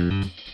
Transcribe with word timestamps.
Hello 0.00 0.49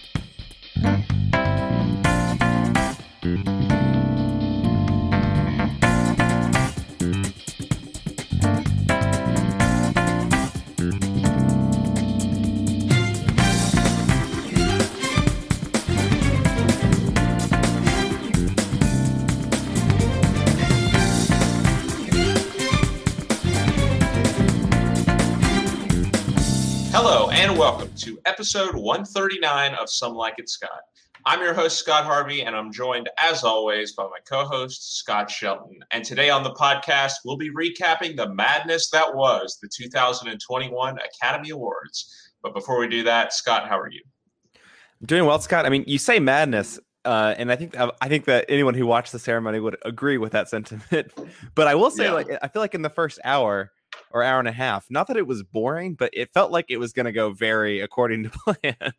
episode 28.26 28.74
139 28.74 29.74
of 29.74 29.88
Some 29.88 30.14
Like 30.14 30.34
It 30.38 30.48
Scott. 30.48 30.80
I'm 31.24 31.40
your 31.40 31.54
host, 31.54 31.78
Scott 31.78 32.04
Harvey, 32.04 32.42
and 32.42 32.54
I'm 32.54 32.72
joined, 32.72 33.08
as 33.18 33.42
always, 33.44 33.92
by 33.92 34.04
my 34.04 34.18
co 34.28 34.44
host, 34.44 34.98
Scott 34.98 35.30
Shelton. 35.30 35.78
And 35.92 36.04
today 36.04 36.30
on 36.30 36.42
the 36.42 36.52
podcast, 36.52 37.14
we'll 37.24 37.36
be 37.36 37.50
recapping 37.50 38.16
the 38.16 38.32
madness 38.34 38.90
that 38.90 39.14
was 39.14 39.58
the 39.62 39.68
2021 39.68 40.98
Academy 40.98 41.50
Awards. 41.50 42.12
But 42.42 42.54
before 42.54 42.78
we 42.78 42.88
do 42.88 43.02
that, 43.04 43.32
Scott, 43.32 43.68
how 43.68 43.78
are 43.78 43.90
you? 43.90 44.02
I'm 45.00 45.06
doing 45.06 45.24
well, 45.24 45.38
Scott. 45.40 45.66
I 45.66 45.68
mean, 45.68 45.84
you 45.86 45.98
say 45.98 46.18
madness, 46.20 46.78
uh, 47.04 47.34
and 47.38 47.50
I 47.52 47.56
think 47.56 47.76
I 47.76 48.08
think 48.08 48.24
that 48.26 48.44
anyone 48.48 48.74
who 48.74 48.86
watched 48.86 49.12
the 49.12 49.18
ceremony 49.18 49.60
would 49.60 49.76
agree 49.84 50.18
with 50.18 50.32
that 50.32 50.48
sentiment. 50.48 51.12
but 51.54 51.66
I 51.66 51.74
will 51.74 51.90
say, 51.90 52.04
Yeah. 52.04 52.12
like, 52.12 52.28
I 52.42 52.48
feel 52.48 52.62
like 52.62 52.74
in 52.74 52.82
the 52.82 52.90
first 52.90 53.18
hour 53.24 53.72
or 54.16 54.22
hour 54.22 54.38
and 54.38 54.48
a 54.48 54.52
half, 54.52 54.86
not 54.90 55.06
that 55.08 55.16
it 55.16 55.26
was 55.26 55.42
boring, 55.42 55.94
but 55.94 56.10
it 56.14 56.32
felt 56.32 56.50
like 56.50 56.66
it 56.70 56.78
was 56.78 56.92
going 56.92 57.06
to 57.06 57.12
go 57.12 57.32
very 57.32 57.80
according 57.80 58.24
to 58.24 58.30
plan. 58.46 58.92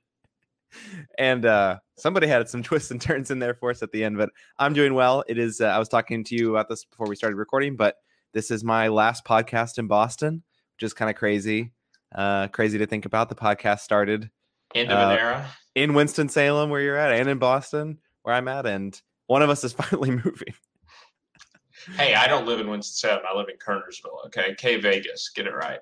and 1.18 1.46
uh, 1.46 1.80
somebody 1.98 2.28
had 2.28 2.48
some 2.50 2.62
twists 2.64 2.92
and 2.92 3.02
turns 3.02 3.32
in 3.32 3.40
there 3.40 3.54
for 3.56 3.70
us 3.72 3.82
at 3.82 3.92
the 3.92 4.04
end. 4.04 4.18
But 4.18 4.30
I'm 4.60 4.74
doing 4.74 4.94
well. 4.94 5.24
It 5.28 5.38
is. 5.38 5.62
Uh, 5.62 5.66
I 5.68 5.80
was 5.80 5.90
talking 5.90 6.24
to 6.26 6.36
you 6.36 6.52
about 6.52 6.70
this 6.70 6.86
before 6.86 7.08
we 7.08 7.16
started 7.16 7.36
recording, 7.38 7.76
but 7.76 7.96
this 8.34 8.52
is 8.52 8.64
my 8.64 8.88
last 8.90 9.26
podcast 9.26 9.78
in 9.80 9.88
Boston, 9.88 10.44
which 10.76 10.84
is 10.84 10.94
kind 10.94 11.10
of 11.10 11.16
crazy. 11.16 11.72
Uh, 12.14 12.48
crazy 12.50 12.78
to 12.78 12.86
think 12.86 13.06
about. 13.06 13.30
The 13.30 13.36
podcast 13.36 13.80
started 13.80 14.30
End 14.76 14.92
of 14.92 14.98
Uh, 14.98 15.12
an 15.14 15.18
era. 15.18 15.48
in 15.76 15.94
Winston 15.94 16.30
Salem, 16.30 16.70
where 16.70 16.82
you're 16.82 16.98
at, 16.98 17.12
and 17.14 17.28
in 17.30 17.38
Boston, 17.40 18.00
where 18.24 18.36
I'm 18.36 18.48
at, 18.48 18.66
and 18.66 19.00
one 19.28 19.42
of 19.42 19.50
us 19.50 19.64
is 19.64 19.74
finally 19.74 20.12
moving. 20.12 20.54
Hey, 21.96 22.14
I 22.16 22.28
don't 22.28 22.46
live 22.46 22.60
in 22.60 22.70
Winston-Salem. 22.70 23.24
I 23.32 23.36
live 23.38 23.48
in 23.50 23.58
Kernersville, 23.58 24.26
okay? 24.28 24.56
K 24.58 24.78
Vegas. 24.78 25.32
Get 25.36 25.48
it 25.48 25.54
right. 25.54 25.80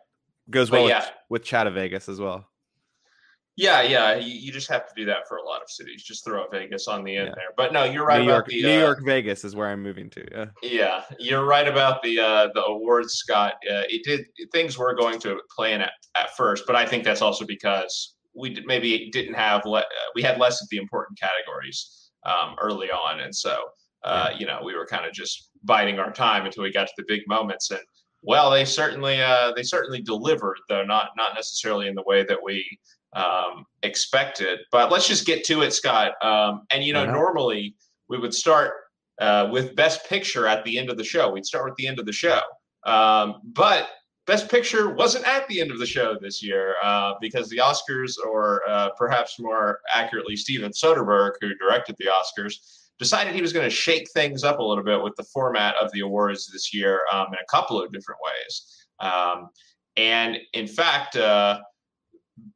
Goes 0.50 0.70
well 0.70 0.88
yeah. 0.88 1.00
with, 1.00 1.12
with 1.30 1.44
Chatta 1.44 1.72
Vegas 1.72 2.08
as 2.08 2.20
well. 2.20 2.47
Yeah, 3.58 3.81
yeah. 3.84 4.16
You, 4.16 4.34
you 4.34 4.52
just 4.52 4.70
have 4.70 4.86
to 4.88 4.94
do 4.95 5.06
that 5.06 5.28
for 5.30 5.38
a 5.38 5.44
lot 5.44 5.62
of 5.62 5.70
cities. 5.70 6.03
Just 6.03 6.25
throw 6.25 6.44
a 6.44 6.50
Vegas 6.50 6.88
on 6.88 7.03
the 7.06 7.16
end 7.16 7.30
Yeah. 7.30 7.36
there. 7.36 7.53
But 7.56 7.72
no, 7.72 7.86
you're 7.86 8.06
right 8.06 8.20
New 8.20 8.25
about 8.25 8.34
York, 8.34 8.47
the 8.50 8.62
New 8.64 8.78
uh, 8.78 8.81
York 8.81 9.00
Vegas 9.06 9.45
is 9.45 9.56
where 9.56 9.70
I'm 9.70 9.81
moving 9.81 10.09
to. 10.12 10.25
Yeah. 10.31 10.45
Yeah, 10.62 11.03
you're 11.20 11.45
right 11.45 11.67
about 11.67 12.03
the 12.03 12.19
uh, 12.19 12.50
the 12.53 12.64
awards, 12.66 13.14
Scott. 13.14 13.53
Uh, 13.64 13.84
it 13.88 14.03
did 14.03 14.25
things 14.52 14.78
were 14.78 14.94
going 14.94 15.19
to 15.22 15.40
plan 15.56 15.81
at, 15.81 15.94
at 16.16 16.36
first, 16.36 16.66
but 16.67 16.75
I 16.75 16.86
think 16.86 17.06
that's 17.06 17.22
also 17.22 17.45
because 17.45 18.16
we 18.36 18.53
did, 18.53 18.66
maybe 18.66 19.09
didn't 19.12 19.36
have 19.36 19.66
le- 19.66 19.80
uh, 19.80 20.09
we 20.16 20.22
had 20.22 20.38
less 20.38 20.62
of 20.62 20.67
the 20.69 20.78
important 20.78 21.17
categories 21.17 22.12
um, 22.25 22.56
early 22.62 22.92
on, 22.92 23.22
and 23.22 23.34
so 23.34 23.58
uh, 24.06 24.30
you 24.38 24.45
know 24.45 24.61
we 24.64 24.75
were 24.75 24.86
kind 24.86 25.06
of 25.06 25.11
just 25.11 25.50
biding 25.64 26.00
our 26.00 26.11
time 26.11 26.45
until 26.45 26.64
we 26.64 26.72
got 26.72 26.88
to 26.88 26.94
the 26.98 27.06
big 27.08 27.22
moments. 27.28 27.72
And 27.72 27.81
well, 28.22 28.50
they 28.52 28.66
certainly 28.66 29.22
uh, 29.22 29.52
they 29.56 29.64
certainly 29.64 30.02
delivered, 30.02 30.58
though 30.70 30.86
not 30.86 31.09
not 31.17 31.36
necessarily 31.36 31.88
in 31.88 31.95
the 31.95 32.03
way 32.03 32.23
that 32.23 32.42
we 32.42 32.66
um, 33.14 33.66
expected. 33.84 34.59
But 34.72 34.92
let's 34.92 35.08
just 35.08 35.25
get 35.25 35.44
to 35.45 35.62
it, 35.62 35.72
Scott. 35.73 36.14
Um, 36.23 36.62
and 36.72 36.84
you 36.84 36.94
know, 36.94 37.06
not? 37.06 37.14
normally 37.14 37.75
we 38.08 38.17
would 38.17 38.34
start 38.34 38.73
uh, 39.20 39.50
with 39.52 39.75
Best 39.75 40.08
Picture 40.08 40.47
at 40.47 40.64
the 40.64 40.78
end 40.78 40.90
of 40.90 40.97
the 40.97 41.03
show. 41.03 41.31
We'd 41.31 41.46
start 41.46 41.66
with 41.66 41.75
the 41.75 41.88
end 41.88 42.00
of 42.00 42.06
the 42.06 42.13
show. 42.13 42.41
Um, 42.85 43.41
but 43.44 43.88
Best 44.28 44.50
Picture 44.50 44.90
wasn't 44.90 45.28
at 45.28 45.47
the 45.47 45.62
end 45.62 45.72
of 45.72 45.80
the 45.80 45.85
show 45.85 46.18
this 46.19 46.44
year 46.44 46.75
uh, 46.84 47.13
because 47.22 47.50
the 47.50 47.57
Oscars, 47.57 48.13
or 48.18 48.62
uh, 48.68 48.90
perhaps 48.97 49.40
more 49.40 49.80
accurately, 49.94 50.35
Steven 50.35 50.72
Soderbergh, 50.72 51.34
who 51.41 51.53
directed 51.56 51.96
the 51.97 52.06
Oscars, 52.06 52.84
decided 53.00 53.35
he 53.35 53.41
was 53.41 53.53
going 53.53 53.66
to 53.66 53.75
shake 53.75 54.09
things 54.11 54.44
up 54.44 54.59
a 54.59 54.63
little 54.63 54.83
bit 54.83 55.01
with 55.01 55.16
the 55.16 55.23
format 55.23 55.75
of 55.81 55.91
the 55.91 56.00
awards 56.01 56.47
this 56.51 56.73
year 56.73 57.01
um, 57.11 57.28
in 57.28 57.35
a 57.35 57.51
couple 57.51 57.81
of 57.81 57.91
different 57.91 58.19
ways. 58.23 58.88
Um, 59.00 59.50
and 59.97 60.38
in 60.53 60.67
fact, 60.67 61.16
uh, 61.16 61.59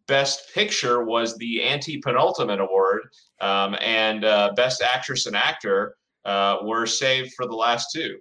Best 0.08 0.54
Picture 0.54 1.04
was 1.06 1.38
the 1.38 1.64
anti 1.64 2.02
penultimate 2.02 2.60
award, 2.60 3.02
um, 3.42 3.76
and 3.80 4.26
uh, 4.26 4.52
Best 4.56 4.82
Actress 4.82 5.26
and 5.26 5.36
Actor 5.36 5.96
uh, 6.26 6.58
were 6.64 6.86
saved 6.86 7.34
for 7.36 7.46
the 7.46 7.56
last 7.56 7.88
two. 7.94 8.20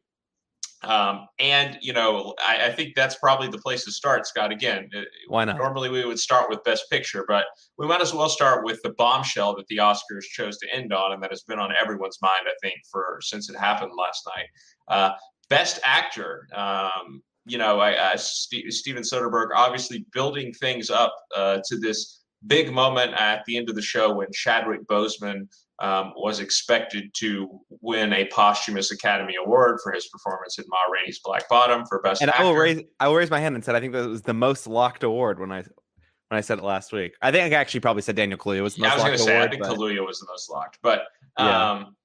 Um, 0.83 1.27
and 1.41 1.77
you 1.81 1.93
know, 1.93 2.35
I, 2.39 2.67
I 2.67 2.73
think 2.73 2.95
that's 2.95 3.17
probably 3.17 3.49
the 3.49 3.59
place 3.59 3.85
to 3.85 3.93
start, 3.93 4.27
Scott. 4.27 4.53
Again, 4.53 4.89
uh, 4.97 5.01
Why 5.27 5.45
not? 5.45 5.57
normally 5.59 5.89
we 5.89 6.05
would 6.05 6.21
start 6.21 6.49
with 6.49 6.63
Best 6.65 6.85
Picture, 6.91 7.25
but 7.27 7.47
we 7.79 7.87
might 7.87 8.01
as 8.01 8.15
well 8.15 8.29
start 8.29 8.65
with 8.65 8.81
the 8.83 8.91
bombshell 8.91 9.57
that 9.57 9.67
the 9.67 9.79
Oscars 9.79 10.23
chose 10.31 10.57
to 10.59 10.73
end 10.73 10.93
on, 10.93 11.13
and 11.13 11.23
that 11.23 11.31
has 11.31 11.43
been 11.43 11.59
on 11.59 11.73
everyone's 11.81 12.19
mind, 12.23 12.47
I 12.47 12.55
think, 12.63 12.77
for 12.91 13.19
since 13.23 13.51
it 13.51 13.57
happened 13.57 13.93
last 13.99 14.29
night. 14.37 14.47
Uh, 14.87 15.11
Best 15.51 15.81
Actor. 15.85 16.47
Um, 16.55 17.23
you 17.45 17.59
know, 17.59 17.81
I, 17.81 17.95
uh, 17.95 18.17
St- 18.17 18.73
Steven 18.73 19.03
Soderbergh 19.03 19.49
obviously 19.55 20.05
building 20.13 20.53
things 20.53 20.91
up 20.91 21.15
uh, 21.35 21.59
to 21.67 21.79
this 21.79 22.21
big 22.47 22.73
moment 22.73 23.15
at 23.15 23.45
the 23.47 23.57
end 23.57 23.69
of 23.69 23.75
the 23.75 23.83
show 23.83 24.15
when 24.15 24.29
Chadwick 24.33 24.87
Boseman 24.87 25.49
um, 25.81 26.13
was 26.17 26.41
expected 26.41 27.13
to 27.15 27.61
win 27.81 28.13
a 28.13 28.25
posthumous 28.27 28.91
Academy 28.91 29.35
Award 29.45 29.79
for 29.83 29.93
his 29.93 30.09
performance 30.09 30.59
in 30.59 30.65
Ma 30.69 30.77
Rainey's 30.93 31.21
Black 31.21 31.49
Bottom 31.49 31.85
for 31.87 32.01
Best 32.03 32.21
And 32.21 32.31
Actor. 32.31 32.43
I 32.43 32.45
will 32.47 32.55
raise 32.55 32.83
I 33.01 33.09
will 33.09 33.15
raise 33.17 33.31
my 33.31 33.41
hand 33.41 33.55
and 33.55 33.65
said 33.65 33.75
I 33.75 33.81
think 33.81 33.93
that 33.93 34.07
was 34.09 34.23
the 34.23 34.35
most 34.35 34.67
locked 34.67 35.03
award 35.05 35.39
when 35.39 35.53
I 35.53 35.59
when 36.29 36.37
I 36.39 36.41
said 36.41 36.59
it 36.59 36.65
last 36.65 36.93
week. 36.93 37.13
I 37.23 37.31
think 37.31 37.55
I 37.55 37.57
actually 37.57 37.81
probably 37.81 38.03
said 38.03 38.17
Daniel 38.17 38.39
Kaluuya 38.39 38.63
was 38.63 38.75
the 38.75 38.83
Yeah, 38.83 38.89
I 38.89 38.97
most 38.97 38.97
was 38.97 39.03
going 39.05 39.13
locked 39.13 39.19
to 39.19 39.25
say, 39.25 39.43
I 39.43 39.49
think 39.49 39.63
but- 39.63 39.77
Kaluuya 39.79 40.07
was 40.07 40.19
the 40.21 40.27
most 40.29 40.51
locked, 40.51 40.79
but 40.83 41.05
Yeah. 41.39 41.71
um, 41.71 41.97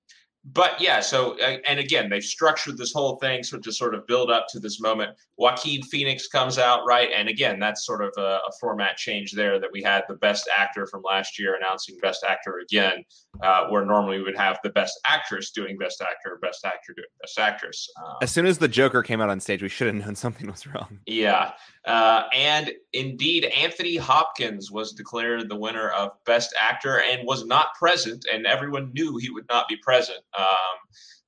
but 0.45 0.79
yeah. 0.79 0.99
So 0.99 1.39
uh, 1.39 1.57
and 1.67 1.79
again, 1.79 2.09
they've 2.09 2.23
structured 2.23 2.77
this 2.77 2.91
whole 2.91 3.15
thing 3.17 3.43
so 3.43 3.57
to 3.57 3.71
sort 3.71 3.95
of 3.95 4.05
build 4.07 4.29
up 4.29 4.47
to 4.49 4.59
this 4.59 4.81
moment. 4.81 5.15
Joaquin 5.37 5.81
Phoenix 5.83 6.27
comes 6.27 6.57
out 6.57 6.81
right, 6.85 7.09
and 7.15 7.29
again, 7.29 7.59
that's 7.59 7.85
sort 7.85 8.03
of 8.03 8.11
a, 8.17 8.39
a 8.47 8.51
format 8.59 8.97
change 8.97 9.31
there 9.31 9.59
that 9.59 9.71
we 9.71 9.81
had 9.81 10.03
the 10.07 10.15
best 10.15 10.49
actor 10.55 10.85
from 10.85 11.01
last 11.01 11.39
year 11.39 11.55
announcing 11.55 11.97
best 12.01 12.25
actor 12.27 12.59
again, 12.63 13.03
uh, 13.41 13.67
where 13.67 13.85
normally 13.85 14.17
we 14.17 14.23
would 14.23 14.37
have 14.37 14.59
the 14.63 14.69
best 14.69 14.99
actress 15.05 15.51
doing 15.51 15.77
best 15.77 16.01
actor, 16.01 16.37
best 16.41 16.65
actor 16.65 16.93
doing 16.93 17.07
best 17.21 17.39
actress. 17.39 17.89
Um, 17.97 18.15
as 18.21 18.31
soon 18.31 18.45
as 18.45 18.57
the 18.57 18.67
Joker 18.67 19.01
came 19.01 19.21
out 19.21 19.29
on 19.29 19.39
stage, 19.39 19.61
we 19.61 19.69
should 19.69 19.87
have 19.87 19.95
known 19.95 20.15
something 20.23 20.47
was 20.47 20.67
wrong. 20.67 20.99
yeah. 21.05 21.53
Uh, 21.85 22.23
and 22.33 22.71
indeed, 22.93 23.45
Anthony 23.45 23.97
Hopkins 23.97 24.71
was 24.71 24.93
declared 24.93 25.49
the 25.49 25.55
winner 25.55 25.89
of 25.89 26.11
Best 26.25 26.53
Actor 26.57 27.01
and 27.01 27.27
was 27.27 27.45
not 27.45 27.73
present, 27.77 28.25
and 28.31 28.45
everyone 28.45 28.91
knew 28.93 29.17
he 29.17 29.29
would 29.29 29.45
not 29.49 29.67
be 29.67 29.75
present 29.77 30.19
um, 30.37 30.77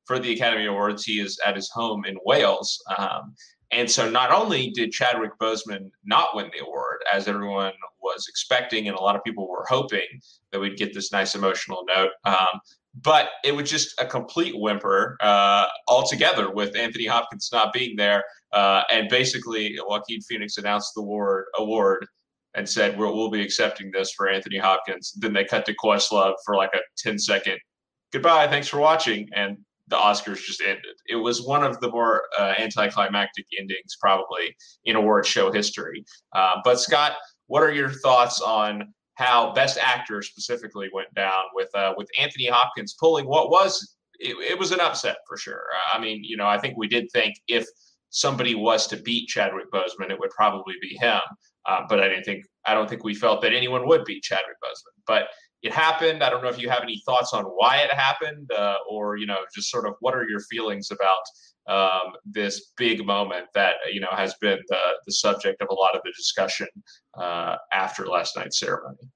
for 0.05 0.19
the 0.19 0.33
Academy 0.33 0.65
Awards. 0.65 1.03
He 1.03 1.19
is 1.19 1.39
at 1.45 1.55
his 1.55 1.69
home 1.69 2.05
in 2.05 2.17
Wales. 2.25 2.81
Um, 2.97 3.35
and 3.71 3.89
so 3.89 4.09
not 4.09 4.31
only 4.31 4.69
did 4.69 4.91
Chadwick 4.91 5.31
Boseman 5.41 5.89
not 6.05 6.35
win 6.35 6.49
the 6.53 6.63
award, 6.63 6.99
as 7.11 7.27
everyone 7.27 7.73
was 8.01 8.27
expecting, 8.29 8.87
and 8.87 8.95
a 8.95 9.01
lot 9.01 9.15
of 9.15 9.23
people 9.23 9.49
were 9.49 9.65
hoping 9.67 10.05
that 10.51 10.59
we'd 10.59 10.77
get 10.77 10.93
this 10.93 11.11
nice 11.11 11.35
emotional 11.35 11.83
note, 11.87 12.11
um, 12.25 12.61
but 13.01 13.29
it 13.43 13.53
was 13.53 13.69
just 13.69 13.99
a 13.99 14.05
complete 14.05 14.53
whimper 14.55 15.17
uh, 15.19 15.65
altogether 15.87 16.51
with 16.51 16.75
Anthony 16.77 17.05
Hopkins 17.05 17.49
not 17.51 17.73
being 17.73 17.95
there. 17.97 18.23
Uh, 18.53 18.83
and 18.89 19.09
basically, 19.09 19.77
Joaquin 19.85 20.21
Phoenix 20.21 20.57
announced 20.57 20.93
the 20.95 21.01
award, 21.01 21.45
award 21.57 22.07
and 22.53 22.69
said, 22.69 22.97
we'll, 22.97 23.15
we'll 23.15 23.29
be 23.29 23.41
accepting 23.41 23.91
this 23.91 24.11
for 24.11 24.29
Anthony 24.29 24.57
Hopkins. 24.57 25.11
Then 25.17 25.33
they 25.33 25.43
cut 25.43 25.65
to 25.65 25.75
Questlove 25.75 26.35
for 26.45 26.55
like 26.55 26.73
a 26.73 26.79
10 26.97 27.19
second 27.19 27.57
goodbye, 28.11 28.47
thanks 28.47 28.67
for 28.67 28.79
watching. 28.79 29.29
And 29.33 29.57
the 29.87 29.97
Oscars 29.97 30.43
just 30.43 30.61
ended. 30.61 30.95
It 31.07 31.15
was 31.15 31.43
one 31.43 31.63
of 31.63 31.79
the 31.79 31.89
more 31.89 32.23
uh, 32.39 32.53
anticlimactic 32.57 33.45
endings, 33.59 33.97
probably 33.99 34.55
in 34.85 34.95
award 34.95 35.25
show 35.25 35.51
history. 35.51 36.03
Uh, 36.33 36.55
but 36.63 36.79
Scott, 36.79 37.13
what 37.47 37.61
are 37.61 37.71
your 37.71 37.89
thoughts 37.89 38.41
on 38.41 38.93
how 39.15 39.53
Best 39.53 39.77
Actor 39.77 40.21
specifically 40.23 40.89
went 40.93 41.13
down 41.13 41.43
with 41.53 41.69
uh, 41.75 41.93
with 41.97 42.07
Anthony 42.19 42.47
Hopkins 42.47 42.95
pulling 42.99 43.25
what 43.25 43.49
was 43.49 43.95
it, 44.19 44.35
it 44.51 44.59
was 44.59 44.71
an 44.71 44.79
upset 44.79 45.17
for 45.27 45.37
sure. 45.37 45.63
Uh, 45.73 45.97
I 45.97 46.01
mean, 46.01 46.23
you 46.23 46.37
know, 46.37 46.47
I 46.47 46.57
think 46.57 46.77
we 46.77 46.87
did 46.87 47.09
think 47.11 47.35
if 47.47 47.65
somebody 48.09 48.55
was 48.55 48.87
to 48.87 48.97
beat 48.97 49.27
Chadwick 49.27 49.71
Boseman, 49.71 50.09
it 50.09 50.19
would 50.19 50.31
probably 50.31 50.75
be 50.81 50.97
him. 50.97 51.19
Uh, 51.67 51.81
but 51.89 51.99
I 51.99 52.07
didn't 52.07 52.23
think 52.23 52.45
I 52.65 52.73
don't 52.73 52.89
think 52.89 53.03
we 53.03 53.15
felt 53.15 53.41
that 53.41 53.53
anyone 53.53 53.87
would 53.87 54.05
beat 54.05 54.23
Chadwick 54.23 54.57
Boseman. 54.63 55.01
But 55.07 55.27
it 55.65 55.73
happened. 55.73 56.23
I 56.23 56.29
don't 56.29 56.43
know 56.43 56.49
if 56.49 56.59
you 56.59 56.69
have 56.69 56.83
any 56.83 57.01
thoughts 57.07 57.33
on 57.33 57.43
why 57.43 57.77
it 57.77 57.91
happened, 57.91 58.51
uh, 58.55 58.75
or 58.87 59.17
you 59.17 59.25
know, 59.25 59.39
just 59.53 59.71
sort 59.71 59.87
of 59.87 59.95
what 59.99 60.13
are 60.13 60.29
your 60.29 60.39
feelings 60.41 60.91
about 60.91 61.23
um, 61.67 62.13
this 62.23 62.71
big 62.77 63.03
moment 63.03 63.47
that 63.55 63.77
you 63.91 63.99
know 63.99 64.09
has 64.11 64.35
been 64.35 64.59
the 64.67 64.79
the 65.07 65.11
subject 65.11 65.63
of 65.63 65.69
a 65.71 65.73
lot 65.73 65.95
of 65.95 66.01
the 66.05 66.11
discussion 66.15 66.67
uh, 67.17 67.55
after 67.73 68.05
last 68.05 68.37
night's 68.37 68.59
ceremony. 68.59 69.09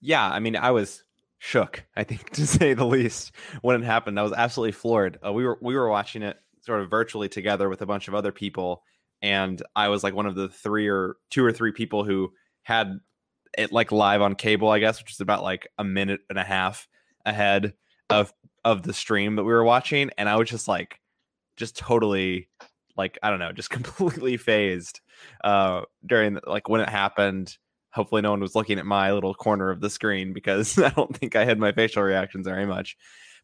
Yeah, 0.00 0.28
I 0.28 0.40
mean, 0.40 0.56
I 0.56 0.72
was 0.72 1.04
shook, 1.38 1.84
I 1.94 2.02
think, 2.02 2.30
to 2.32 2.48
say 2.48 2.74
the 2.74 2.84
least, 2.84 3.30
when 3.62 3.80
it 3.80 3.86
happened. 3.86 4.18
I 4.18 4.24
was 4.24 4.32
absolutely 4.32 4.72
floored. 4.72 5.20
Uh, 5.24 5.32
we 5.32 5.44
were 5.44 5.58
we 5.62 5.76
were 5.76 5.88
watching 5.88 6.22
it 6.22 6.36
sort 6.62 6.80
of 6.80 6.90
virtually 6.90 7.28
together 7.28 7.68
with 7.68 7.80
a 7.80 7.86
bunch 7.86 8.08
of 8.08 8.14
other 8.16 8.32
people, 8.32 8.82
and 9.22 9.62
I 9.76 9.86
was 9.86 10.02
like 10.02 10.14
one 10.14 10.26
of 10.26 10.34
the 10.34 10.48
three 10.48 10.88
or 10.88 11.14
two 11.30 11.44
or 11.44 11.52
three 11.52 11.70
people 11.70 12.02
who 12.02 12.32
had 12.64 12.98
it 13.58 13.72
like 13.72 13.92
live 13.92 14.22
on 14.22 14.34
cable, 14.34 14.68
I 14.68 14.78
guess, 14.78 15.00
which 15.00 15.12
is 15.12 15.20
about 15.20 15.42
like 15.42 15.68
a 15.78 15.84
minute 15.84 16.20
and 16.28 16.38
a 16.38 16.44
half 16.44 16.88
ahead 17.24 17.74
of 18.10 18.32
of 18.64 18.82
the 18.82 18.94
stream 18.94 19.36
that 19.36 19.44
we 19.44 19.52
were 19.52 19.64
watching, 19.64 20.10
and 20.16 20.28
I 20.28 20.36
was 20.36 20.48
just 20.48 20.68
like, 20.68 21.00
just 21.56 21.76
totally 21.76 22.48
like 22.96 23.18
I 23.22 23.30
don't 23.30 23.38
know, 23.38 23.52
just 23.52 23.70
completely 23.70 24.36
phased 24.36 25.00
uh 25.42 25.82
during 26.04 26.34
the, 26.34 26.42
like 26.46 26.68
when 26.68 26.80
it 26.80 26.88
happened. 26.88 27.56
Hopefully, 27.92 28.22
no 28.22 28.32
one 28.32 28.40
was 28.40 28.56
looking 28.56 28.78
at 28.80 28.86
my 28.86 29.12
little 29.12 29.34
corner 29.34 29.70
of 29.70 29.80
the 29.80 29.90
screen 29.90 30.32
because 30.32 30.78
I 30.80 30.90
don't 30.90 31.16
think 31.16 31.36
I 31.36 31.44
had 31.44 31.58
my 31.58 31.72
facial 31.72 32.02
reactions 32.02 32.46
very 32.46 32.66
much. 32.66 32.96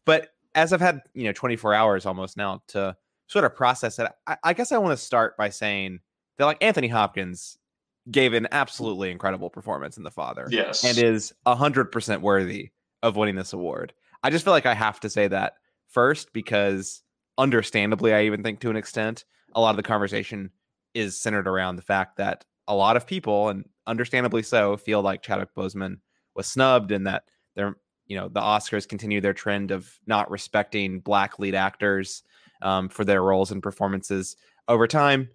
But 0.05 0.29
as 0.55 0.73
I've 0.73 0.81
had 0.81 1.01
you 1.13 1.23
know 1.25 1.33
24 1.33 1.73
hours 1.73 2.05
almost 2.05 2.35
now 2.35 2.61
to 2.69 2.95
sort 3.27 3.45
of 3.45 3.55
process 3.55 3.97
it, 3.99 4.11
I, 4.27 4.37
I 4.43 4.53
guess 4.53 4.71
I 4.71 4.77
want 4.77 4.97
to 4.97 5.03
start 5.03 5.37
by 5.37 5.49
saying 5.49 5.99
that 6.37 6.45
like 6.45 6.61
Anthony 6.61 6.89
Hopkins 6.89 7.57
gave 8.09 8.33
an 8.33 8.47
absolutely 8.51 9.11
incredible 9.11 9.49
performance 9.49 9.97
in 9.97 10.03
The 10.03 10.11
Father. 10.11 10.47
Yes. 10.49 10.83
And 10.83 10.97
is 10.97 11.33
100% 11.45 12.21
worthy 12.21 12.71
of 13.03 13.15
winning 13.15 13.35
this 13.35 13.53
award. 13.53 13.93
I 14.23 14.29
just 14.29 14.43
feel 14.43 14.53
like 14.53 14.65
I 14.65 14.73
have 14.73 14.99
to 15.01 15.09
say 15.09 15.27
that 15.27 15.53
first 15.87 16.33
because 16.33 17.03
understandably, 17.37 18.13
I 18.13 18.23
even 18.23 18.43
think 18.43 18.59
to 18.61 18.69
an 18.69 18.75
extent, 18.75 19.25
a 19.53 19.61
lot 19.61 19.71
of 19.71 19.77
the 19.77 19.83
conversation 19.83 20.51
is 20.93 21.19
centered 21.19 21.47
around 21.47 21.75
the 21.75 21.81
fact 21.81 22.17
that 22.17 22.45
a 22.67 22.75
lot 22.75 22.97
of 22.97 23.07
people, 23.07 23.49
and 23.49 23.65
understandably 23.87 24.43
so, 24.43 24.77
feel 24.77 25.01
like 25.01 25.21
Chadwick 25.21 25.53
Boseman 25.55 25.97
was 26.35 26.47
snubbed 26.47 26.91
and 26.91 27.07
that 27.07 27.23
they're, 27.55 27.75
you 28.05 28.15
know, 28.15 28.29
the 28.29 28.39
Oscars 28.39 28.87
continue 28.87 29.21
their 29.21 29.33
trend 29.33 29.71
of 29.71 29.89
not 30.05 30.29
respecting 30.29 30.99
black 30.99 31.39
lead 31.39 31.55
actors 31.55 32.23
um, 32.61 32.89
for 32.89 33.03
their 33.03 33.23
roles 33.23 33.51
and 33.51 33.63
performances 33.63 34.35
over 34.67 34.87
time. 34.87 35.29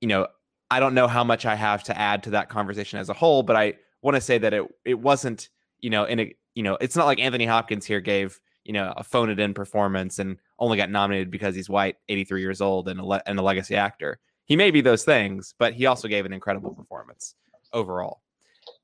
You 0.00 0.08
know, 0.08 0.26
I 0.70 0.80
don't 0.80 0.94
know 0.94 1.06
how 1.06 1.24
much 1.24 1.46
I 1.46 1.54
have 1.54 1.82
to 1.84 1.98
add 1.98 2.22
to 2.24 2.30
that 2.30 2.48
conversation 2.48 2.98
as 2.98 3.08
a 3.08 3.14
whole, 3.14 3.42
but 3.42 3.56
I 3.56 3.74
want 4.02 4.16
to 4.16 4.20
say 4.20 4.38
that 4.38 4.54
it 4.54 4.64
it 4.84 4.98
wasn't, 4.98 5.48
you 5.80 5.90
know, 5.90 6.04
in 6.04 6.20
a 6.20 6.36
you 6.54 6.62
know, 6.62 6.76
it's 6.80 6.96
not 6.96 7.06
like 7.06 7.18
Anthony 7.18 7.46
Hopkins 7.46 7.84
here 7.84 8.00
gave, 8.00 8.40
you 8.64 8.72
know, 8.72 8.92
a 8.96 9.04
phone 9.04 9.30
it 9.30 9.40
in 9.40 9.54
performance 9.54 10.18
and 10.18 10.38
only 10.58 10.76
got 10.76 10.90
nominated 10.90 11.30
because 11.30 11.54
he's 11.54 11.68
white, 11.68 11.96
83 12.08 12.40
years 12.40 12.60
old 12.60 12.88
and 12.88 13.00
a, 13.00 13.04
le- 13.04 13.22
and 13.26 13.38
a 13.38 13.42
legacy 13.42 13.74
actor. 13.74 14.20
He 14.44 14.56
may 14.56 14.70
be 14.70 14.80
those 14.80 15.04
things, 15.04 15.54
but 15.58 15.74
he 15.74 15.86
also 15.86 16.06
gave 16.06 16.26
an 16.26 16.32
incredible 16.32 16.72
performance 16.72 17.34
overall. 17.72 18.20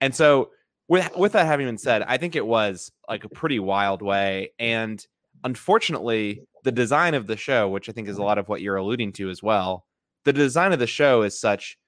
And 0.00 0.14
so 0.14 0.50
with 0.88 1.16
with 1.16 1.32
that 1.32 1.46
having 1.46 1.66
been 1.66 1.78
said, 1.78 2.02
I 2.02 2.16
think 2.16 2.34
it 2.34 2.46
was 2.46 2.90
like 3.08 3.24
a 3.24 3.28
pretty 3.28 3.60
wild 3.60 4.02
way 4.02 4.52
and 4.58 5.04
unfortunately 5.44 6.42
the 6.64 6.72
design 6.72 7.14
of 7.14 7.26
the 7.26 7.36
show, 7.36 7.68
which 7.68 7.88
I 7.88 7.92
think 7.92 8.08
is 8.08 8.18
a 8.18 8.22
lot 8.22 8.38
of 8.38 8.48
what 8.48 8.60
you're 8.60 8.76
alluding 8.76 9.12
to 9.14 9.30
as 9.30 9.42
well, 9.42 9.86
the 10.24 10.32
design 10.32 10.72
of 10.72 10.78
the 10.78 10.86
show 10.86 11.22
is 11.22 11.38
such 11.38 11.78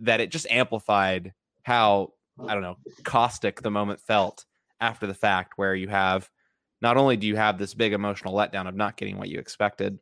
that 0.00 0.20
it 0.20 0.30
just 0.30 0.46
amplified 0.50 1.32
how 1.62 2.12
I 2.48 2.54
don't 2.54 2.62
know 2.62 2.76
caustic 3.04 3.62
the 3.62 3.70
moment 3.70 4.00
felt 4.00 4.44
after 4.80 5.06
the 5.06 5.14
fact, 5.14 5.54
where 5.56 5.74
you 5.74 5.88
have 5.88 6.28
not 6.80 6.96
only 6.96 7.16
do 7.16 7.26
you 7.26 7.36
have 7.36 7.58
this 7.58 7.74
big 7.74 7.92
emotional 7.92 8.34
letdown 8.34 8.68
of 8.68 8.74
not 8.74 8.96
getting 8.96 9.16
what 9.16 9.28
you 9.28 9.38
expected 9.38 9.98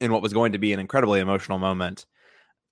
in 0.00 0.12
what 0.12 0.22
was 0.22 0.34
going 0.34 0.52
to 0.52 0.58
be 0.58 0.72
an 0.72 0.80
incredibly 0.80 1.20
emotional 1.20 1.58
moment, 1.58 2.04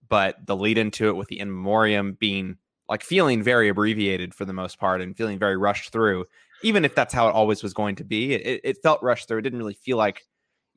but 0.08 0.36
the 0.46 0.54
lead 0.54 0.76
into 0.76 1.08
it 1.08 1.16
with 1.16 1.28
the 1.28 1.40
in 1.40 1.50
memoriam 1.50 2.16
being 2.20 2.58
like 2.88 3.02
feeling 3.02 3.42
very 3.42 3.70
abbreviated 3.70 4.34
for 4.34 4.44
the 4.44 4.52
most 4.52 4.78
part 4.78 5.00
and 5.00 5.16
feeling 5.16 5.38
very 5.38 5.56
rushed 5.56 5.90
through, 5.90 6.26
even 6.62 6.84
if 6.84 6.94
that's 6.94 7.14
how 7.14 7.28
it 7.28 7.34
always 7.34 7.62
was 7.62 7.72
going 7.72 7.96
to 7.96 8.04
be. 8.04 8.34
It, 8.34 8.60
it 8.62 8.82
felt 8.82 9.02
rushed 9.02 9.26
through. 9.26 9.38
It 9.38 9.42
didn't 9.42 9.58
really 9.58 9.74
feel 9.74 9.96
like, 9.96 10.26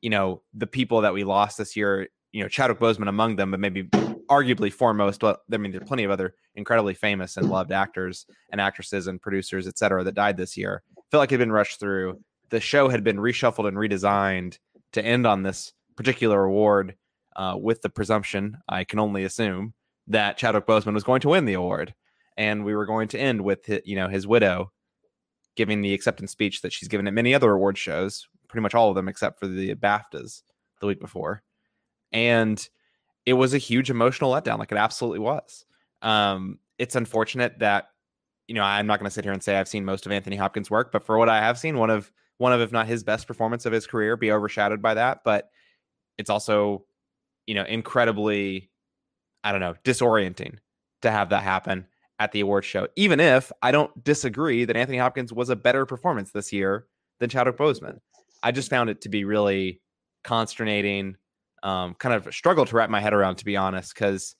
you 0.00 0.08
know, 0.08 0.40
the 0.54 0.66
people 0.66 1.02
that 1.02 1.12
we 1.12 1.24
lost 1.24 1.58
this 1.58 1.76
year 1.76 2.08
you 2.32 2.42
know 2.42 2.48
Chadwick 2.48 2.78
Boseman 2.78 3.08
among 3.08 3.36
them, 3.36 3.50
but 3.50 3.60
maybe 3.60 3.84
arguably 4.28 4.72
foremost. 4.72 5.20
But 5.20 5.40
I 5.52 5.56
mean, 5.56 5.72
there 5.72 5.80
are 5.80 5.86
plenty 5.86 6.04
of 6.04 6.10
other 6.10 6.34
incredibly 6.54 6.94
famous 6.94 7.36
and 7.36 7.48
loved 7.48 7.72
actors 7.72 8.26
and 8.50 8.60
actresses 8.60 9.06
and 9.06 9.20
producers, 9.20 9.66
et 9.66 9.78
cetera, 9.78 10.04
that 10.04 10.14
died 10.14 10.36
this 10.36 10.56
year. 10.56 10.82
I 10.96 11.02
feel 11.10 11.20
like 11.20 11.30
it 11.30 11.36
had 11.36 11.40
been 11.40 11.52
rushed 11.52 11.80
through. 11.80 12.20
The 12.50 12.60
show 12.60 12.88
had 12.88 13.04
been 13.04 13.18
reshuffled 13.18 13.68
and 13.68 13.76
redesigned 13.76 14.58
to 14.92 15.04
end 15.04 15.26
on 15.26 15.42
this 15.42 15.72
particular 15.96 16.44
award 16.44 16.94
uh, 17.36 17.56
with 17.58 17.82
the 17.82 17.90
presumption, 17.90 18.58
I 18.68 18.84
can 18.84 18.98
only 18.98 19.24
assume, 19.24 19.74
that 20.08 20.38
Chadwick 20.38 20.66
Boseman 20.66 20.94
was 20.94 21.04
going 21.04 21.20
to 21.20 21.28
win 21.28 21.44
the 21.44 21.54
award, 21.54 21.94
and 22.36 22.64
we 22.64 22.74
were 22.74 22.86
going 22.86 23.08
to 23.08 23.18
end 23.18 23.40
with 23.40 23.68
you 23.84 23.96
know 23.96 24.08
his 24.08 24.26
widow 24.26 24.72
giving 25.56 25.80
the 25.80 25.92
acceptance 25.92 26.30
speech 26.30 26.62
that 26.62 26.72
she's 26.72 26.88
given 26.88 27.08
at 27.08 27.12
many 27.12 27.34
other 27.34 27.50
award 27.50 27.76
shows, 27.76 28.28
pretty 28.48 28.62
much 28.62 28.76
all 28.76 28.90
of 28.90 28.94
them 28.94 29.08
except 29.08 29.40
for 29.40 29.48
the 29.48 29.74
BAFTAs 29.74 30.42
the 30.80 30.86
week 30.86 31.00
before 31.00 31.42
and 32.12 32.68
it 33.26 33.34
was 33.34 33.54
a 33.54 33.58
huge 33.58 33.90
emotional 33.90 34.32
letdown 34.32 34.58
like 34.58 34.72
it 34.72 34.78
absolutely 34.78 35.18
was. 35.18 35.64
Um, 36.02 36.58
it's 36.78 36.94
unfortunate 36.94 37.58
that 37.58 37.88
you 38.46 38.54
know 38.54 38.62
i'm 38.62 38.86
not 38.86 38.98
going 38.98 39.04
to 39.04 39.10
sit 39.10 39.24
here 39.24 39.32
and 39.32 39.42
say 39.42 39.56
i've 39.56 39.68
seen 39.68 39.84
most 39.84 40.06
of 40.06 40.12
anthony 40.12 40.36
hopkins 40.36 40.70
work 40.70 40.90
but 40.90 41.04
for 41.04 41.18
what 41.18 41.28
i 41.28 41.38
have 41.38 41.58
seen 41.58 41.76
one 41.76 41.90
of 41.90 42.10
one 42.38 42.52
of 42.52 42.60
if 42.60 42.72
not 42.72 42.86
his 42.86 43.02
best 43.02 43.26
performance 43.26 43.66
of 43.66 43.72
his 43.72 43.86
career 43.86 44.16
be 44.16 44.32
overshadowed 44.32 44.80
by 44.80 44.94
that 44.94 45.20
but 45.22 45.50
it's 46.16 46.30
also 46.30 46.84
you 47.46 47.54
know 47.54 47.64
incredibly 47.64 48.70
i 49.44 49.50
don't 49.50 49.60
know 49.60 49.74
disorienting 49.84 50.56
to 51.02 51.10
have 51.10 51.28
that 51.28 51.42
happen 51.42 51.86
at 52.20 52.32
the 52.32 52.40
award 52.40 52.64
show 52.64 52.86
even 52.96 53.20
if 53.20 53.52
i 53.60 53.70
don't 53.70 54.02
disagree 54.02 54.64
that 54.64 54.76
anthony 54.76 54.96
hopkins 54.96 55.32
was 55.32 55.50
a 55.50 55.56
better 55.56 55.84
performance 55.84 56.30
this 56.30 56.50
year 56.50 56.86
than 57.18 57.30
chadwick 57.30 57.56
boseman. 57.56 57.98
I 58.42 58.52
just 58.52 58.70
found 58.70 58.90
it 58.90 59.00
to 59.02 59.08
be 59.08 59.24
really 59.24 59.80
consternating 60.24 61.16
um, 61.62 61.94
kind 61.94 62.14
of 62.14 62.32
struggle 62.34 62.64
to 62.66 62.76
wrap 62.76 62.90
my 62.90 63.00
head 63.00 63.12
around, 63.12 63.36
to 63.36 63.44
be 63.44 63.56
honest, 63.56 63.94
because 63.94 64.34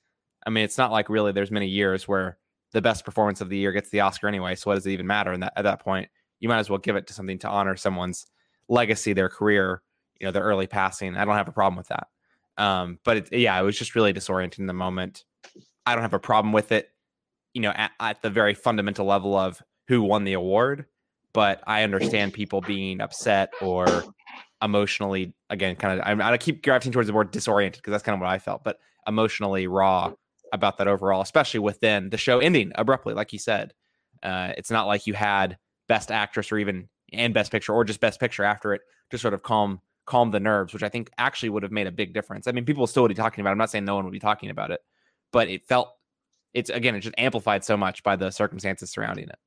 I 0.47 0.51
mean, 0.51 0.65
it's 0.65 0.79
not 0.79 0.93
like 0.93 1.09
really 1.09 1.33
there's 1.33 1.51
many 1.51 1.67
years 1.67 2.07
where 2.07 2.39
the 2.73 2.83
best 2.83 3.05
performance 3.05 3.41
of 3.41 3.49
the 3.49 3.57
year 3.57 3.73
gets 3.73 3.91
the 3.91 4.01
Oscar 4.01 4.29
anyway. 4.29 4.55
So 4.55 4.71
what 4.71 4.77
does 4.77 4.87
it 4.87 4.93
even 4.93 5.07
matter? 5.07 5.33
And 5.33 5.43
that, 5.43 5.53
at 5.57 5.63
that 5.63 5.81
point, 5.81 6.09
you 6.41 6.49
might 6.49 6.59
as 6.59 6.71
well 6.71 6.79
give 6.79 6.97
it 6.97 7.07
to 7.09 7.13
something 7.13 7.39
to 7.41 7.49
honor 7.49 7.77
someone's 7.77 8.27
legacy, 8.69 9.13
their 9.13 9.29
career, 9.29 9.83
you 10.21 10.27
know, 10.27 10.33
their 10.33 10.43
early 10.43 10.67
passing. 10.67 11.17
I 11.17 11.25
don't 11.25 11.35
have 11.35 11.49
a 11.49 11.53
problem 11.53 11.77
with 11.77 11.89
that. 11.89 12.07
Um, 12.57 12.99
but 13.05 13.17
it, 13.19 13.33
yeah, 13.33 13.59
it 13.59 13.63
was 13.63 13.79
just 13.79 13.95
really 13.95 14.13
disorienting 14.13 14.61
in 14.61 14.67
the 14.67 14.73
moment. 14.73 15.25
I 15.87 15.95
don't 15.95 16.03
have 16.03 16.15
a 16.15 16.19
problem 16.19 16.53
with 16.53 16.73
it, 16.73 16.91
you 17.55 17.63
know, 17.63 17.71
at, 17.71 17.93
at 18.01 18.23
the 18.23 18.31
very 18.31 18.55
fundamental 18.55 19.07
level 19.07 19.37
of 19.37 19.63
who 19.87 20.03
won 20.03 20.25
the 20.25 20.35
award. 20.35 20.87
But 21.33 21.63
I 21.67 21.83
understand 21.83 22.33
people 22.35 22.61
being 22.61 23.01
upset 23.01 23.53
or 23.61 24.05
emotionally 24.61 25.33
again 25.51 25.77
kind 25.77 26.01
of 26.01 26.07
I'm, 26.07 26.21
I 26.21 26.37
keep 26.37 26.65
gravitating 26.65 26.93
towards 26.93 27.07
the 27.07 27.13
word 27.13 27.31
disoriented 27.31 27.81
because 27.81 27.93
that's 27.93 28.03
kind 28.03 28.15
of 28.15 28.21
what 28.21 28.31
I 28.31 28.39
felt, 28.39 28.65
but 28.65 28.79
emotionally 29.07 29.67
raw 29.67 30.13
about 30.53 30.79
that 30.79 30.89
overall, 30.89 31.21
especially 31.21 31.61
within 31.61 32.11
the 32.11 32.17
show 32.17 32.39
ending 32.39 32.73
abruptly, 32.75 33.15
like 33.15 33.33
you 33.33 33.39
said. 33.39 33.73
Uh, 34.23 34.53
it's 34.57 34.71
not 34.71 34.87
like 34.87 35.07
you 35.07 35.15
had 35.15 35.59
best 35.87 36.11
actress 36.11 36.51
or 36.51 36.59
even 36.59 36.89
and 37.13 37.33
best 37.33 37.51
picture 37.53 37.73
or 37.73 37.85
just 37.85 38.01
best 38.01 38.21
picture 38.21 38.45
after 38.45 38.75
it 38.75 38.83
to 39.11 39.19
sort 39.19 39.35
of 39.35 39.43
calm 39.43 39.81
calm 40.07 40.31
the 40.31 40.41
nerves, 40.41 40.73
which 40.73 40.83
I 40.83 40.89
think 40.89 41.11
actually 41.19 41.51
would 41.51 41.63
have 41.63 41.73
made 41.73 41.87
a 41.87 41.93
big 41.93 42.15
difference. 42.15 42.47
I 42.47 42.53
mean, 42.53 42.65
people 42.65 42.87
still 42.87 43.03
would 43.03 43.11
be 43.11 43.15
talking 43.15 43.43
about. 43.43 43.51
It. 43.51 43.53
I'm 43.53 43.59
not 43.59 43.71
saying 43.71 43.85
no 43.85 43.95
one 43.95 44.05
would 44.05 44.13
be 44.13 44.19
talking 44.19 44.51
about 44.51 44.71
it, 44.71 44.81
but 45.33 45.49
it 45.49 45.67
felt 45.69 45.93
it's 46.55 46.71
again 46.71 46.95
it 46.95 47.01
just 47.01 47.15
amplified 47.19 47.65
so 47.65 47.77
much 47.77 48.03
by 48.03 48.17
the 48.17 48.31
circumstances 48.31 48.91
surrounding 48.91 49.29
it. 49.29 49.39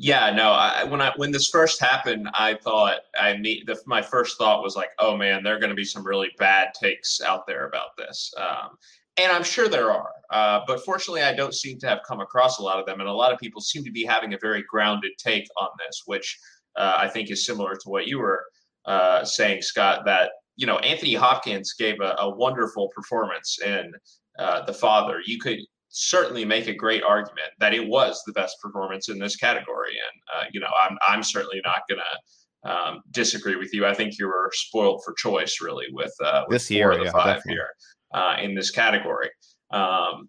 Yeah, 0.00 0.30
no. 0.30 0.52
I, 0.52 0.84
when 0.84 1.00
I 1.00 1.12
when 1.16 1.32
this 1.32 1.48
first 1.48 1.80
happened, 1.80 2.28
I 2.32 2.54
thought 2.54 3.00
I 3.18 3.36
need. 3.36 3.66
The, 3.66 3.80
my 3.84 4.00
first 4.00 4.38
thought 4.38 4.62
was 4.62 4.76
like, 4.76 4.90
"Oh 5.00 5.16
man, 5.16 5.42
there 5.42 5.56
are 5.56 5.58
going 5.58 5.70
to 5.70 5.76
be 5.76 5.84
some 5.84 6.06
really 6.06 6.30
bad 6.38 6.68
takes 6.80 7.20
out 7.20 7.48
there 7.48 7.66
about 7.66 7.96
this," 7.98 8.32
um, 8.38 8.78
and 9.16 9.32
I'm 9.32 9.42
sure 9.42 9.68
there 9.68 9.90
are. 9.90 10.12
Uh, 10.30 10.60
but 10.68 10.84
fortunately, 10.84 11.22
I 11.22 11.34
don't 11.34 11.54
seem 11.54 11.80
to 11.80 11.88
have 11.88 12.00
come 12.06 12.20
across 12.20 12.58
a 12.60 12.62
lot 12.62 12.78
of 12.78 12.86
them, 12.86 13.00
and 13.00 13.08
a 13.08 13.12
lot 13.12 13.32
of 13.32 13.40
people 13.40 13.60
seem 13.60 13.82
to 13.84 13.90
be 13.90 14.04
having 14.04 14.34
a 14.34 14.38
very 14.40 14.62
grounded 14.70 15.10
take 15.18 15.48
on 15.60 15.68
this, 15.80 16.02
which 16.06 16.38
uh, 16.76 16.94
I 16.96 17.08
think 17.08 17.30
is 17.32 17.44
similar 17.44 17.74
to 17.74 17.88
what 17.88 18.06
you 18.06 18.20
were 18.20 18.44
uh, 18.84 19.24
saying, 19.24 19.62
Scott. 19.62 20.04
That 20.04 20.30
you 20.54 20.66
know, 20.66 20.78
Anthony 20.78 21.14
Hopkins 21.14 21.72
gave 21.72 22.00
a, 22.00 22.14
a 22.20 22.30
wonderful 22.30 22.88
performance 22.94 23.58
in 23.64 23.92
uh, 24.38 24.64
The 24.64 24.74
Father. 24.74 25.20
You 25.26 25.40
could 25.40 25.58
certainly 25.98 26.44
make 26.44 26.68
a 26.68 26.74
great 26.74 27.02
argument 27.02 27.50
that 27.58 27.74
it 27.74 27.86
was 27.86 28.22
the 28.24 28.32
best 28.32 28.56
performance 28.62 29.08
in 29.08 29.18
this 29.18 29.36
category. 29.36 29.90
And 29.90 30.22
uh, 30.34 30.44
you 30.52 30.60
know, 30.60 30.70
I'm 30.82 30.96
I'm 31.06 31.22
certainly 31.22 31.60
not 31.64 31.82
going 31.88 32.00
to 32.00 32.70
um, 32.70 33.00
disagree 33.10 33.56
with 33.56 33.72
you. 33.74 33.86
I 33.86 33.94
think 33.94 34.18
you 34.18 34.26
were 34.26 34.50
spoiled 34.52 35.02
for 35.04 35.14
choice, 35.14 35.60
really, 35.60 35.86
with, 35.92 36.14
uh, 36.22 36.44
with 36.48 36.56
this 36.56 36.70
year, 36.70 36.92
yeah, 36.92 37.10
five 37.10 37.36
definitely. 37.36 37.52
here 37.52 37.68
uh, 38.14 38.36
in 38.40 38.54
this 38.54 38.70
category. 38.70 39.30
Um, 39.70 40.28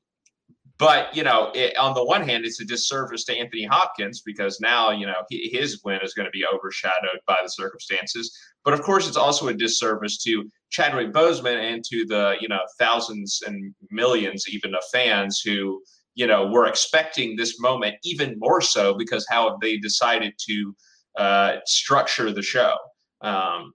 but 0.80 1.16
you 1.16 1.24
know, 1.24 1.52
it, 1.54 1.78
on 1.78 1.94
the 1.94 2.04
one 2.04 2.28
hand, 2.28 2.46
it's 2.46 2.62
a 2.62 2.66
disservice 2.66 3.26
to 3.26 3.38
Anthony 3.38 3.66
Hopkins 3.66 4.22
because 4.22 4.60
now 4.60 4.92
you 4.92 5.06
know 5.06 5.22
he, 5.30 5.50
his 5.54 5.82
win 5.84 6.00
is 6.02 6.14
going 6.14 6.26
to 6.26 6.32
be 6.32 6.46
overshadowed 6.52 7.20
by 7.28 7.38
the 7.44 7.50
circumstances. 7.50 8.36
But 8.66 8.74
of 8.74 8.82
course, 8.82 9.08
it's 9.08 9.18
also 9.18 9.50
a 9.50 9.54
disservice 9.54 10.18
to 10.24 10.50
Chadwick 10.72 11.14
Boseman 11.14 11.74
and 11.74 11.84
to 11.86 12.06
the 12.06 12.36
you 12.40 12.48
know 12.48 12.62
thousands 12.80 13.44
and 13.46 13.76
millions 13.92 14.46
even 14.50 14.74
of 14.74 14.82
fans 14.92 15.42
who 15.42 15.82
you 16.20 16.28
know, 16.28 16.48
were 16.48 16.66
expecting 16.66 17.38
this 17.38 17.62
moment 17.62 17.96
even 18.04 18.38
more 18.40 18.60
so 18.60 18.94
because 18.94 19.26
how 19.30 19.58
they 19.62 19.78
decided 19.78 20.34
to 20.38 20.76
uh, 21.18 21.56
structure 21.66 22.34
the 22.34 22.42
show. 22.42 22.76
Um, 23.22 23.72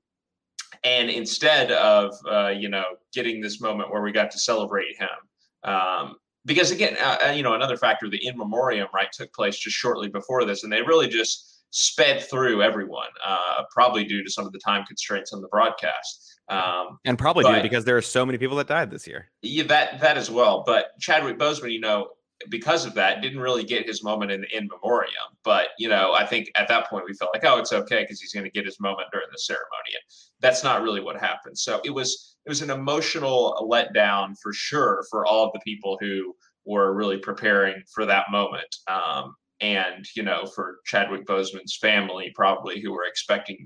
and 0.84 1.08
instead 1.08 1.72
of 1.72 2.14
uh, 2.30 2.48
you 2.48 2.68
know 2.68 2.84
getting 3.14 3.40
this 3.40 3.62
moment 3.62 3.90
where 3.90 4.02
we 4.02 4.12
got 4.12 4.30
to 4.32 4.38
celebrate 4.38 4.94
him, 4.98 5.72
um, 5.72 6.16
because 6.46 6.70
again, 6.70 6.96
uh, 7.00 7.18
uh, 7.26 7.30
you 7.30 7.42
know, 7.42 7.54
another 7.54 7.76
factor, 7.76 8.08
the 8.08 8.24
in 8.24 8.36
memoriam 8.36 8.88
right 8.94 9.10
took 9.12 9.32
place 9.32 9.56
just 9.56 9.76
shortly 9.76 10.08
before 10.08 10.44
this, 10.44 10.64
and 10.64 10.72
they 10.72 10.82
really 10.82 11.08
just 11.08 11.62
sped 11.70 12.22
through 12.22 12.62
everyone, 12.62 13.08
uh, 13.26 13.62
probably 13.70 14.04
due 14.04 14.22
to 14.22 14.30
some 14.30 14.46
of 14.46 14.52
the 14.52 14.58
time 14.58 14.84
constraints 14.84 15.32
on 15.32 15.40
the 15.40 15.48
broadcast. 15.48 16.40
Um, 16.48 16.98
and 17.04 17.18
probably 17.18 17.44
but, 17.44 17.56
due 17.56 17.62
because 17.62 17.84
there 17.84 17.96
are 17.96 18.02
so 18.02 18.24
many 18.24 18.38
people 18.38 18.56
that 18.58 18.68
died 18.68 18.90
this 18.90 19.06
year. 19.06 19.30
Yeah, 19.42 19.64
that 19.64 20.00
that 20.00 20.16
as 20.16 20.30
well. 20.30 20.62
But 20.66 20.98
Chadwick 21.00 21.38
Boseman, 21.38 21.72
you 21.72 21.80
know, 21.80 22.10
because 22.50 22.84
of 22.84 22.94
that, 22.94 23.22
didn't 23.22 23.40
really 23.40 23.64
get 23.64 23.86
his 23.86 24.04
moment 24.04 24.30
in 24.30 24.44
in 24.52 24.68
memoriam. 24.68 25.10
But 25.42 25.68
you 25.78 25.88
know, 25.88 26.12
I 26.12 26.26
think 26.26 26.50
at 26.54 26.68
that 26.68 26.88
point 26.88 27.06
we 27.08 27.14
felt 27.14 27.32
like, 27.34 27.44
oh, 27.44 27.58
it's 27.58 27.72
okay 27.72 28.02
because 28.02 28.20
he's 28.20 28.32
going 28.32 28.44
to 28.44 28.50
get 28.50 28.66
his 28.66 28.78
moment 28.78 29.08
during 29.12 29.28
the 29.32 29.38
ceremony. 29.38 29.94
And 29.94 30.02
that's 30.40 30.62
not 30.62 30.82
really 30.82 31.00
what 31.00 31.18
happened. 31.18 31.58
So 31.58 31.80
it 31.84 31.90
was 31.90 32.33
it 32.44 32.48
was 32.48 32.62
an 32.62 32.70
emotional 32.70 33.68
letdown 33.70 34.34
for 34.42 34.52
sure 34.52 35.04
for 35.10 35.26
all 35.26 35.46
of 35.46 35.52
the 35.52 35.60
people 35.60 35.96
who 36.00 36.34
were 36.66 36.94
really 36.94 37.18
preparing 37.18 37.82
for 37.92 38.04
that 38.06 38.30
moment. 38.30 38.74
Um, 38.86 39.34
and 39.60 40.06
you 40.14 40.22
know, 40.22 40.46
for 40.46 40.78
Chadwick 40.84 41.26
Boseman's 41.26 41.76
family, 41.76 42.32
probably 42.34 42.80
who 42.80 42.92
were 42.92 43.04
expecting 43.04 43.64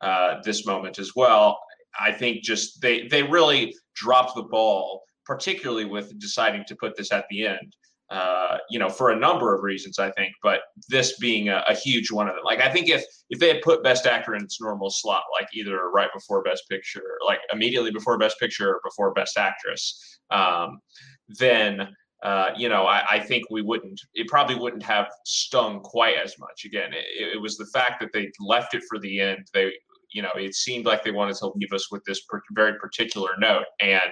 uh, 0.00 0.36
this 0.44 0.66
moment 0.66 0.98
as 0.98 1.12
well. 1.16 1.58
I 1.98 2.12
think 2.12 2.42
just 2.42 2.80
they 2.82 3.08
they 3.08 3.22
really 3.22 3.74
dropped 3.94 4.34
the 4.34 4.42
ball, 4.42 5.02
particularly 5.24 5.84
with 5.84 6.18
deciding 6.18 6.64
to 6.68 6.76
put 6.76 6.96
this 6.96 7.12
at 7.12 7.24
the 7.30 7.46
end 7.46 7.74
uh, 8.10 8.56
you 8.70 8.78
know, 8.78 8.88
for 8.88 9.10
a 9.10 9.16
number 9.16 9.54
of 9.54 9.62
reasons, 9.62 9.98
I 9.98 10.10
think, 10.12 10.32
but 10.42 10.60
this 10.88 11.18
being 11.18 11.50
a, 11.50 11.62
a, 11.68 11.74
huge 11.74 12.10
one 12.10 12.26
of 12.26 12.34
them. 12.34 12.44
Like, 12.44 12.60
I 12.60 12.70
think 12.70 12.88
if 12.88 13.04
if 13.28 13.38
they 13.38 13.48
had 13.48 13.60
put 13.60 13.82
Best 13.82 14.06
Actor 14.06 14.34
in 14.34 14.42
its 14.42 14.60
normal 14.62 14.88
slot, 14.88 15.24
like 15.38 15.48
either 15.52 15.90
right 15.90 16.08
before 16.14 16.42
Best 16.42 16.62
Picture, 16.70 17.18
like 17.26 17.40
immediately 17.52 17.90
before 17.90 18.16
Best 18.16 18.40
Picture 18.40 18.76
or 18.76 18.80
before 18.82 19.12
Best 19.12 19.36
Actress, 19.36 20.20
um, 20.30 20.80
then 21.28 21.88
uh, 22.22 22.50
you 22.56 22.68
know, 22.68 22.84
I, 22.84 23.04
I, 23.08 23.20
think 23.20 23.44
we 23.48 23.62
wouldn't. 23.62 24.00
It 24.14 24.26
probably 24.26 24.56
wouldn't 24.56 24.82
have 24.82 25.06
stung 25.24 25.80
quite 25.80 26.16
as 26.16 26.36
much. 26.38 26.64
Again, 26.64 26.92
it, 26.92 27.34
it 27.34 27.40
was 27.40 27.56
the 27.56 27.66
fact 27.66 28.00
that 28.00 28.12
they 28.12 28.32
left 28.40 28.74
it 28.74 28.82
for 28.88 28.98
the 28.98 29.20
end. 29.20 29.46
They, 29.54 29.72
you 30.12 30.22
know, 30.22 30.32
it 30.34 30.56
seemed 30.56 30.84
like 30.84 31.04
they 31.04 31.12
wanted 31.12 31.36
to 31.36 31.52
leave 31.54 31.72
us 31.72 31.92
with 31.92 32.02
this 32.04 32.22
per- 32.22 32.42
very 32.54 32.76
particular 32.78 33.30
note, 33.38 33.66
and 33.80 34.10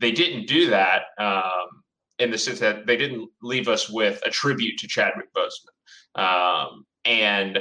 they 0.00 0.10
didn't 0.10 0.46
do 0.48 0.68
that. 0.70 1.02
Um, 1.16 1.82
in 2.18 2.30
the 2.30 2.38
sense 2.38 2.60
that 2.60 2.86
they 2.86 2.96
didn't 2.96 3.28
leave 3.42 3.68
us 3.68 3.88
with 3.88 4.22
a 4.26 4.30
tribute 4.30 4.78
to 4.78 4.88
Chadwick 4.88 5.28
Boseman. 5.34 6.20
Um, 6.22 6.84
and 7.04 7.58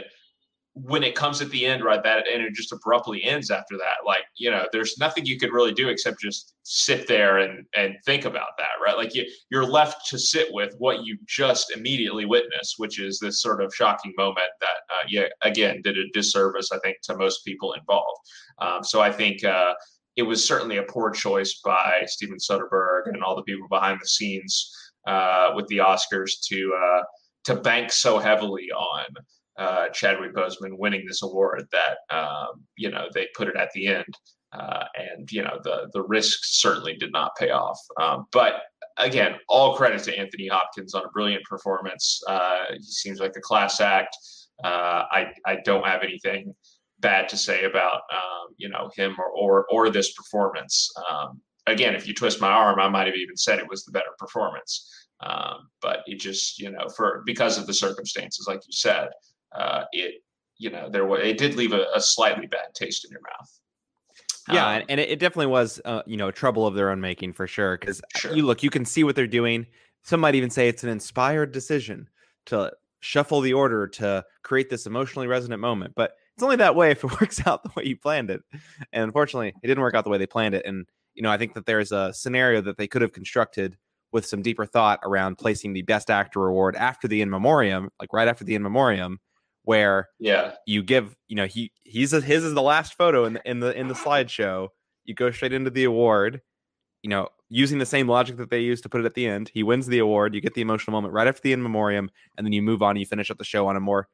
when 0.74 1.04
it 1.04 1.16
comes 1.16 1.42
at 1.42 1.50
the 1.50 1.66
end, 1.66 1.84
right, 1.84 2.02
that 2.02 2.28
and 2.32 2.42
it 2.42 2.54
just 2.54 2.72
abruptly 2.72 3.24
ends 3.24 3.52
after 3.52 3.78
that. 3.78 4.06
Like, 4.06 4.24
you 4.38 4.50
know, 4.50 4.68
there's 4.72 4.98
nothing 4.98 5.26
you 5.26 5.38
could 5.38 5.52
really 5.52 5.74
do 5.74 5.90
except 5.90 6.22
just 6.22 6.54
sit 6.64 7.08
there 7.08 7.40
and 7.40 7.66
and 7.76 7.96
think 8.06 8.24
about 8.24 8.52
that, 8.58 8.80
right? 8.84 8.96
Like 8.96 9.14
you 9.14 9.26
you're 9.50 9.66
left 9.66 10.08
to 10.10 10.18
sit 10.18 10.48
with 10.52 10.74
what 10.78 11.04
you 11.04 11.18
just 11.28 11.76
immediately 11.76 12.26
witnessed, 12.26 12.76
which 12.78 13.02
is 13.02 13.20
this 13.20 13.42
sort 13.42 13.62
of 13.62 13.76
shocking 13.76 14.14
moment 14.18 14.48
that, 14.62 14.96
uh, 14.96 15.04
yeah, 15.10 15.26
again, 15.42 15.82
did 15.84 15.98
a 15.98 16.08
disservice, 16.14 16.72
I 16.72 16.80
think, 16.80 16.98
to 17.04 17.18
most 17.18 17.44
people 17.44 17.74
involved. 17.74 18.20
Um, 18.60 18.84
so 18.84 19.02
I 19.02 19.12
think 19.12 19.44
uh, 19.44 19.74
it 20.16 20.24
was 20.24 20.46
certainly 20.46 20.78
a 20.78 20.84
poor 20.84 21.12
choice 21.12 21.62
by 21.64 22.02
Steven 22.06 22.38
Soderbergh 22.38 23.08
and 23.08 23.24
all 23.24 23.36
the 23.36 23.44
people 23.44 23.68
behind 23.70 24.00
the 24.02 24.08
scenes 24.08 24.72
uh, 25.08 25.52
with 25.56 25.68
the 25.68 25.78
Oscars 25.78 26.32
to 26.48 26.74
uh, 26.76 27.04
to 27.46 27.56
bank 27.56 27.92
so 27.92 28.20
heavily 28.20 28.70
on 28.72 29.06
uh, 29.58 29.90
Chadwick 29.90 30.34
Boseman 30.34 30.78
winning 30.78 31.06
this 31.08 31.24
award 31.24 31.68
that 31.72 32.16
um, 32.16 32.64
you 32.76 32.90
know 32.90 33.08
they 33.14 33.28
put 33.36 33.48
it 33.48 33.56
at 33.56 33.72
the 33.74 33.88
end, 33.88 34.18
uh, 34.54 34.84
and 34.96 35.32
you 35.32 35.44
know 35.44 35.60
the 35.64 35.90
the 35.94 36.04
risk 36.04 36.40
certainly 36.44 36.96
did 36.96 37.12
not 37.12 37.36
pay 37.38 37.52
off. 37.52 37.80
Um, 38.00 38.26
but 38.32 38.64
again, 38.98 39.36
all 39.48 39.76
credit 39.76 40.04
to 40.04 40.18
Anthony 40.18 40.48
Hopkins 40.48 40.94
on 40.94 41.06
a 41.06 41.10
brilliant 41.10 41.44
performance. 41.46 42.22
Uh, 42.28 42.66
he 42.74 42.84
seems 42.84 43.20
like 43.20 43.34
a 43.38 43.42
class 43.42 43.80
act. 43.80 44.16
Uh, 44.64 45.06
I 45.12 45.28
I 45.46 45.58
don't 45.64 45.86
have 45.86 46.04
anything 46.04 46.54
bad 47.02 47.28
to 47.30 47.38
say 47.38 47.64
about 47.66 48.02
um, 48.14 48.56
you 48.58 48.70
know 48.70 48.90
him 48.96 49.16
or 49.20 49.28
or, 49.28 49.66
or 49.72 49.90
this 49.90 50.14
performance. 50.14 50.92
Um, 51.10 51.42
again, 51.68 51.96
if 51.96 52.08
you 52.08 52.14
twist 52.14 52.42
my 52.42 52.52
arm, 52.52 52.80
I 52.80 52.90
might 52.90 53.08
have 53.08 53.16
even 53.16 53.38
said 53.38 53.60
it 53.60 53.70
was 53.70 53.84
the 53.84 53.92
better 53.92 54.14
performance. 54.18 54.88
Um, 55.20 55.70
but 55.82 56.00
it 56.08 56.20
just 56.20 56.60
you 56.60 56.72
know 56.72 56.88
for 56.96 57.24
because 57.26 57.58
of 57.58 57.68
the 57.68 57.74
circumstances, 57.74 58.46
like 58.48 58.62
you 58.66 58.74
said, 58.74 59.10
uh, 59.56 59.84
it 59.92 60.16
you 60.58 60.70
know 60.70 60.90
there 60.90 61.06
was 61.06 61.22
it 61.24 61.38
did 61.38 61.56
leave 61.56 61.74
a, 61.74 61.86
a, 61.96 62.02
slightly 62.02 62.48
bad 62.48 62.74
taste 62.74 63.06
in 63.06 63.12
your 63.12 63.22
mouth. 63.22 63.60
Yeah, 64.50 64.78
um, 64.78 64.84
and 64.90 65.00
it 65.00 65.20
definitely 65.20 65.48
was 65.48 65.80
uh, 65.86 66.02
you 66.08 66.18
know 66.18 66.30
a 66.30 66.32
trouble 66.32 66.66
of 66.66 66.74
their 66.74 66.90
own 66.90 67.02
making 67.02 67.34
for 67.34 67.48
sure. 67.48 67.78
Because 67.78 68.02
sure. 68.16 68.36
you 68.36 68.44
look, 68.44 68.64
you 68.64 68.70
can 68.70 68.86
see 68.86 69.04
what 69.04 69.16
they're 69.16 69.28
doing. 69.28 69.68
Some 70.04 70.20
might 70.20 70.34
even 70.34 70.50
say 70.50 70.68
it's 70.68 70.84
an 70.84 70.90
inspired 70.90 71.52
decision 71.52 72.10
to 72.48 72.72
shuffle 73.02 73.42
the 73.42 73.54
order 73.54 73.88
to 73.88 74.26
create 74.44 74.70
this 74.70 74.88
emotionally 74.88 75.28
resonant 75.28 75.62
moment. 75.62 75.94
But 75.96 76.16
it's 76.42 76.44
only 76.44 76.56
that 76.56 76.76
way 76.76 76.90
if 76.90 77.04
it 77.04 77.12
works 77.22 77.46
out 77.46 77.62
the 77.62 77.70
way 77.76 77.84
you 77.86 77.96
planned 77.96 78.32
it. 78.32 78.42
And 78.92 79.04
unfortunately, 79.04 79.54
it 79.62 79.68
didn't 79.68 79.84
work 79.84 79.94
out 79.94 80.04
the 80.04 80.10
way 80.10 80.18
they 80.18 80.26
planned 80.26 80.56
it. 80.56 80.66
And 80.66 80.88
you 81.14 81.22
know, 81.22 81.30
I 81.30 81.38
think 81.38 81.54
that 81.54 81.68
there's 81.68 81.92
a 81.92 82.12
scenario 82.14 82.62
that 82.62 82.78
they 82.78 82.88
could 82.88 83.04
have 83.04 83.14
constructed 83.14 83.78
with 84.12 84.26
some 84.26 84.42
deeper 84.42 84.66
thought 84.66 85.00
around 85.04 85.38
placing 85.38 85.74
the 85.74 85.84
best 85.84 86.10
actor 86.10 86.48
award 86.48 86.76
after 86.76 87.08
the 87.08 87.22
in 87.22 87.30
memoriam, 87.30 87.90
like 88.00 88.12
right 88.12 88.28
after 88.28 88.44
the 88.44 88.56
in 88.56 88.64
memoriam, 88.64 89.20
where 89.64 90.10
yeah, 90.20 90.54
you 90.66 90.82
give, 90.82 91.16
you 91.28 91.36
know, 91.36 91.46
he 91.46 91.72
he's 91.84 92.12
a, 92.12 92.22
his 92.22 92.44
is 92.44 92.56
the 92.56 92.62
last 92.62 92.96
photo 92.96 93.26
in 93.26 93.34
the 93.34 93.42
in 93.48 93.60
the 93.60 93.78
in 93.78 93.88
the 93.88 93.94
slideshow. 93.94 94.70
You 95.06 95.14
go 95.14 95.30
straight 95.30 95.54
into 95.54 95.70
the 95.70 95.84
award, 95.84 96.42
you 97.04 97.10
know, 97.10 97.28
using 97.50 97.78
the 97.78 97.86
same 97.86 98.08
logic 98.08 98.38
that 98.38 98.50
they 98.50 98.62
used 98.62 98.82
to 98.84 98.90
put 98.90 99.02
it 99.02 99.06
at 99.06 99.14
the 99.14 99.28
end. 99.28 99.52
He 99.54 99.62
wins 99.62 99.86
the 99.86 100.00
award, 100.00 100.34
you 100.34 100.42
get 100.42 100.56
the 100.56 100.62
emotional 100.62 100.94
moment 100.94 101.14
right 101.14 101.28
after 101.28 101.42
the 101.42 101.54
in 101.54 101.62
memoriam, 101.62 102.10
and 102.36 102.48
then 102.48 102.52
you 102.52 102.64
move 102.64 102.82
on. 102.82 102.92
And 102.92 103.00
you 103.00 103.06
finish 103.06 103.30
up 103.30 103.38
the 103.38 103.44
show 103.44 103.68
on 103.68 103.76
a 103.76 103.80
more 103.80 104.08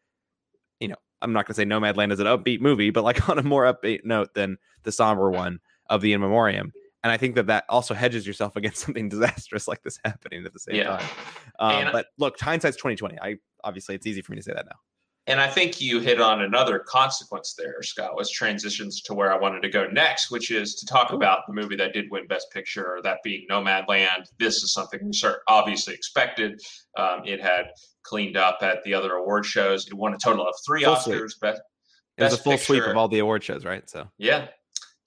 you 0.79 0.87
know, 0.87 0.95
I'm 1.21 1.33
not 1.33 1.45
going 1.45 1.53
to 1.53 1.61
say 1.61 1.65
Nomadland 1.65 2.11
is 2.11 2.19
an 2.19 2.27
upbeat 2.27 2.61
movie, 2.61 2.89
but 2.89 3.03
like 3.03 3.29
on 3.29 3.39
a 3.39 3.43
more 3.43 3.63
upbeat 3.63 4.05
note 4.05 4.33
than 4.33 4.57
the 4.83 4.91
somber 4.91 5.29
one 5.29 5.59
of 5.89 6.01
the 6.01 6.13
In 6.13 6.21
Memoriam. 6.21 6.71
And 7.03 7.11
I 7.11 7.17
think 7.17 7.35
that 7.35 7.47
that 7.47 7.65
also 7.69 7.93
hedges 7.93 8.25
yourself 8.27 8.55
against 8.57 8.79
something 8.79 9.09
disastrous 9.09 9.67
like 9.67 9.83
this 9.83 9.99
happening 10.05 10.45
at 10.45 10.53
the 10.53 10.59
same 10.59 10.75
yeah. 10.75 10.97
time. 10.97 11.09
Um, 11.59 11.89
but 11.91 12.07
look, 12.17 12.39
hindsight's 12.39 12.77
2020. 12.77 13.17
I 13.21 13.37
obviously 13.63 13.95
it's 13.95 14.05
easy 14.05 14.21
for 14.21 14.31
me 14.31 14.37
to 14.37 14.43
say 14.43 14.53
that 14.53 14.65
now. 14.65 14.77
And 15.29 15.41
I 15.41 15.49
think 15.49 15.81
you 15.81 15.99
hit 15.99 16.21
on 16.21 16.41
another 16.41 16.79
consequence 16.79 17.53
there, 17.57 17.83
Scott, 17.83 18.15
was 18.15 18.31
transitions 18.31 19.01
to 19.01 19.13
where 19.13 19.33
I 19.33 19.37
wanted 19.37 19.61
to 19.63 19.69
go 19.69 19.85
next, 19.87 20.31
which 20.31 20.51
is 20.51 20.75
to 20.75 20.85
talk 20.85 21.11
about 21.11 21.41
the 21.47 21.53
movie 21.53 21.75
that 21.75 21.91
did 21.91 22.09
win 22.09 22.27
Best 22.27 22.49
Picture, 22.51 23.01
that 23.03 23.17
being 23.25 23.45
Nomadland. 23.51 24.29
This 24.39 24.63
is 24.63 24.71
something 24.71 25.01
we 25.03 25.11
sort 25.11 25.41
obviously 25.49 25.93
expected. 25.93 26.61
Um, 26.95 27.23
it 27.25 27.41
had 27.41 27.71
cleaned 28.07 28.37
up 28.37 28.59
at 28.61 28.83
the 28.83 28.93
other 28.93 29.13
award 29.13 29.45
shows. 29.45 29.87
It 29.87 29.93
won 29.93 30.13
a 30.13 30.17
total 30.17 30.47
of 30.47 30.55
three 30.65 30.83
full 30.83 30.95
Oscars. 30.95 31.39
Best, 31.39 31.61
it 32.17 32.23
was 32.23 32.33
a 32.33 32.37
full 32.37 32.53
picture. 32.53 32.65
sweep 32.65 32.83
of 32.83 32.97
all 32.97 33.07
the 33.07 33.19
award 33.19 33.43
shows, 33.43 33.65
right? 33.65 33.87
So 33.89 34.07
yeah, 34.17 34.47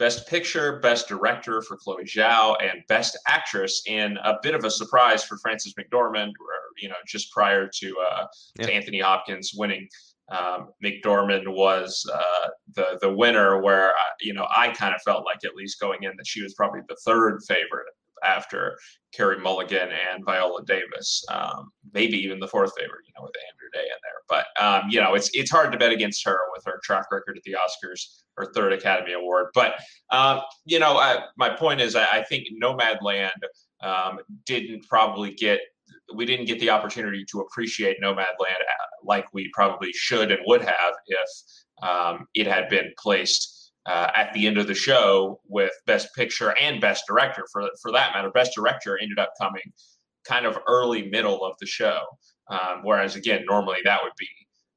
Best 0.00 0.26
Picture, 0.28 0.80
Best 0.80 1.08
Director 1.08 1.60
for 1.60 1.76
Chloe 1.76 2.04
Zhao, 2.04 2.56
and 2.62 2.82
Best 2.88 3.18
Actress 3.28 3.82
in 3.86 4.16
a 4.24 4.38
bit 4.42 4.54
of 4.54 4.64
a 4.64 4.70
surprise 4.70 5.22
for 5.22 5.36
Frances 5.38 5.74
McDormand. 5.74 6.32
You 6.78 6.88
know, 6.88 6.94
just 7.06 7.30
prior 7.32 7.68
to 7.80 7.94
uh, 8.10 8.26
yeah. 8.58 8.66
to 8.66 8.72
Anthony 8.72 9.00
Hopkins 9.00 9.52
winning, 9.54 9.86
um, 10.30 10.68
McDormand 10.82 11.48
was 11.48 12.08
uh, 12.12 12.48
the 12.74 12.98
the 13.02 13.12
winner. 13.12 13.60
Where 13.60 13.88
uh, 13.88 14.12
you 14.22 14.32
know 14.32 14.46
I 14.56 14.68
kind 14.68 14.94
of 14.94 15.02
felt 15.02 15.24
like 15.24 15.44
at 15.44 15.54
least 15.54 15.80
going 15.80 16.02
in 16.02 16.12
that 16.16 16.26
she 16.26 16.42
was 16.42 16.54
probably 16.54 16.80
the 16.88 16.96
third 17.04 17.40
favorite 17.46 17.86
after 18.26 18.78
Carey 19.12 19.38
Mulligan 19.38 19.88
and 19.90 20.24
Viola 20.24 20.64
Davis, 20.64 21.24
um, 21.30 21.70
maybe 21.92 22.16
even 22.16 22.38
the 22.38 22.48
fourth 22.48 22.72
favorite, 22.78 23.04
you 23.06 23.12
know, 23.16 23.22
with 23.22 23.34
Andra 23.50 23.70
Day 23.72 23.88
in 23.88 23.98
there. 24.02 24.20
But 24.28 24.62
um, 24.62 24.90
you 24.90 25.00
know, 25.00 25.14
it's 25.14 25.30
it's 25.34 25.50
hard 25.50 25.72
to 25.72 25.78
bet 25.78 25.92
against 25.92 26.24
her 26.24 26.38
with 26.54 26.64
her 26.64 26.80
track 26.84 27.06
record 27.10 27.36
at 27.36 27.42
the 27.44 27.56
Oscars, 27.56 28.22
her 28.36 28.52
third 28.54 28.72
Academy 28.72 29.12
Award. 29.12 29.48
But 29.54 29.74
um, 30.10 30.40
you 30.64 30.78
know, 30.78 30.98
I, 30.98 31.24
my 31.36 31.50
point 31.50 31.80
is, 31.80 31.96
I, 31.96 32.06
I 32.18 32.22
think 32.22 32.46
Nomadland 32.62 33.30
um, 33.82 34.20
didn't 34.46 34.86
probably 34.88 35.34
get 35.34 35.60
we 36.14 36.24
didn't 36.24 36.46
get 36.46 36.60
the 36.60 36.70
opportunity 36.70 37.24
to 37.30 37.40
appreciate 37.40 38.00
Nomadland 38.00 38.20
uh, 38.40 38.86
like 39.04 39.26
we 39.32 39.50
probably 39.54 39.92
should 39.92 40.30
and 40.30 40.40
would 40.46 40.62
have 40.62 40.94
if 41.06 41.88
um, 41.88 42.26
it 42.34 42.46
had 42.46 42.68
been 42.68 42.92
placed 42.98 43.59
uh, 43.90 44.10
at 44.14 44.32
the 44.34 44.46
end 44.46 44.56
of 44.56 44.68
the 44.68 44.74
show 44.74 45.40
with 45.48 45.72
Best 45.84 46.14
Picture 46.14 46.56
and 46.56 46.80
Best 46.80 47.04
Director. 47.08 47.44
For 47.52 47.68
for 47.82 47.90
that 47.90 48.12
matter, 48.14 48.30
Best 48.30 48.52
Director 48.54 48.96
ended 49.02 49.18
up 49.18 49.32
coming 49.40 49.72
kind 50.24 50.46
of 50.46 50.58
early 50.68 51.08
middle 51.10 51.44
of 51.44 51.54
the 51.58 51.66
show, 51.66 52.02
um, 52.48 52.82
whereas 52.84 53.16
again 53.16 53.44
normally 53.48 53.78
that 53.84 54.00
would 54.02 54.12
be 54.16 54.28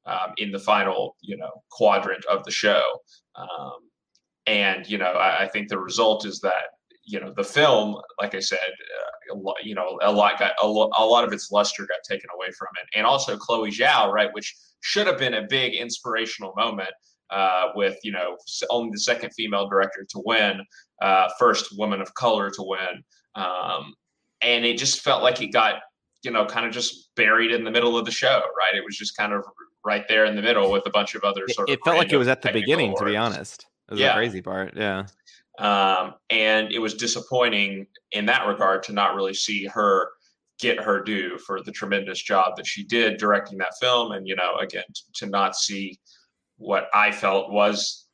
um, 0.08 0.34
in 0.38 0.52
the 0.52 0.60
final 0.60 1.16
you 1.22 1.38
know 1.38 1.52
quadrant 1.70 2.26
of 2.26 2.44
the 2.44 2.52
show. 2.52 2.82
Um, 3.36 3.90
and 4.48 4.90
you 4.90 4.98
know 4.98 5.12
I, 5.12 5.44
I, 5.44 5.48
think 5.48 5.70
the 5.70 5.80
result 5.80 6.26
is 6.26 6.40
that 6.40 6.66
you 7.06 7.20
know 7.20 7.32
the 7.36 7.44
film, 7.44 7.98
like 8.20 8.34
I 8.34 8.40
said, 8.40 8.58
uh, 9.32 9.54
you 9.62 9.76
know 9.76 10.00
a 10.02 10.12
lot 10.12 10.40
got 10.40 10.54
a, 10.62 10.68
lo- 10.68 10.92
a 10.98 11.06
lot 11.06 11.24
of 11.24 11.32
its 11.34 11.52
luster 11.52 11.86
got 11.86 12.00
taken 12.10 12.32
away 12.36 12.48
from 12.58 12.70
it, 12.82 12.98
and 12.98 13.06
also 13.06 13.38
Chloe 13.38 13.70
Zhao, 13.70 14.12
right, 14.12 14.34
which 14.34 14.56
should 14.82 15.06
have 15.06 15.20
been 15.20 15.36
a 15.36 15.44
big 15.44 15.76
inspirational 15.76 16.54
moment 16.58 16.90
uh, 17.30 17.70
with 17.76 17.98
you 18.04 18.12
know 18.12 18.38
only 18.70 18.90
the 18.92 19.00
second 19.00 19.32
female 19.32 19.68
director 19.68 20.06
to 20.10 20.22
win, 20.26 20.62
uh, 21.02 21.30
first 21.40 21.78
woman 21.78 22.02
of 22.02 22.14
color 22.14 22.50
to 22.52 22.64
win, 22.64 23.04
um, 23.36 23.94
and 24.42 24.66
it 24.66 24.78
just 24.78 25.02
felt 25.02 25.24
like 25.24 25.42
it 25.42 25.48
got 25.48 25.76
you 26.24 26.32
know 26.32 26.46
kind 26.46 26.66
of 26.66 26.72
just 26.72 27.10
buried 27.16 27.52
in 27.52 27.64
the 27.64 27.72
middle 27.72 27.98
of 27.98 28.06
the 28.06 28.12
show, 28.12 28.42
right? 28.58 28.76
It 28.76 28.84
was 28.84 28.98
just 28.98 29.18
kind 29.18 29.34
of 29.34 29.44
right 29.86 30.06
there 30.08 30.26
in 30.26 30.36
the 30.36 30.42
middle 30.42 30.72
with 30.72 30.86
a 30.86 30.90
bunch 30.92 31.16
of 31.16 31.24
other 31.24 31.48
sort 31.50 31.70
it, 31.70 31.74
of. 31.74 31.78
It 31.80 31.80
felt 31.84 31.98
like 31.98 32.12
it 32.14 32.18
was 32.18 32.28
at 32.28 32.42
the 32.42 32.52
beginning, 32.52 32.88
awards. 32.90 33.02
to 33.02 33.06
be 33.06 33.18
honest. 33.18 33.68
It 33.90 33.92
was 33.92 34.00
Yeah. 34.00 34.10
the 34.10 34.14
crazy 34.14 34.42
part. 34.42 34.74
Yeah. 34.76 35.06
um, 35.60 36.16
and 36.30 36.72
it 36.72 36.80
was 36.80 36.94
disappointing 36.96 37.86
in 38.12 38.26
that 38.26 38.48
regard 38.48 38.82
to 38.84 38.94
not 38.94 39.14
really 39.16 39.34
see 39.34 39.66
her 39.66 40.10
get 40.60 40.80
her 40.80 41.04
due 41.04 41.38
for 41.40 41.62
the 41.62 41.72
tremendous 41.72 42.22
job 42.22 42.56
that 42.56 42.66
she 42.66 42.84
did 42.84 43.18
directing 43.18 43.58
that 43.58 43.74
film 43.82 44.14
and 44.14 44.28
you 44.28 44.36
know 44.36 44.56
again 44.58 44.84
to 45.14 45.26
not 45.26 45.56
see 45.56 46.00
what 46.64 46.88
i 46.94 47.12
felt 47.12 47.52
was 47.52 48.08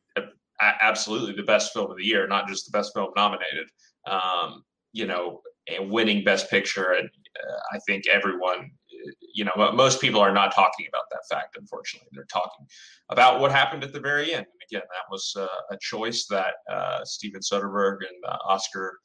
absolutely 0.82 1.34
the 1.34 1.44
best 1.44 1.72
film 1.72 1.90
of 1.90 1.98
the 1.98 2.04
year 2.04 2.28
not 2.28 2.48
just 2.48 2.66
the 2.66 2.78
best 2.78 2.94
film 2.94 3.10
nominated 3.16 3.68
um, 4.08 4.64
you 4.92 5.06
know 5.06 5.42
and 5.68 5.90
winning 5.90 6.24
best 6.24 6.50
picture 6.50 6.92
and 6.94 7.08
uh, 7.08 7.60
i 7.74 7.80
think 7.88 8.08
everyone 8.08 8.60
uh, 8.60 9.12
you 9.34 9.46
know 9.46 9.72
most 9.74 10.02
people 10.02 10.20
are 10.20 10.34
not 10.34 10.54
talking 10.54 10.86
about 10.90 11.04
that 11.12 11.22
fact 11.30 11.56
unfortunately 11.58 12.10
they're 12.12 12.26
talking 12.26 12.66
about 13.10 13.40
what 13.40 13.52
happened 13.52 13.84
at 13.84 13.94
the 13.94 14.00
very 14.00 14.34
end. 14.34 14.46
And 14.46 14.62
again, 14.70 14.88
that 14.88 15.12
was 15.12 15.34
uh, 15.38 15.48
a 15.72 15.78
choice 15.82 16.26
that 16.28 16.56
uh, 16.72 17.04
Steven 17.04 17.42
Soderbergh 17.42 17.98
and 18.08 18.24
uh, 18.28 18.38
Oscar 18.48 19.00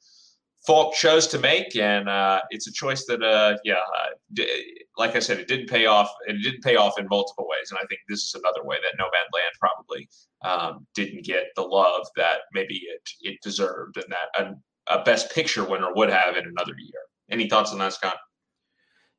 Falk 0.65 0.93
chose 0.93 1.27
to 1.27 1.39
make, 1.39 1.75
and 1.75 2.09
uh, 2.09 2.41
it's 2.49 2.67
a 2.67 2.71
choice 2.71 3.05
that, 3.05 3.21
uh, 3.21 3.57
yeah, 3.63 3.75
uh, 3.75 4.09
d- 4.33 4.85
like 4.97 5.15
I 5.15 5.19
said, 5.19 5.39
it 5.39 5.47
didn't 5.47 5.69
pay 5.69 5.85
off. 5.85 6.09
It 6.27 6.41
didn't 6.41 6.63
pay 6.63 6.75
off 6.75 6.97
in 6.97 7.07
multiple 7.09 7.47
ways, 7.47 7.69
and 7.69 7.77
I 7.77 7.85
think 7.87 8.01
this 8.09 8.23
is 8.23 8.35
another 8.35 8.63
way 8.63 8.77
that 8.77 8.99
Nomadland 8.99 9.59
probably 9.59 10.09
um, 10.43 10.87
didn't 10.95 11.23
get 11.23 11.45
the 11.55 11.61
love 11.61 12.07
that 12.15 12.39
maybe 12.53 12.75
it 12.75 13.09
it 13.21 13.37
deserved, 13.43 13.97
and 13.97 14.05
that 14.09 14.55
a, 14.87 14.99
a 14.99 15.03
Best 15.03 15.33
Picture 15.33 15.63
winner 15.63 15.93
would 15.93 16.09
have 16.09 16.35
in 16.35 16.45
another 16.45 16.73
year. 16.77 17.01
Any 17.29 17.47
thoughts 17.47 17.71
on 17.71 17.79
that, 17.79 17.93
Scott? 17.93 18.17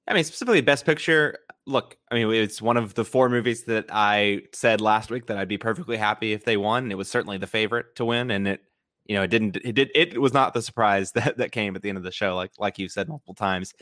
I 0.09 0.15
mean, 0.15 0.25
specifically 0.25 0.61
Best 0.61 0.85
Picture. 0.85 1.38
Look, 1.67 1.97
I 2.11 2.15
mean, 2.15 2.33
it's 2.33 2.62
one 2.62 2.76
of 2.76 2.95
the 2.95 3.05
four 3.05 3.29
movies 3.29 3.65
that 3.65 3.87
I 3.91 4.43
said 4.53 4.81
last 4.81 5.11
week 5.11 5.26
that 5.26 5.37
I'd 5.37 5.49
be 5.49 5.59
perfectly 5.59 5.97
happy 5.97 6.33
if 6.33 6.45
they 6.45 6.57
won. 6.57 6.93
It 6.93 6.99
was 6.99 7.11
certainly 7.11 7.38
the 7.38 7.49
favorite 7.49 7.97
to 7.97 8.05
win, 8.05 8.31
and 8.31 8.47
it, 8.47 8.62
you 9.09 9.15
know, 9.15 9.23
it 9.23 9.29
didn't. 9.29 9.57
It 9.57 9.73
did. 9.73 9.91
It 9.95 10.21
was 10.21 10.33
not 10.33 10.55
the 10.55 10.63
surprise 10.63 11.13
that 11.15 11.39
that 11.39 11.53
came 11.53 11.77
at 11.77 11.83
the 11.83 11.89
end 11.89 11.99
of 11.99 12.05
the 12.05 12.13
show, 12.13 12.35
like 12.35 12.53
like 12.59 12.79
you've 12.79 12.93
said 12.93 13.09
multiple 13.09 13.35
times. 13.35 13.75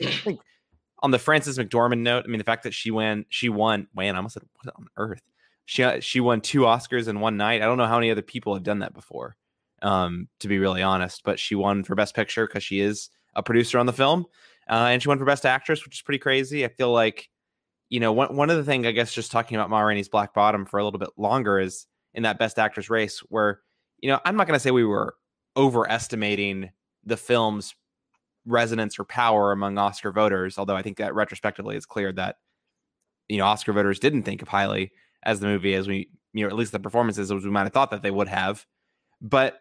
On 0.99 1.11
the 1.11 1.19
Frances 1.19 1.57
McDormand 1.57 1.99
note, 1.99 2.23
I 2.25 2.27
mean, 2.27 2.37
the 2.37 2.45
fact 2.45 2.63
that 2.63 2.73
she 2.73 2.89
won, 2.89 3.25
she 3.29 3.49
won. 3.49 3.87
Man, 3.95 4.15
I 4.15 4.17
almost 4.17 4.35
said 4.35 4.43
what 4.63 4.73
on 4.75 4.87
earth. 4.97 5.21
She 5.65 5.83
uh, 5.83 5.99
she 5.99 6.19
won 6.19 6.41
two 6.41 6.61
Oscars 6.61 7.07
in 7.07 7.19
one 7.19 7.37
night. 7.37 7.61
I 7.61 7.65
don't 7.65 7.77
know 7.77 7.87
how 7.87 7.95
many 7.95 8.11
other 8.11 8.21
people 8.21 8.53
have 8.53 8.63
done 8.63 8.79
that 8.79 8.93
before, 8.93 9.35
um, 9.81 10.27
to 10.39 10.47
be 10.47 10.59
really 10.59 10.81
honest. 10.81 11.23
But 11.23 11.39
she 11.39 11.55
won 11.55 11.83
for 11.83 11.95
Best 11.95 12.15
Picture 12.15 12.47
because 12.47 12.63
she 12.63 12.79
is 12.79 13.09
a 13.35 13.43
producer 13.43 13.77
on 13.77 13.85
the 13.85 13.93
film. 13.93 14.25
Uh, 14.69 14.87
and 14.89 15.01
she 15.01 15.07
won 15.07 15.19
for 15.19 15.25
Best 15.25 15.45
Actress, 15.45 15.85
which 15.85 15.97
is 15.97 16.01
pretty 16.01 16.19
crazy. 16.19 16.65
I 16.65 16.69
feel 16.69 16.91
like, 16.91 17.29
you 17.89 17.99
know, 17.99 18.11
one, 18.11 18.35
one 18.35 18.49
of 18.49 18.57
the 18.57 18.63
things, 18.63 18.87
I 18.87 18.91
guess, 18.91 19.13
just 19.13 19.31
talking 19.31 19.57
about 19.57 19.69
Ma 19.69 19.81
Rainey's 19.81 20.09
Black 20.09 20.33
Bottom 20.33 20.65
for 20.65 20.79
a 20.79 20.83
little 20.83 20.99
bit 20.99 21.09
longer 21.17 21.59
is 21.59 21.85
in 22.13 22.23
that 22.23 22.39
Best 22.39 22.57
Actress 22.57 22.89
race 22.89 23.19
where, 23.29 23.61
you 24.05 24.11
know, 24.11 24.19
I'm 24.23 24.35
not 24.35 24.45
going 24.45 24.55
to 24.55 24.59
say 24.59 24.69
we 24.69 24.85
were 24.85 25.15
overestimating 25.57 26.69
the 27.05 27.17
film's 27.17 27.73
resonance 28.45 28.99
or 28.99 29.03
power 29.03 29.51
among 29.51 29.79
Oscar 29.79 30.11
voters, 30.11 30.59
although 30.59 30.75
I 30.75 30.83
think 30.83 30.97
that 30.97 31.15
retrospectively 31.15 31.75
it's 31.75 31.87
clear 31.87 32.11
that, 32.11 32.35
you 33.27 33.39
know, 33.39 33.45
Oscar 33.45 33.73
voters 33.73 33.97
didn't 33.97 34.21
think 34.21 34.43
of 34.43 34.47
highly 34.47 34.91
as 35.23 35.39
the 35.39 35.47
movie 35.47 35.73
as 35.73 35.87
we, 35.87 36.11
you 36.33 36.43
know, 36.43 36.49
at 36.49 36.55
least 36.55 36.71
the 36.71 36.79
performances 36.79 37.31
as 37.31 37.43
we 37.43 37.49
might 37.49 37.63
have 37.63 37.73
thought 37.73 37.89
that 37.89 38.03
they 38.03 38.11
would 38.11 38.27
have. 38.27 38.63
But, 39.21 39.59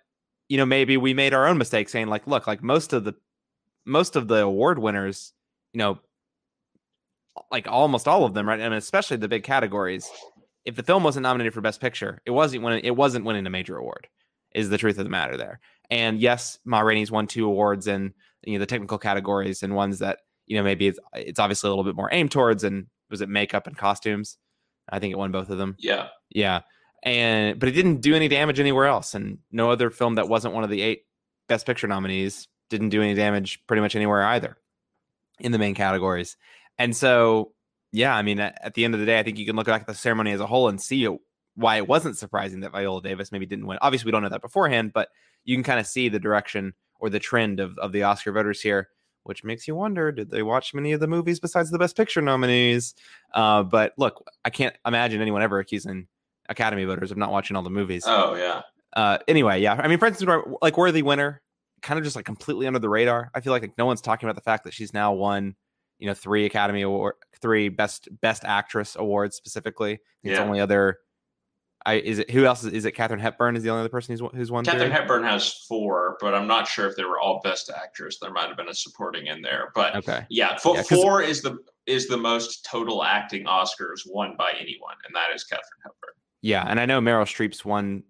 you 0.50 0.58
know, 0.58 0.66
maybe 0.66 0.98
we 0.98 1.14
made 1.14 1.32
our 1.32 1.46
own 1.46 1.56
mistake 1.56 1.88
saying, 1.88 2.08
like, 2.08 2.26
look, 2.26 2.46
like 2.46 2.62
most 2.62 2.92
of 2.92 3.04
the 3.04 3.14
most 3.86 4.14
of 4.14 4.28
the 4.28 4.42
award 4.42 4.78
winners, 4.78 5.32
you 5.72 5.78
know, 5.78 6.00
like 7.50 7.66
almost 7.66 8.06
all 8.06 8.26
of 8.26 8.34
them, 8.34 8.46
right? 8.46 8.60
And 8.60 8.74
especially 8.74 9.16
the 9.16 9.26
big 9.26 9.42
categories. 9.42 10.06
If 10.66 10.76
the 10.76 10.82
film 10.82 11.02
wasn't 11.02 11.22
nominated 11.22 11.54
for 11.54 11.62
Best 11.62 11.80
Picture, 11.80 12.20
it 12.26 12.30
wasn't 12.30 12.62
winning. 12.62 12.84
It 12.84 12.94
wasn't 12.94 13.24
winning 13.24 13.46
a 13.46 13.50
major 13.50 13.78
award. 13.78 14.06
Is 14.54 14.70
the 14.70 14.78
truth 14.78 14.98
of 14.98 15.04
the 15.04 15.10
matter 15.10 15.36
there? 15.36 15.60
And 15.90 16.20
yes, 16.20 16.58
Ma 16.64 16.80
Rainey's 16.80 17.10
won 17.10 17.26
two 17.26 17.46
awards 17.46 17.86
in 17.86 18.14
you 18.42 18.54
know 18.54 18.60
the 18.60 18.66
technical 18.66 18.98
categories 18.98 19.62
and 19.62 19.74
ones 19.74 19.98
that 19.98 20.20
you 20.46 20.56
know 20.56 20.62
maybe 20.62 20.88
it's, 20.88 20.98
it's 21.14 21.40
obviously 21.40 21.68
a 21.68 21.70
little 21.70 21.84
bit 21.84 21.96
more 21.96 22.08
aimed 22.12 22.30
towards. 22.30 22.64
And 22.64 22.86
was 23.10 23.20
it 23.20 23.28
makeup 23.28 23.66
and 23.66 23.76
costumes? 23.76 24.38
I 24.88 24.98
think 24.98 25.12
it 25.12 25.18
won 25.18 25.32
both 25.32 25.50
of 25.50 25.58
them. 25.58 25.76
Yeah, 25.78 26.08
Yeah. 26.30 26.60
And 27.02 27.60
but 27.60 27.68
it 27.68 27.72
didn't 27.72 28.00
do 28.00 28.14
any 28.14 28.28
damage 28.28 28.58
anywhere 28.58 28.86
else. 28.86 29.14
And 29.14 29.38
no 29.52 29.70
other 29.70 29.90
film 29.90 30.14
that 30.14 30.28
wasn't 30.28 30.54
one 30.54 30.64
of 30.64 30.70
the 30.70 30.80
eight 30.80 31.02
best 31.48 31.66
picture 31.66 31.86
nominees 31.86 32.48
didn't 32.70 32.88
do 32.88 33.02
any 33.02 33.14
damage 33.14 33.60
pretty 33.66 33.82
much 33.82 33.94
anywhere 33.94 34.24
either 34.24 34.56
in 35.40 35.52
the 35.52 35.58
main 35.58 35.74
categories. 35.74 36.36
And 36.78 36.96
so, 36.96 37.52
yeah, 37.92 38.16
I 38.16 38.22
mean, 38.22 38.40
at, 38.40 38.58
at 38.62 38.74
the 38.74 38.84
end 38.84 38.94
of 38.94 39.00
the 39.00 39.06
day, 39.06 39.18
I 39.18 39.22
think 39.22 39.38
you 39.38 39.46
can 39.46 39.56
look 39.56 39.66
back 39.66 39.82
at 39.82 39.86
the 39.86 39.94
ceremony 39.94 40.32
as 40.32 40.40
a 40.40 40.46
whole 40.46 40.68
and 40.68 40.80
see 40.80 40.96
why 41.56 41.76
it 41.76 41.86
wasn't 41.88 42.18
surprising 42.18 42.60
that 42.60 42.72
Viola 42.72 43.00
Davis 43.02 43.30
maybe 43.32 43.46
didn't 43.46 43.66
win. 43.66 43.78
Obviously, 43.80 44.06
we 44.06 44.12
don't 44.12 44.22
know 44.22 44.28
that 44.28 44.42
beforehand, 44.42 44.92
but 44.92 45.08
you 45.44 45.56
can 45.56 45.62
kind 45.62 45.78
of 45.80 45.86
see 45.86 46.08
the 46.08 46.18
direction 46.18 46.74
or 47.00 47.10
the 47.10 47.18
trend 47.20 47.60
of, 47.60 47.76
of 47.78 47.92
the 47.92 48.02
Oscar 48.02 48.32
voters 48.32 48.60
here, 48.60 48.88
which 49.24 49.44
makes 49.44 49.68
you 49.68 49.74
wonder 49.74 50.10
did 50.10 50.30
they 50.30 50.42
watch 50.42 50.74
many 50.74 50.92
of 50.92 51.00
the 51.00 51.06
movies 51.06 51.38
besides 51.40 51.70
the 51.70 51.78
Best 51.78 51.96
Picture 51.96 52.20
nominees? 52.22 52.94
Uh, 53.34 53.62
but 53.62 53.92
look, 53.98 54.24
I 54.44 54.50
can't 54.50 54.74
imagine 54.86 55.20
anyone 55.20 55.42
ever 55.42 55.58
accusing 55.58 56.06
Academy 56.48 56.84
voters 56.84 57.10
of 57.10 57.16
not 57.16 57.30
watching 57.30 57.56
all 57.56 57.62
the 57.62 57.70
movies. 57.70 58.04
Oh 58.06 58.34
yeah. 58.34 58.62
Uh, 58.94 59.18
anyway, 59.28 59.60
yeah. 59.60 59.74
I 59.74 59.88
mean, 59.88 59.98
for 59.98 60.06
instance, 60.06 60.30
like 60.62 60.76
worthy 60.76 61.02
winner, 61.02 61.42
kind 61.82 61.98
of 61.98 62.04
just 62.04 62.16
like 62.16 62.24
completely 62.24 62.66
under 62.66 62.78
the 62.78 62.88
radar. 62.88 63.30
I 63.34 63.40
feel 63.40 63.52
like, 63.52 63.62
like 63.62 63.76
no 63.78 63.86
one's 63.86 64.00
talking 64.00 64.28
about 64.28 64.36
the 64.36 64.42
fact 64.42 64.64
that 64.64 64.72
she's 64.72 64.94
now 64.94 65.12
won, 65.12 65.56
you 65.98 66.06
know, 66.06 66.14
three 66.14 66.44
Academy 66.46 66.82
Award, 66.82 67.14
three 67.40 67.68
best 67.68 68.08
best 68.20 68.44
actress 68.44 68.96
awards 68.96 69.36
specifically. 69.36 70.00
It's 70.22 70.38
Yeah. 70.38 70.44
only 70.44 70.60
other. 70.60 70.98
I 71.86 71.94
is 71.94 72.18
it 72.18 72.30
who 72.30 72.44
else 72.46 72.64
is, 72.64 72.72
is 72.72 72.84
it? 72.84 72.92
Katharine 72.92 73.20
Hepburn 73.20 73.56
is 73.56 73.62
the 73.62 73.70
only 73.70 73.80
other 73.80 73.88
person 73.90 74.12
who's 74.12 74.22
won- 74.22 74.34
who's 74.34 74.50
won. 74.50 74.64
Katharine 74.64 74.84
three? 74.86 74.90
Hepburn 74.92 75.22
has 75.24 75.52
four, 75.68 76.16
but 76.20 76.34
I'm 76.34 76.46
not 76.46 76.66
sure 76.66 76.88
if 76.88 76.96
they 76.96 77.04
were 77.04 77.20
all 77.20 77.40
Best 77.44 77.70
Actress. 77.74 78.18
There 78.20 78.30
might 78.32 78.48
have 78.48 78.56
been 78.56 78.68
a 78.68 78.74
supporting 78.74 79.26
in 79.26 79.42
there, 79.42 79.70
but 79.74 79.94
Okay. 79.96 80.24
yeah, 80.30 80.56
fo- 80.56 80.74
Yeah, 80.76 80.82
four 80.82 81.22
is 81.22 81.42
the 81.42 81.58
is 81.86 82.08
the 82.08 82.16
most 82.16 82.64
total 82.64 83.04
acting 83.04 83.44
Oscars 83.44 84.00
won 84.06 84.34
by 84.38 84.52
anyone, 84.58 84.94
and 85.06 85.14
that 85.14 85.28
is 85.34 85.44
Katharine 85.44 85.80
Hepburn. 85.82 86.14
Yeah, 86.40 86.64
and 86.66 86.80
I 86.80 86.86
know 86.86 87.00
Meryl 87.00 87.24
Streep's 87.26 87.64
won 87.64 88.04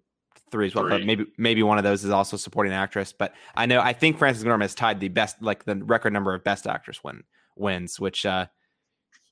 three 0.51 0.67
as 0.67 0.75
well, 0.75 0.87
but 0.87 1.03
maybe 1.03 1.25
maybe 1.37 1.61
one 1.63 1.77
of 1.77 1.83
those 1.83 2.05
is 2.05 2.11
also 2.11 2.37
supporting 2.37 2.71
actress. 2.71 3.11
But 3.11 3.33
I 3.55 3.65
know 3.65 3.81
I 3.81 3.91
think 3.91 4.17
Frances 4.17 4.43
McDormand 4.45 4.61
has 4.61 4.75
tied 4.75 5.01
the 5.01 5.09
best 5.09 5.41
like 5.41 5.65
the 5.65 5.75
record 5.75 6.13
number 6.13 6.33
of 6.33 6.43
best 6.45 6.65
actress 6.65 7.03
win 7.03 7.23
wins, 7.57 7.99
which 7.99 8.25
uh 8.25 8.45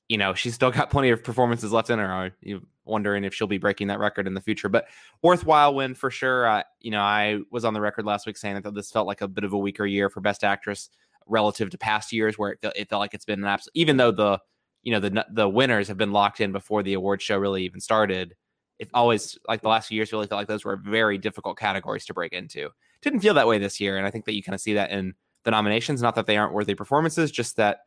you 0.08 0.18
know 0.18 0.34
she's 0.34 0.54
still 0.54 0.70
got 0.70 0.90
plenty 0.90 1.10
of 1.10 1.22
performances 1.22 1.72
left 1.72 1.90
in 1.90 1.98
her. 1.98 2.32
You 2.40 2.66
wondering 2.84 3.24
if 3.24 3.32
she'll 3.32 3.46
be 3.46 3.58
breaking 3.58 3.88
that 3.88 3.98
record 3.98 4.26
in 4.26 4.34
the 4.34 4.40
future? 4.40 4.68
But 4.68 4.86
worthwhile 5.22 5.74
win 5.74 5.94
for 5.94 6.10
sure. 6.10 6.46
Uh, 6.46 6.62
you 6.80 6.90
know 6.90 7.00
I 7.00 7.40
was 7.50 7.64
on 7.64 7.74
the 7.74 7.80
record 7.80 8.04
last 8.04 8.26
week 8.26 8.36
saying 8.36 8.60
that 8.60 8.74
this 8.74 8.90
felt 8.90 9.06
like 9.06 9.20
a 9.20 9.28
bit 9.28 9.44
of 9.44 9.52
a 9.52 9.58
weaker 9.58 9.86
year 9.86 10.10
for 10.10 10.20
best 10.20 10.44
actress 10.44 10.90
relative 11.26 11.70
to 11.70 11.78
past 11.78 12.12
years 12.12 12.36
where 12.38 12.50
it 12.50 12.58
felt, 12.60 12.76
it 12.76 12.88
felt 12.88 13.00
like 13.00 13.14
it's 13.14 13.24
been 13.24 13.40
an 13.40 13.46
absolute 13.46 13.72
even 13.74 13.96
though 13.96 14.10
the 14.10 14.38
you 14.82 14.92
know 14.92 15.00
the 15.00 15.24
the 15.30 15.48
winners 15.48 15.88
have 15.88 15.96
been 15.96 16.12
locked 16.12 16.40
in 16.40 16.52
before 16.52 16.82
the 16.82 16.92
award 16.92 17.22
show 17.22 17.38
really 17.38 17.64
even 17.64 17.80
started 17.80 18.34
it 18.78 18.88
always 18.94 19.38
like 19.48 19.62
the 19.62 19.68
last 19.68 19.88
few 19.88 19.96
years 19.96 20.12
really 20.12 20.26
felt 20.26 20.38
like 20.38 20.48
those 20.48 20.64
were 20.64 20.76
very 20.76 21.18
difficult 21.18 21.58
categories 21.58 22.04
to 22.06 22.14
break 22.14 22.32
into. 22.32 22.70
Didn't 23.02 23.20
feel 23.20 23.34
that 23.34 23.46
way 23.46 23.58
this 23.58 23.80
year, 23.80 23.98
and 23.98 24.06
I 24.06 24.10
think 24.10 24.24
that 24.24 24.34
you 24.34 24.42
kind 24.42 24.54
of 24.54 24.60
see 24.60 24.74
that 24.74 24.90
in 24.90 25.14
the 25.44 25.50
nominations. 25.50 26.02
Not 26.02 26.14
that 26.16 26.26
they 26.26 26.36
aren't 26.36 26.54
worthy 26.54 26.74
performances, 26.74 27.30
just 27.30 27.56
that 27.56 27.80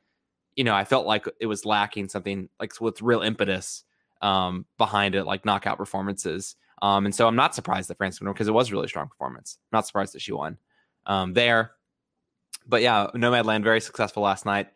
you 0.57 0.65
know 0.65 0.75
I 0.75 0.83
felt 0.83 1.05
like 1.05 1.25
it 1.39 1.45
was 1.45 1.65
lacking 1.65 2.09
something 2.09 2.49
like 2.59 2.81
with 2.81 3.01
real 3.01 3.21
impetus 3.21 3.85
um, 4.21 4.65
behind 4.77 5.15
it, 5.15 5.23
like 5.23 5.45
knockout 5.45 5.77
performances. 5.77 6.55
Um, 6.81 7.05
and 7.05 7.15
so 7.15 7.27
I'm 7.27 7.35
not 7.35 7.55
surprised 7.55 7.89
that 7.89 7.97
Frances 7.97 8.21
won 8.21 8.33
because 8.33 8.47
it 8.47 8.53
was 8.53 8.69
a 8.69 8.73
really 8.73 8.87
strong 8.87 9.07
performance. 9.07 9.57
not 9.71 9.87
surprised 9.87 10.13
that 10.13 10.21
she 10.21 10.33
won 10.33 10.57
um, 11.05 11.33
there. 11.33 11.71
But 12.67 12.81
yeah, 12.81 13.07
Nomadland 13.15 13.63
very 13.63 13.79
successful 13.79 14.23
last 14.23 14.45
night. 14.45 14.67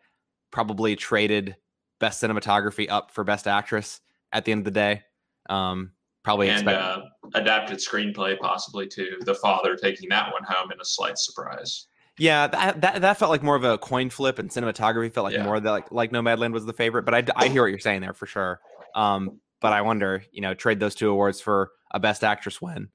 Probably 0.50 0.96
traded 0.96 1.56
best 2.00 2.22
cinematography 2.22 2.90
up 2.90 3.10
for 3.10 3.24
best 3.24 3.46
actress 3.46 4.00
at 4.32 4.44
the 4.44 4.52
end 4.52 4.60
of 4.60 4.64
the 4.64 4.70
day. 4.70 5.02
Um, 5.50 5.92
probably 6.22 6.48
and 6.48 6.58
expect 6.58 6.80
uh, 6.80 7.02
adapted 7.34 7.78
screenplay 7.78 8.38
possibly 8.38 8.86
to 8.86 9.18
The 9.20 9.34
father 9.34 9.76
taking 9.76 10.08
that 10.10 10.32
one 10.32 10.44
home 10.44 10.72
in 10.72 10.80
a 10.80 10.84
slight 10.84 11.18
surprise. 11.18 11.86
Yeah, 12.18 12.46
that, 12.46 12.80
that 12.82 13.00
that 13.00 13.18
felt 13.18 13.30
like 13.30 13.42
more 13.42 13.56
of 13.56 13.64
a 13.64 13.78
coin 13.78 14.10
flip, 14.10 14.38
and 14.38 14.50
cinematography 14.50 15.12
felt 15.12 15.24
like 15.24 15.34
Yeah. 15.34 15.44
more 15.44 15.58
that 15.60 15.70
like 15.70 15.90
like 15.90 16.12
Nomadland 16.12 16.52
was 16.52 16.66
the 16.66 16.72
favorite. 16.72 17.04
But 17.04 17.14
I, 17.14 17.24
I 17.36 17.48
hear 17.48 17.62
what 17.62 17.68
you're 17.68 17.78
saying 17.78 18.02
there 18.02 18.12
for 18.12 18.26
sure. 18.26 18.60
Um, 18.94 19.40
but 19.60 19.72
I 19.72 19.80
wonder, 19.82 20.24
you 20.32 20.42
know, 20.42 20.54
trade 20.54 20.78
those 20.80 20.94
two 20.94 21.08
awards 21.10 21.40
for 21.40 21.70
a 21.92 22.00
Best 22.00 22.22
Actress 22.24 22.60
win. 22.60 22.88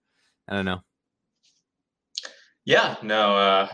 I 0.47 0.53
don't 0.55 0.65
know. 0.65 0.81
Yeah, 2.67 2.97
no, 3.01 3.33
uh, 3.37 3.65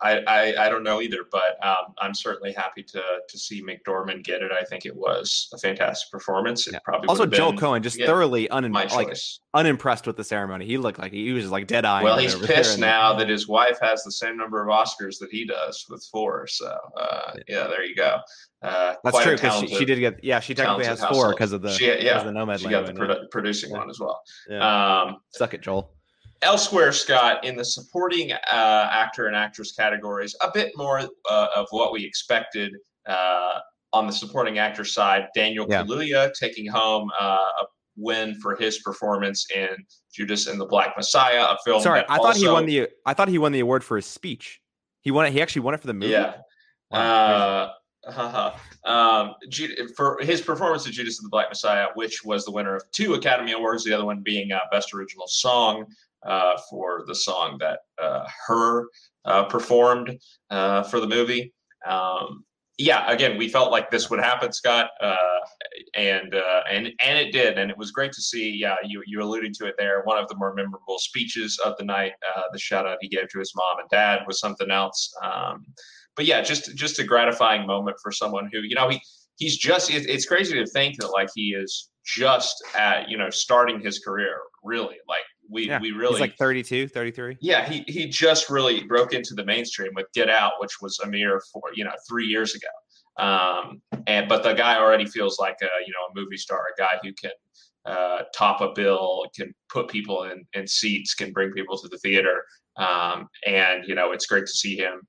I, 0.00 0.20
I, 0.26 0.54
I 0.64 0.68
don't 0.70 0.82
know 0.82 1.02
either, 1.02 1.26
but 1.30 1.62
um, 1.62 1.92
I'm 1.98 2.14
certainly 2.14 2.54
happy 2.54 2.82
to 2.84 3.02
to 3.28 3.38
see 3.38 3.62
McDormand 3.62 4.24
get 4.24 4.40
it. 4.40 4.50
I 4.50 4.64
think 4.64 4.86
it 4.86 4.96
was 4.96 5.50
a 5.52 5.58
fantastic 5.58 6.10
performance. 6.10 6.66
It 6.66 6.72
Yeah. 6.72 6.78
probably 6.82 7.08
Also, 7.08 7.26
Joel 7.26 7.50
been, 7.52 7.60
Coen 7.60 7.82
just 7.82 7.98
yeah, 7.98 8.06
thoroughly 8.06 8.48
unim- 8.48 8.72
like 8.72 9.14
unimpressed 9.52 10.06
with 10.06 10.16
the 10.16 10.24
ceremony. 10.24 10.64
He 10.64 10.78
looked 10.78 10.98
like 10.98 11.12
he 11.12 11.30
was 11.32 11.42
just 11.42 11.52
like 11.52 11.66
dead 11.66 11.84
eye. 11.84 12.02
well, 12.02 12.16
he's 12.16 12.34
pissed 12.34 12.78
now 12.78 13.12
that 13.12 13.28
his 13.28 13.46
wife 13.46 13.78
has 13.82 14.02
the 14.04 14.12
same 14.12 14.38
number 14.38 14.66
of 14.66 14.68
Oscars 14.74 15.18
that 15.18 15.28
he 15.30 15.44
does 15.44 15.84
with 15.90 16.02
four. 16.10 16.46
So 16.46 16.74
uh, 16.96 17.34
yeah, 17.46 17.66
there 17.66 17.84
you 17.84 17.94
go. 17.94 18.20
Uh, 18.62 18.94
That's 19.04 19.22
true 19.22 19.34
because 19.34 19.60
she, 19.60 19.66
she 19.66 19.84
did 19.84 19.98
get 19.98 20.24
yeah 20.24 20.40
she 20.40 20.54
technically 20.54 20.86
has 20.86 21.04
four 21.04 21.28
because 21.34 21.52
of 21.52 21.60
the 21.60 21.72
She- 21.72 21.84
yeah, 22.02 22.22
the 22.22 22.32
nomad 22.32 22.60
she 22.60 22.68
got 22.70 22.86
the 22.86 22.94
produ- 22.94 23.30
producing 23.30 23.70
one 23.70 23.90
as 23.90 24.00
well. 24.00 24.22
Yeah. 24.48 25.02
Um, 25.02 25.16
Suck 25.28 25.52
it, 25.52 25.60
Joel. 25.60 25.92
Elsewhere, 26.42 26.92
Scott, 26.92 27.44
in 27.44 27.56
the 27.56 27.64
supporting 27.64 28.32
uh, 28.32 28.88
actor 28.92 29.26
and 29.26 29.36
actress 29.36 29.72
categories, 29.72 30.34
a 30.42 30.50
bit 30.52 30.72
more 30.76 31.00
uh, 31.30 31.46
of 31.54 31.66
what 31.70 31.92
we 31.92 32.04
expected 32.04 32.72
uh, 33.06 33.58
on 33.92 34.06
the 34.06 34.12
supporting 34.12 34.58
actor 34.58 34.84
side. 34.84 35.28
Daniel 35.34 35.66
Yeah. 35.68 35.82
Kaluuya 35.82 36.32
taking 36.38 36.66
home 36.66 37.10
uh, 37.20 37.24
a 37.62 37.64
win 37.96 38.34
for 38.40 38.56
his 38.56 38.78
performance 38.78 39.46
in 39.54 39.68
Judas 40.12 40.46
and 40.46 40.60
the 40.60 40.66
Black 40.66 40.96
Messiah, 40.96 41.44
a 41.44 41.58
film. 41.64 41.82
Sorry, 41.82 42.00
that 42.00 42.10
I 42.10 42.16
thought 42.16 42.36
he 42.36 42.48
won 42.48 42.66
the 42.66 42.88
I 43.04 43.14
thought 43.14 43.28
he 43.28 43.38
won 43.38 43.52
the 43.52 43.60
award 43.60 43.84
for 43.84 43.96
his 43.96 44.06
speech. 44.06 44.60
He 45.02 45.10
won 45.10 45.26
it. 45.26 45.32
He 45.32 45.42
actually 45.42 45.62
won 45.62 45.74
it 45.74 45.80
for 45.80 45.86
the 45.86 45.94
movie. 45.94 46.12
Yeah. 46.12 46.34
Wow, 46.90 47.72
Uh, 48.06 48.52
um, 48.84 49.34
for 49.96 50.18
his 50.22 50.40
performance 50.40 50.86
of 50.86 50.92
Judas 50.92 51.18
and 51.18 51.26
the 51.26 51.30
Black 51.30 51.48
Messiah, 51.50 51.88
which 51.94 52.24
was 52.24 52.44
the 52.44 52.50
winner 52.50 52.76
of 52.76 52.82
two 52.92 53.14
Academy 53.14 53.52
Awards, 53.52 53.84
the 53.84 53.92
other 53.92 54.04
one 54.04 54.22
being 54.22 54.52
uh, 54.52 54.58
Best 54.72 54.94
Original 54.94 55.26
Song 55.28 55.86
uh, 56.24 56.58
for 56.68 57.04
the 57.06 57.14
song 57.14 57.56
that 57.60 57.80
uh, 58.00 58.24
H.E.R. 58.24 58.86
uh, 59.24 59.44
performed 59.44 60.18
uh, 60.50 60.82
for 60.84 61.00
the 61.00 61.06
movie. 61.06 61.52
Um, 61.86 62.44
yeah, 62.78 63.10
again, 63.10 63.36
we 63.36 63.48
felt 63.48 63.70
like 63.70 63.90
this 63.90 64.08
would 64.08 64.20
happen, 64.20 64.52
Scott, 64.54 64.88
uh, 65.02 65.16
and 65.94 66.34
uh, 66.34 66.62
and 66.70 66.90
and 67.04 67.18
it 67.18 67.30
did, 67.30 67.58
and 67.58 67.70
it 67.70 67.76
was 67.76 67.90
great 67.90 68.12
to 68.12 68.22
see. 68.22 68.50
Yeah, 68.50 68.76
you 68.82 69.02
you 69.06 69.22
alluded 69.22 69.52
to 69.54 69.66
it 69.66 69.74
there. 69.78 70.00
One 70.04 70.16
of 70.16 70.28
the 70.28 70.36
more 70.36 70.54
memorable 70.54 70.98
speeches 70.98 71.58
of 71.62 71.76
the 71.76 71.84
night, 71.84 72.12
the 72.52 72.58
shout 72.58 72.86
out 72.86 72.96
he 73.02 73.08
gave 73.08 73.28
to 73.28 73.38
his 73.38 73.52
mom 73.54 73.80
and 73.80 73.88
dad 73.90 74.20
was 74.26 74.40
something 74.40 74.70
else. 74.70 75.14
Um, 75.22 75.66
but 76.16 76.24
yeah, 76.24 76.40
just 76.40 76.74
just 76.74 76.98
a 76.98 77.04
gratifying 77.04 77.66
moment 77.66 77.98
for 78.02 78.12
someone 78.12 78.48
who 78.52 78.60
you 78.60 78.74
know 78.74 78.88
he 78.88 79.00
he's 79.36 79.56
just 79.56 79.90
it, 79.90 80.08
it's 80.08 80.26
crazy 80.26 80.54
to 80.54 80.66
think 80.66 80.96
that 81.00 81.08
like 81.08 81.28
he 81.34 81.50
is 81.50 81.90
just 82.04 82.62
at 82.78 83.08
you 83.08 83.18
know 83.18 83.30
starting 83.30 83.80
his 83.80 83.98
career 83.98 84.38
really 84.62 84.96
like 85.08 85.24
we 85.50 85.68
Yeah, 85.68 85.80
we 85.80 85.92
really 85.92 86.12
He's 86.14 86.20
like 86.20 86.36
32, 86.36 86.88
33. 86.88 87.38
yeah 87.40 87.68
he 87.68 87.84
he 87.88 88.06
just 88.06 88.50
really 88.50 88.84
broke 88.84 89.12
into 89.12 89.34
the 89.34 89.44
mainstream 89.44 89.90
with 89.94 90.06
Get 90.14 90.28
Out 90.30 90.52
which 90.58 90.80
was 90.80 90.98
a 91.00 91.06
mere 91.06 91.40
four 91.52 91.62
you 91.74 91.84
know 91.84 91.92
three 92.08 92.26
years 92.26 92.54
ago 92.54 93.24
um 93.24 93.82
and 94.06 94.28
but 94.28 94.42
the 94.42 94.52
guy 94.52 94.78
already 94.78 95.06
feels 95.06 95.38
like 95.38 95.56
a 95.62 95.68
you 95.86 95.92
know 95.92 96.06
a 96.10 96.20
movie 96.20 96.36
star 96.36 96.60
a 96.76 96.80
guy 96.80 96.98
who 97.02 97.12
can 97.12 97.32
uh, 97.86 98.22
top 98.34 98.60
a 98.60 98.72
bill, 98.74 99.24
can 99.34 99.54
put 99.68 99.88
people 99.88 100.24
in, 100.24 100.44
in 100.54 100.66
seats, 100.66 101.14
can 101.14 101.32
bring 101.32 101.50
people 101.52 101.78
to 101.78 101.88
the 101.88 101.98
theater. 101.98 102.44
Um, 102.76 103.28
and, 103.46 103.84
you 103.86 103.94
know, 103.94 104.12
it's 104.12 104.26
great 104.26 104.46
to 104.46 104.52
see 104.52 104.76
him, 104.76 105.00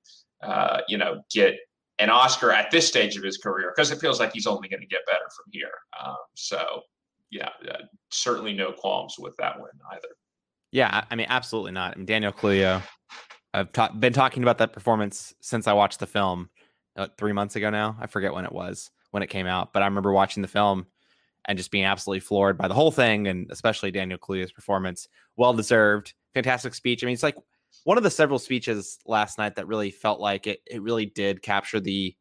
uh, 0.42 0.80
you 0.88 0.98
know, 0.98 1.22
get 1.32 1.56
an 1.98 2.10
Oscar 2.10 2.50
at 2.50 2.70
this 2.70 2.86
stage 2.86 3.16
of 3.16 3.22
his 3.22 3.38
career 3.38 3.72
because 3.74 3.90
it 3.90 4.00
feels 4.00 4.18
like 4.18 4.32
he's 4.32 4.46
only 4.46 4.68
going 4.68 4.80
to 4.80 4.86
get 4.86 5.06
better 5.06 5.24
from 5.36 5.50
here. 5.50 5.70
Um, 6.02 6.16
so, 6.34 6.82
yeah, 7.30 7.50
uh, 7.70 7.82
certainly 8.10 8.52
no 8.52 8.72
qualms 8.72 9.16
with 9.18 9.34
that 9.38 9.56
win 9.56 9.70
either. 9.92 10.08
Yeah, 10.72 11.04
I 11.10 11.14
mean, 11.14 11.26
absolutely 11.28 11.72
not. 11.72 11.98
I 11.98 12.02
Daniel 12.02 12.32
Kaluuya. 12.32 12.82
I've 13.54 13.70
ta- 13.72 13.92
been 13.92 14.14
talking 14.14 14.42
about 14.42 14.58
that 14.58 14.72
performance 14.72 15.34
since 15.40 15.68
I 15.68 15.74
watched 15.74 16.00
the 16.00 16.06
film 16.06 16.48
uh, 16.96 17.08
three 17.18 17.32
months 17.32 17.56
ago. 17.56 17.70
Now 17.70 17.96
I 18.00 18.06
forget 18.06 18.32
when 18.32 18.46
it 18.46 18.52
was 18.52 18.90
when 19.10 19.22
it 19.22 19.28
came 19.28 19.46
out, 19.46 19.72
but 19.74 19.82
I 19.82 19.86
remember 19.86 20.12
watching 20.12 20.40
the 20.40 20.48
film 20.48 20.86
and 21.44 21.58
just 21.58 21.70
being 21.70 21.84
absolutely 21.84 22.20
floored 22.20 22.56
by 22.56 22.68
the 22.68 22.74
whole 22.74 22.90
thing, 22.90 23.26
and 23.26 23.50
especially 23.50 23.90
Daniel 23.90 24.18
Kaluuya's 24.18 24.52
performance. 24.52 25.08
Well 25.36 25.52
deserved, 25.52 26.14
fantastic 26.34 26.74
speech. 26.74 27.02
I 27.02 27.06
mean, 27.06 27.14
it's 27.14 27.22
like 27.22 27.36
one 27.84 27.98
of 27.98 28.04
the 28.04 28.10
several 28.10 28.38
speeches 28.38 28.98
last 29.06 29.38
night 29.38 29.56
that 29.56 29.66
really 29.66 29.90
felt 29.90 30.20
like 30.20 30.46
it. 30.46 30.60
It 30.66 30.82
really 30.82 31.06
did 31.06 31.42
capture 31.42 31.80
the 31.80 32.16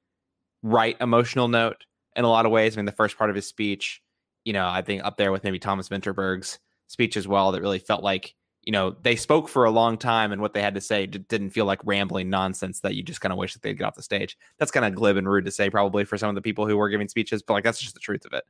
right 0.64 0.98
emotional 1.00 1.48
note 1.48 1.86
in 2.18 2.26
a 2.26 2.30
lot 2.30 2.46
of 2.46 2.52
ways. 2.52 2.76
I 2.76 2.78
mean, 2.78 2.86
the 2.86 2.92
first 2.92 3.18
part 3.18 3.30
of 3.30 3.36
his 3.36 3.48
speech, 3.48 4.02
you 4.44 4.52
know, 4.52 4.68
I 4.68 4.82
think 4.82 5.04
up 5.06 5.16
there 5.16 5.32
with 5.32 5.46
maybe 5.46 5.60
Thomas 5.60 5.88
Vinterberg's 5.88 6.60
speech 6.88 7.16
as 7.16 7.28
well, 7.28 7.54
that 7.54 7.62
really 7.62 7.80
felt 7.80 8.04
like 8.04 8.36
you 8.63 8.71
know 8.71 8.95
they 9.02 9.15
spoke 9.15 9.50
for 9.50 9.65
a 9.65 9.71
long 9.71 9.97
time 9.97 10.32
and 10.32 10.41
what 10.41 10.54
they 10.54 10.62
had 10.62 10.76
to 10.76 10.82
say 10.82 11.06
didn't 11.08 11.50
feel 11.50 11.65
like 11.65 11.80
rambling 11.84 12.30
nonsense 12.30 12.80
that 12.82 12.95
you 12.95 13.04
just 13.04 13.21
kind 13.21 13.32
of 13.32 13.38
wish 13.38 13.54
that 13.54 13.62
they'd 13.62 13.78
get 13.78 13.86
off 13.86 13.95
the 13.95 14.04
stage. 14.04 14.38
That's 14.58 14.71
kind 14.71 14.86
of 14.86 14.93
glib 14.95 15.17
and 15.17 15.28
rude 15.28 15.45
to 15.45 15.52
say 15.52 15.69
probably 15.69 16.06
for 16.06 16.17
some 16.17 16.30
of 16.30 16.36
the 16.36 16.41
people 16.41 16.67
who 16.67 16.78
were 16.78 16.89
giving 16.89 17.08
speeches 17.08 17.41
but 17.41 17.54
like 17.54 17.63
that's 17.63 17.80
just 17.80 17.93
the 17.93 18.00
truth 18.00 18.26
of 18.26 18.34
it. 18.34 18.43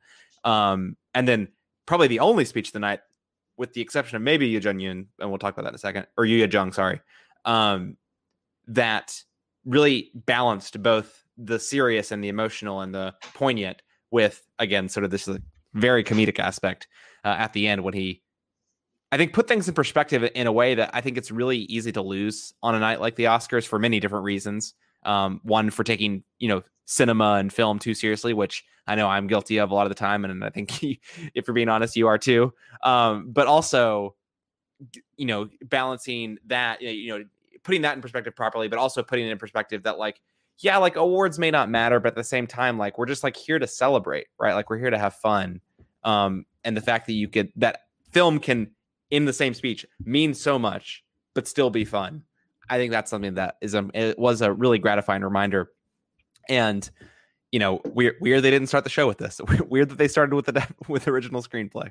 Um 0.44 0.96
and 1.14 1.26
then 1.26 1.48
probably 1.86 2.08
the 2.08 2.20
only 2.20 2.44
speech 2.44 2.68
of 2.68 2.72
the 2.74 2.80
night 2.80 3.00
with 3.56 3.72
the 3.72 3.80
exception 3.80 4.16
of 4.16 4.22
maybe 4.22 4.46
Yu 4.46 4.60
Jung 4.60 4.78
Yoon 4.78 5.06
and 5.18 5.30
we'll 5.30 5.38
talk 5.38 5.54
about 5.54 5.62
that 5.62 5.70
in 5.70 5.76
a 5.76 5.78
second 5.78 6.06
or 6.16 6.24
Yu 6.24 6.46
Jung 6.46 6.72
sorry 6.72 7.00
um 7.44 7.96
that 8.66 9.22
really 9.64 10.10
balanced 10.14 10.82
both 10.82 11.24
the 11.38 11.58
serious 11.58 12.12
and 12.12 12.22
the 12.22 12.28
emotional 12.28 12.82
and 12.82 12.94
the 12.94 13.14
poignant 13.34 13.82
with 14.10 14.46
again 14.58 14.88
sort 14.88 15.04
of 15.04 15.10
this 15.10 15.28
very 15.74 16.04
comedic 16.04 16.38
aspect 16.38 16.86
uh, 17.24 17.34
at 17.38 17.52
the 17.52 17.66
end 17.66 17.82
when 17.82 17.94
he 17.94 18.22
I 19.12 19.18
think 19.18 19.34
put 19.34 19.46
things 19.46 19.68
in 19.68 19.74
perspective 19.74 20.28
in 20.34 20.46
a 20.46 20.52
way 20.52 20.74
that 20.74 20.90
I 20.94 21.02
think 21.02 21.18
it's 21.18 21.30
really 21.30 21.58
easy 21.58 21.92
to 21.92 22.02
lose 22.02 22.54
on 22.62 22.74
a 22.74 22.80
night 22.80 23.00
like 23.00 23.16
the 23.16 23.24
Oscars 23.24 23.66
for 23.66 23.78
many 23.78 24.00
different 24.00 24.24
reasons. 24.24 24.74
Um, 25.04 25.40
one 25.42 25.70
for 25.70 25.84
taking 25.84 26.24
you 26.38 26.48
know 26.48 26.62
cinema 26.86 27.34
and 27.34 27.52
film 27.52 27.78
too 27.78 27.94
seriously, 27.94 28.32
which 28.32 28.64
I 28.86 28.94
know 28.94 29.08
I'm 29.08 29.26
guilty 29.26 29.58
of 29.58 29.70
a 29.70 29.74
lot 29.74 29.86
of 29.86 29.90
the 29.90 29.94
time, 29.96 30.24
and 30.24 30.42
I 30.42 30.50
think 30.50 30.82
if 30.82 31.46
you're 31.46 31.54
being 31.54 31.68
honest, 31.68 31.94
you 31.94 32.06
are 32.06 32.18
too. 32.18 32.52
Um, 32.82 33.30
but 33.30 33.46
also, 33.46 34.14
you 35.16 35.26
know, 35.26 35.48
balancing 35.64 36.38
that, 36.46 36.80
you 36.82 37.18
know, 37.18 37.24
putting 37.62 37.82
that 37.82 37.94
in 37.94 38.02
perspective 38.02 38.34
properly, 38.34 38.68
but 38.68 38.78
also 38.78 39.02
putting 39.02 39.26
it 39.26 39.30
in 39.30 39.38
perspective 39.38 39.82
that 39.84 39.98
like, 39.98 40.20
yeah, 40.58 40.78
like 40.78 40.96
awards 40.96 41.38
may 41.38 41.50
not 41.50 41.70
matter, 41.70 42.00
but 42.00 42.08
at 42.08 42.14
the 42.16 42.24
same 42.24 42.46
time, 42.46 42.78
like 42.78 42.98
we're 42.98 43.06
just 43.06 43.22
like 43.22 43.36
here 43.36 43.58
to 43.58 43.66
celebrate, 43.66 44.26
right? 44.38 44.54
Like 44.54 44.70
we're 44.70 44.78
here 44.78 44.90
to 44.90 44.98
have 44.98 45.14
fun. 45.14 45.60
Um, 46.04 46.46
and 46.64 46.76
the 46.76 46.80
fact 46.80 47.06
that 47.06 47.12
you 47.12 47.28
could 47.28 47.52
that 47.56 47.82
film 48.10 48.38
can 48.38 48.70
in 49.12 49.26
the 49.26 49.32
same 49.32 49.54
speech 49.54 49.86
mean 50.04 50.34
so 50.34 50.58
much, 50.58 51.04
but 51.34 51.46
still 51.46 51.70
be 51.70 51.84
fun. 51.84 52.22
I 52.68 52.78
think 52.78 52.90
that's 52.90 53.10
something 53.10 53.34
that 53.34 53.56
is 53.60 53.74
a 53.74 53.88
it 53.94 54.18
was 54.18 54.40
a 54.40 54.52
really 54.52 54.78
gratifying 54.78 55.22
reminder. 55.22 55.70
And 56.48 56.88
you 57.52 57.58
know, 57.60 57.82
weird 57.84 58.16
weird 58.20 58.42
they 58.42 58.50
didn't 58.50 58.68
start 58.68 58.84
the 58.84 58.90
show 58.90 59.06
with 59.06 59.18
this. 59.18 59.40
Weird 59.68 59.90
that 59.90 59.98
they 59.98 60.08
started 60.08 60.34
with 60.34 60.46
the 60.46 60.66
with 60.88 61.06
original 61.06 61.42
screenplay. 61.42 61.90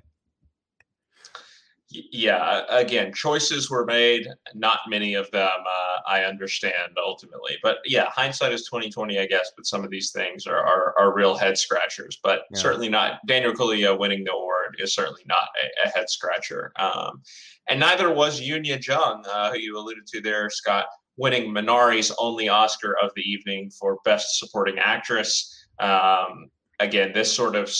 Yeah, 1.94 2.64
again, 2.70 3.14
choices 3.14 3.70
were 3.70 3.86
made. 3.86 4.26
Not 4.56 4.80
many 4.88 5.14
of 5.14 5.30
them 5.32 5.50
uh, 5.50 5.98
I 6.08 6.24
understand 6.24 6.94
ultimately, 6.98 7.58
but 7.62 7.80
yeah, 7.86 8.10
hindsight 8.10 8.54
is 8.54 8.66
twenty 8.66 8.90
twenty, 8.90 9.20
I 9.20 9.28
guess. 9.28 9.52
But 9.56 9.68
some 9.68 9.84
of 9.84 9.92
these 9.92 10.12
things 10.12 10.48
are 10.48 10.58
are, 10.58 10.96
are 10.98 11.14
real 11.14 11.36
head 11.36 11.58
scratchers. 11.58 12.18
But 12.24 12.44
Yeah. 12.52 12.60
certainly 12.60 12.90
not 12.90 13.20
Daniel 13.28 13.54
Kaluuya 13.54 14.00
winning 14.00 14.24
the 14.24 14.32
award 14.32 14.61
is 14.80 14.94
certainly 14.96 15.24
not 15.26 15.50
a, 15.64 15.88
a 15.88 15.92
head 15.92 16.10
scratcher. 16.10 16.72
Um, 16.78 17.22
and 17.70 17.80
neither 17.80 18.14
was 18.14 18.42
Yunya 18.42 18.86
Jung, 18.86 19.24
uh, 19.30 19.52
who 19.52 19.60
you 19.60 19.78
alluded 19.78 20.08
to 20.08 20.22
there, 20.22 20.50
Scott, 20.50 20.86
winning 21.18 21.54
Minari's 21.54 22.12
only 22.20 22.50
Oscar 22.50 22.96
of 23.02 23.12
the 23.16 23.22
evening 23.22 23.72
for 23.80 24.00
Best 24.06 24.40
Supporting 24.40 24.80
Actress. 24.80 25.66
Um, 25.80 26.50
again, 26.80 27.12
this 27.14 27.32
sort 27.32 27.56
of 27.56 27.72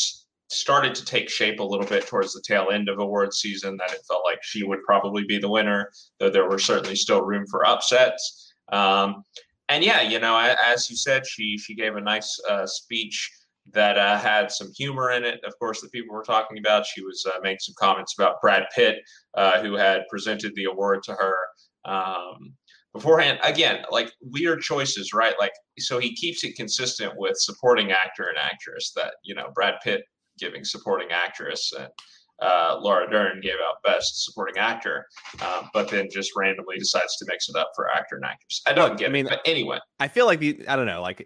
started 0.50 0.94
to 0.94 1.06
take 1.06 1.30
shape 1.30 1.60
a 1.60 1.64
little 1.64 1.86
bit 1.86 2.06
towards 2.08 2.34
the 2.34 2.42
tail 2.46 2.70
end 2.72 2.90
of 2.90 3.00
award 3.00 3.34
season 3.34 3.78
that 3.78 3.94
it 3.94 4.02
felt 4.08 4.24
like 4.26 4.40
she 4.44 4.64
would 4.64 4.84
probably 4.84 5.24
be 5.24 5.38
the 5.38 5.50
winner, 5.50 5.90
though 6.20 6.30
there 6.30 6.50
were 6.50 6.60
certainly 6.60 6.96
still 6.96 7.22
room 7.22 7.46
for 7.50 7.66
upsets. 7.66 8.54
Um, 8.72 9.24
and 9.70 9.84
yeah, 9.84 10.02
you 10.02 10.20
know, 10.20 10.38
as 10.38 10.90
you 10.90 10.98
said, 10.98 11.26
she 11.26 11.58
she 11.58 11.74
gave 11.74 11.96
a 11.96 12.02
nice 12.02 12.38
uh, 12.50 12.68
speech 12.68 13.32
that 13.74 13.98
uh, 13.98 14.18
had 14.18 14.52
some 14.52 14.72
humor 14.76 15.12
in 15.12 15.24
it. 15.24 15.40
Of 15.44 15.58
course, 15.60 15.82
the 15.82 15.90
people 15.90 16.16
were 16.16 16.24
talking 16.24 16.58
about. 16.58 16.86
She 16.86 17.04
was 17.04 17.26
uh, 17.26 17.40
making 17.42 17.60
some 17.60 17.76
comments 17.78 18.16
about 18.18 18.42
Brad 18.42 18.66
Pitt, 18.76 18.98
uh, 19.36 19.62
who 19.62 19.76
had 19.76 20.04
presented 20.10 20.54
the 20.56 20.66
award 20.66 21.04
to 21.04 21.14
her. 21.14 21.36
Um, 21.86 22.54
beforehand 22.94 23.40
again 23.44 23.86
like 23.90 24.12
weird 24.22 24.60
choices 24.60 25.14
right 25.14 25.34
like 25.40 25.54
so 25.80 25.98
he 25.98 26.14
keeps 26.14 26.44
it 26.44 26.58
consistent 26.58 27.14
with 27.16 27.38
supporting 27.38 27.94
actor 27.94 28.26
and 28.28 28.38
actress 28.38 28.92
that 28.94 29.14
you 29.24 29.34
know 29.34 29.48
brad 29.56 29.76
pitt 29.82 30.04
giving 30.38 30.66
supporting 30.66 31.08
actress 31.10 31.72
and 31.80 31.88
uh, 32.42 32.78
laura 32.82 33.10
dern 33.10 33.40
gave 33.40 33.56
out 33.66 33.76
best 33.86 34.26
supporting 34.26 34.58
actor 34.58 35.06
um, 35.42 35.70
but 35.74 35.88
then 35.88 36.10
just 36.12 36.32
randomly 36.36 36.78
decides 36.78 37.16
to 37.16 37.26
mix 37.30 37.48
it 37.48 37.56
up 37.56 37.72
for 37.78 37.90
actor 37.90 38.18
and 38.18 38.26
actress 38.26 38.62
i 38.68 38.74
don't 38.74 38.98
get 38.98 39.08
I 39.08 39.12
mean, 39.14 39.26
it 39.26 39.30
but 39.30 39.40
anyway 39.46 39.80
I 40.02 40.10
feel 40.10 40.26
like 40.26 40.40
the 40.40 40.68
I 40.68 40.76
don't 40.76 40.88
know, 40.88 41.02
like 41.02 41.26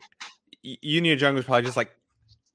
Yunya 0.65 1.19
Jung 1.19 1.36
was 1.36 1.45
probably 1.45 1.63
just 1.63 1.78
like, 1.78 1.91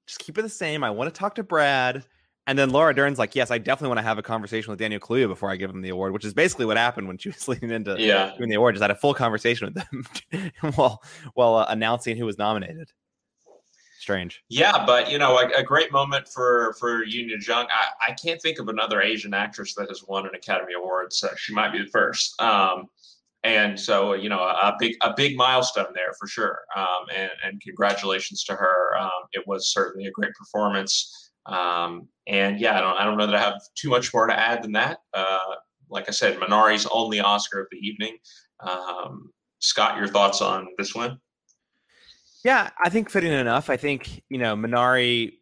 just 0.07 0.19
keep 0.19 0.39
it 0.39 0.43
the 0.43 0.49
same. 0.49 0.85
I 0.85 0.91
want 0.91 1.13
to 1.13 1.19
talk 1.19 1.35
to 1.37 1.43
Brad, 1.43 2.05
And 2.47 2.59
then 2.59 2.71
Laura 2.71 2.95
Dern's 2.95 3.19
like, 3.19 3.35
yes, 3.35 3.51
I 3.51 3.59
definitely 3.59 3.89
want 3.89 3.99
to 3.99 4.03
have 4.03 4.19
a 4.19 4.23
conversation 4.23 4.71
with 4.71 4.79
Daniel 4.79 5.01
Kaluuya 5.01 5.29
before 5.29 5.51
I 5.51 5.57
give 5.57 5.71
him 5.71 5.83
the 5.83 5.91
award, 5.91 6.13
which 6.13 6.25
is 6.25 6.35
basically 6.35 6.67
what 6.67 6.77
happened 6.77 7.07
when 7.07 7.19
she 7.19 7.29
was 7.31 7.47
leaning 7.49 7.71
into 7.71 7.97
yeah. 7.99 8.33
doing 8.37 8.51
the 8.51 8.57
award. 8.57 8.75
Just 8.75 8.83
had 8.83 8.91
a 8.91 8.97
full 8.97 9.15
conversation 9.15 9.73
with 9.73 9.85
them 10.31 10.53
while 10.75 11.03
while 11.35 11.55
uh, 11.57 11.67
announcing 11.69 12.17
who 12.17 12.27
was 12.27 12.39
nominated. 12.39 12.91
Strange. 14.01 14.43
Yeah, 14.49 14.87
but 14.87 15.11
you 15.13 15.19
know, 15.19 15.39
a, 15.39 15.49
a 15.59 15.63
great 15.63 15.93
moment 15.93 16.27
for 16.27 16.75
for 16.79 17.05
Yoon 17.05 17.31
Jung. 17.47 17.67
I, 17.69 18.11
I 18.11 18.13
can't 18.15 18.41
think 18.41 18.59
of 18.59 18.69
another 18.69 19.03
Asian 19.03 19.35
actress 19.35 19.75
that 19.75 19.89
has 19.89 20.03
won 20.09 20.27
an 20.27 20.35
Academy 20.35 20.73
Award, 20.73 21.13
so 21.13 21.29
she 21.37 21.53
might 21.53 21.71
be 21.71 21.83
the 21.83 21.91
first. 21.91 22.41
Um, 22.41 22.89
and 23.43 23.79
so 23.79 24.13
you 24.13 24.29
know, 24.29 24.41
a, 24.41 24.75
big 24.79 24.97
a 25.03 25.15
big 25.17 25.37
milestone 25.37 25.93
there 25.95 26.13
for 26.19 26.27
sure. 26.27 26.59
Um, 26.77 27.07
and, 27.15 27.31
and 27.45 27.61
congratulations 27.61 28.45
to 28.45 28.55
her. 28.55 28.97
Um, 28.99 29.11
it 29.33 29.47
was 29.47 29.73
certainly 29.73 30.07
a 30.07 30.11
great 30.11 30.33
performance. 30.35 31.33
Um, 31.47 32.09
and 32.27 32.61
yeah, 32.61 32.77
I 32.77 32.81
don't 32.81 32.97
I 32.99 33.05
don't 33.05 33.17
know 33.17 33.27
that 33.27 33.35
I 33.35 33.41
have 33.41 33.61
too 33.75 33.91
much 33.91 34.13
more 34.13 34.27
to 34.27 34.39
add 34.39 34.63
than 34.63 34.73
that. 34.73 34.99
Uh, 35.15 35.39
like 35.89 36.09
I 36.09 36.13
said, 36.13 36.39
Minari's 36.39 36.87
only 36.93 37.21
Oscar 37.21 37.61
of 37.61 37.67
the 37.71 37.79
evening. 37.79 38.17
Um, 38.61 39.33
Scott, 39.59 39.97
your 39.97 40.09
thoughts 40.09 40.41
on 40.41 40.69
this 40.79 40.95
one? 40.95 41.19
Yeah, 42.45 42.71
I 42.83 42.89
think 42.89 43.11
fitting 43.11 43.33
enough. 43.33 43.71
I 43.71 43.77
think 43.77 44.23
you 44.29 44.39
know 44.39 44.55
Minari. 44.57 45.35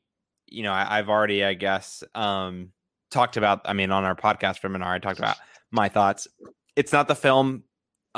You 0.51 0.63
know, 0.63 0.73
I, 0.73 0.97
have 0.97 1.11
already, 1.11 1.45
I 1.45 1.53
guess, 1.53 2.03
um, 2.15 2.73
talked 3.11 3.37
about. 3.37 3.61
I 3.67 3.75
mean, 3.75 3.91
on 3.91 4.05
our 4.05 4.15
podcast 4.15 4.61
for 4.61 4.71
Minari, 4.71 4.95
I 4.95 4.99
talked 4.99 5.19
about 5.19 5.37
my 5.71 5.91
thoughts. 5.91 6.27
It's 6.75 6.91
not 6.93 7.07
the 7.07 7.15
film. 7.15 7.65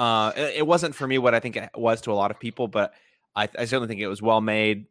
Uh, 0.01 0.33
it, 0.35 0.55
it, 0.57 0.67
wasn't 0.67 0.95
for 0.95 1.07
me 1.07 1.19
what 1.19 1.35
I 1.35 1.41
think 1.41 1.57
it 1.57 1.69
was 1.75 2.01
to 2.03 2.11
a 2.11 2.15
lot 2.15 2.31
of 2.31 2.41
people, 2.41 2.69
but 2.69 2.95
I, 3.37 3.51
I 3.59 3.67
certainly 3.67 3.87
think 3.87 4.01
it 4.01 4.07
was 4.07 4.23
well 4.23 4.41
made, 4.41 4.87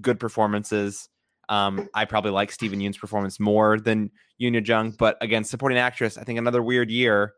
good 0.00 0.20
performances. 0.20 1.08
Um, 1.48 1.88
I 1.92 2.04
probably 2.04 2.30
like 2.30 2.52
Steven 2.52 2.78
Yeun's 2.78 2.96
performance 2.96 3.40
more 3.40 3.80
than 3.80 4.12
Yoon 4.40 4.64
Jung, 4.64 4.92
but 4.92 5.18
again, 5.20 5.42
supporting 5.42 5.76
actress, 5.76 6.16
I 6.16 6.22
think 6.22 6.38
another 6.38 6.62
weird 6.62 6.88
year 6.88 7.34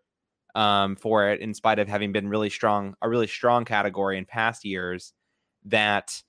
um, 0.54 0.94
for 0.94 1.30
it, 1.30 1.40
in 1.40 1.54
spite 1.54 1.78
of 1.78 1.88
having 1.88 2.12
been 2.12 2.28
really 2.28 2.50
strong, 2.50 2.94
a 3.00 3.08
really 3.08 3.26
strong 3.26 3.64
category 3.64 4.18
in 4.18 4.26
past 4.26 4.66
years 4.66 5.14
that 5.64 6.22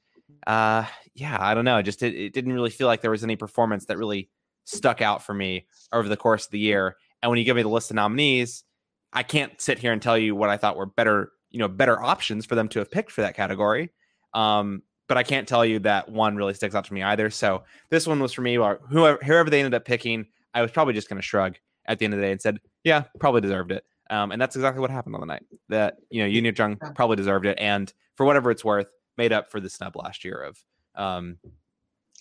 uh 0.45 0.84
yeah 1.15 1.38
i 1.39 1.54
don't 1.54 1.63
know 1.63 1.82
just 1.82 2.04
it, 2.04 2.13
it 2.13 2.34
didn't 2.34 2.52
really 2.52 2.69
feel 2.69 2.86
like 2.86 3.00
there 3.00 3.12
was 3.12 3.23
any 3.23 3.38
performance 3.38 3.86
that 3.86 3.97
really 3.97 4.30
stuck 4.65 5.02
out 5.02 5.23
for 5.23 5.34
me 5.34 5.65
over 5.93 6.10
the 6.10 6.17
course 6.17 6.45
of 6.45 6.52
the 6.52 6.60
year 6.60 6.97
and 7.21 7.30
when 7.30 7.39
you 7.39 7.45
give 7.45 7.56
me 7.56 7.62
the 7.62 7.69
list 7.69 7.89
of 7.89 7.95
nominees 7.95 8.65
i 9.13 9.24
can't 9.24 9.60
sit 9.62 9.80
here 9.80 9.91
and 9.91 10.02
tell 10.02 10.17
you 10.17 10.36
what 10.36 10.50
i 10.50 10.58
thought 10.58 10.78
were 10.78 10.86
better 10.86 11.32
you 11.50 11.60
know 11.60 11.67
better 11.67 12.02
options 12.02 12.46
for 12.46 12.56
them 12.56 12.67
to 12.67 12.80
have 12.80 12.91
picked 12.91 13.12
for 13.12 13.22
that 13.22 13.36
category 13.36 13.89
um 14.34 14.82
but 15.08 15.17
i 15.17 15.24
can't 15.24 15.48
tell 15.48 15.65
you 15.65 15.80
that 15.80 16.10
one 16.10 16.36
really 16.36 16.54
sticks 16.54 16.76
out 16.76 16.86
to 16.86 16.93
me 16.93 17.04
either 17.04 17.30
so 17.30 17.63
this 17.89 18.08
one 18.08 18.20
was 18.20 18.34
for 18.34 18.41
me 18.41 18.58
or 18.58 18.80
whoever 18.89 19.20
whoever 19.24 19.50
they 19.50 19.60
ended 19.60 19.74
up 19.74 19.86
picking 19.86 20.26
i 20.54 20.62
was 20.62 20.72
probably 20.72 20.93
just 20.93 21.10
going 21.10 21.17
to 21.17 21.26
shrug 21.26 21.56
at 21.86 22.00
the 22.00 22.06
end 22.06 22.13
of 22.13 22.20
the 22.20 22.26
day 22.26 22.32
and 22.32 22.41
said 22.41 22.60
yeah 22.84 23.04
probably 23.20 23.41
deserved 23.41 23.72
it 23.72 23.84
um, 24.10 24.32
and 24.32 24.41
that's 24.41 24.56
exactly 24.56 24.80
what 24.80 24.89
happened 24.89 25.15
on 25.15 25.22
the 25.22 25.28
night 25.28 25.43
that 25.67 25.98
you 26.10 26.24
know 26.24 26.30
Yoon 26.30 26.58
Jung 26.58 26.78
probably 26.96 27.17
deserved 27.17 27.46
it 27.46 27.58
and 27.60 27.93
for 28.15 28.26
whatever 28.26 28.52
it's 28.52 28.63
worth 28.63 28.88
made 29.17 29.34
up 29.34 29.52
for 29.52 29.60
the 29.60 29.70
snub 29.70 29.96
last 29.98 30.24
year 30.24 30.41
of 30.41 30.63
um 30.96 31.38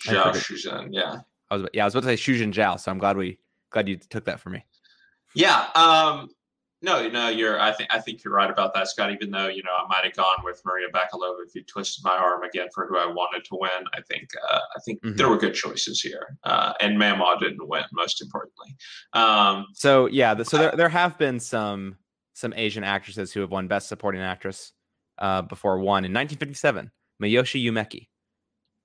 Zhao 0.04 0.32
Shuzhen, 0.32 0.88
yeah. 0.90 1.20
I 1.50 1.56
was 1.56 1.66
yeah, 1.72 1.82
I 1.82 1.86
was 1.86 1.94
about 1.94 2.08
to 2.08 2.16
say 2.16 2.32
Shuzhen 2.32 2.52
Zhao, 2.52 2.78
so 2.78 2.90
I'm 2.90 2.98
glad 2.98 3.16
we 3.16 3.38
glad 3.70 3.88
you 3.88 3.96
took 3.96 4.24
that 4.26 4.40
for 4.40 4.50
me. 4.50 4.64
Yeah. 5.34 5.68
Um 5.74 6.28
no, 6.86 7.08
no, 7.08 7.28
you're 7.28 7.60
I 7.60 7.72
think 7.72 7.90
I 7.92 7.98
think 7.98 8.22
you're 8.22 8.32
right 8.32 8.48
about 8.48 8.72
that, 8.74 8.86
Scott. 8.88 9.12
Even 9.12 9.32
though, 9.32 9.48
you 9.48 9.62
know, 9.64 9.72
I 9.76 9.86
might 9.88 10.04
have 10.04 10.14
gone 10.14 10.38
with 10.44 10.62
Maria 10.64 10.86
Bakalova 10.94 11.44
if 11.44 11.54
you 11.54 11.64
twisted 11.64 12.04
my 12.04 12.16
arm 12.16 12.44
again 12.44 12.68
for 12.72 12.86
who 12.86 12.96
I 12.96 13.06
wanted 13.06 13.44
to 13.46 13.58
win. 13.60 13.84
I 13.92 14.00
think 14.08 14.28
uh, 14.50 14.60
I 14.76 14.80
think 14.84 15.02
mm-hmm. 15.02 15.16
there 15.16 15.28
were 15.28 15.36
good 15.36 15.54
choices 15.54 16.00
here. 16.00 16.38
Uh, 16.44 16.74
and 16.80 16.96
Ma 16.96 17.16
Ma 17.16 17.36
didn't 17.36 17.68
win, 17.68 17.82
most 17.92 18.22
importantly. 18.22 18.76
Um 19.12 19.66
so 19.74 20.06
yeah, 20.06 20.40
so 20.44 20.56
there 20.58 20.72
there 20.76 20.88
have 20.88 21.18
been 21.18 21.40
some 21.40 21.96
some 22.34 22.54
Asian 22.56 22.84
actresses 22.84 23.32
who 23.32 23.40
have 23.40 23.50
won 23.50 23.66
Best 23.66 23.88
Supporting 23.88 24.20
Actress 24.20 24.72
uh, 25.18 25.42
before 25.42 25.78
one 25.78 26.04
in 26.04 26.12
1957, 26.12 26.90
Miyoshi 27.22 27.64
Umeki. 27.64 28.08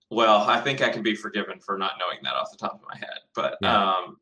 Well, 0.09 0.41
I 0.41 0.59
think 0.61 0.81
I 0.81 0.89
can 0.89 1.03
be 1.03 1.15
forgiven 1.15 1.59
for 1.59 1.77
not 1.77 1.93
knowing 1.99 2.19
that 2.23 2.33
off 2.33 2.49
the 2.51 2.57
top 2.57 2.75
of 2.75 2.81
my 2.89 2.97
head, 2.97 3.19
but 3.35 3.57
yeah. 3.61 3.89
um, 3.89 4.17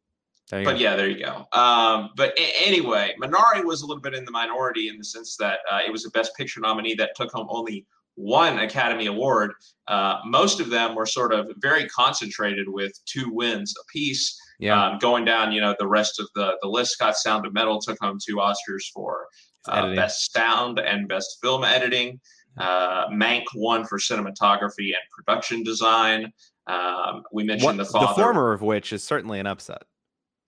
but 0.49 0.63
go. 0.63 0.71
yeah, 0.71 0.95
there 0.95 1.09
you 1.09 1.23
go. 1.23 1.47
Um, 1.57 2.09
but 2.15 2.37
a- 2.37 2.67
anyway, 2.67 3.15
Minari 3.21 3.63
was 3.63 3.81
a 3.81 3.85
little 3.85 4.01
bit 4.01 4.13
in 4.13 4.25
the 4.25 4.31
minority 4.31 4.89
in 4.89 4.97
the 4.97 5.03
sense 5.03 5.35
that 5.37 5.59
uh, 5.71 5.79
it 5.85 5.91
was 5.91 6.05
a 6.05 6.09
Best 6.09 6.35
Picture 6.35 6.59
nominee 6.59 6.95
that 6.95 7.11
took 7.15 7.31
home 7.31 7.47
only 7.49 7.85
one 8.15 8.59
Academy 8.59 9.05
Award. 9.05 9.53
Uh, 9.87 10.17
most 10.25 10.59
of 10.59 10.69
them 10.69 10.95
were 10.95 11.05
sort 11.05 11.33
of 11.33 11.49
very 11.57 11.87
concentrated 11.87 12.67
with 12.67 12.91
two 13.05 13.31
wins 13.31 13.73
apiece. 13.83 14.37
Yeah. 14.59 14.87
Um, 14.87 14.99
going 14.99 15.23
down, 15.23 15.53
you 15.53 15.61
know, 15.61 15.73
the 15.79 15.87
rest 15.87 16.19
of 16.19 16.27
the 16.35 16.57
the 16.61 16.67
list. 16.67 16.91
Scott 16.91 17.15
Sound 17.15 17.45
of 17.45 17.53
Metal 17.53 17.79
took 17.79 17.97
home 18.01 18.17
two 18.21 18.37
Oscars 18.37 18.83
for 18.93 19.27
uh, 19.67 19.95
best 19.95 20.33
sound 20.33 20.79
and 20.79 21.07
best 21.07 21.37
film 21.41 21.63
editing. 21.63 22.19
Uh, 22.57 23.07
Mank 23.07 23.43
won 23.55 23.85
for 23.85 23.97
cinematography 23.97 24.87
and 24.87 25.03
production 25.15 25.63
design. 25.63 26.33
Um, 26.67 27.23
we 27.31 27.43
mentioned 27.43 27.77
what, 27.77 27.85
the 27.85 27.85
father. 27.85 28.07
The 28.07 28.21
former 28.21 28.51
of 28.51 28.61
which 28.61 28.91
is 28.91 29.03
certainly 29.03 29.39
an 29.39 29.47
upset. 29.47 29.83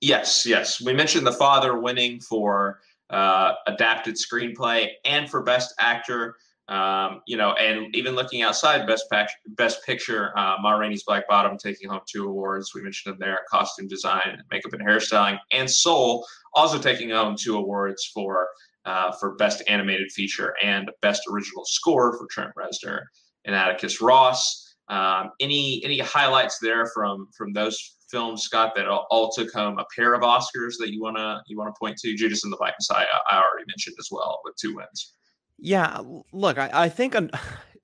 Yes, 0.01 0.45
yes. 0.47 0.81
We 0.81 0.93
mentioned 0.93 1.27
the 1.27 1.31
father 1.31 1.79
winning 1.79 2.19
for 2.19 2.79
uh, 3.11 3.53
adapted 3.67 4.15
screenplay 4.15 4.89
and 5.05 5.29
for 5.29 5.43
best 5.43 5.73
actor. 5.79 6.35
Um, 6.67 7.21
you 7.27 7.35
know, 7.37 7.51
and 7.53 7.93
even 7.95 8.15
looking 8.15 8.41
outside 8.43 8.87
best 8.87 9.05
best 9.49 9.85
picture, 9.85 10.31
uh, 10.37 10.55
Ma 10.61 10.71
Rainey's 10.71 11.03
Black 11.03 11.27
Bottom 11.27 11.57
taking 11.57 11.89
home 11.89 11.99
two 12.09 12.27
awards. 12.27 12.73
We 12.73 12.81
mentioned 12.81 13.13
them 13.13 13.19
there: 13.19 13.39
costume 13.49 13.87
design, 13.87 14.41
makeup 14.49 14.73
and 14.73 14.81
hairstyling, 14.81 15.37
and 15.51 15.69
Soul 15.69 16.25
also 16.53 16.79
taking 16.79 17.09
home 17.09 17.35
two 17.37 17.57
awards 17.57 18.09
for 18.13 18.47
uh, 18.85 19.11
for 19.19 19.35
Best 19.35 19.63
Animated 19.67 20.11
Feature 20.13 20.55
and 20.63 20.89
Best 21.01 21.23
Original 21.29 21.65
Score 21.65 22.17
for 22.17 22.25
Trent 22.31 22.51
Reznor 22.57 23.01
and 23.45 23.53
Atticus 23.53 24.01
Ross. 24.01 24.75
Um, 24.87 25.31
any 25.39 25.81
any 25.83 25.99
highlights 25.99 26.57
there 26.59 26.85
from 26.87 27.27
from 27.35 27.53
those 27.53 27.97
films, 28.11 28.43
Scott, 28.43 28.73
that 28.75 28.87
all, 28.87 29.07
all, 29.09 29.31
took 29.31 29.51
home 29.51 29.79
a 29.79 29.85
pair 29.95 30.13
of 30.13 30.21
Oscars 30.21 30.73
that 30.79 30.91
you 30.91 31.01
wanna 31.01 31.41
you 31.47 31.57
wanna 31.57 31.73
point 31.79 31.97
to? 31.97 32.15
Judas 32.15 32.43
and 32.43 32.53
the 32.53 32.57
Black 32.57 32.75
Messiah, 32.79 33.05
I 33.31 33.37
already 33.37 33.65
mentioned 33.67 33.95
as 33.99 34.09
well 34.11 34.41
with 34.43 34.55
two 34.57 34.75
wins. 34.75 35.13
Yeah, 35.57 35.99
look, 36.31 36.57
I, 36.57 36.69
I 36.73 36.89
think 36.89 37.15
I'm. 37.15 37.29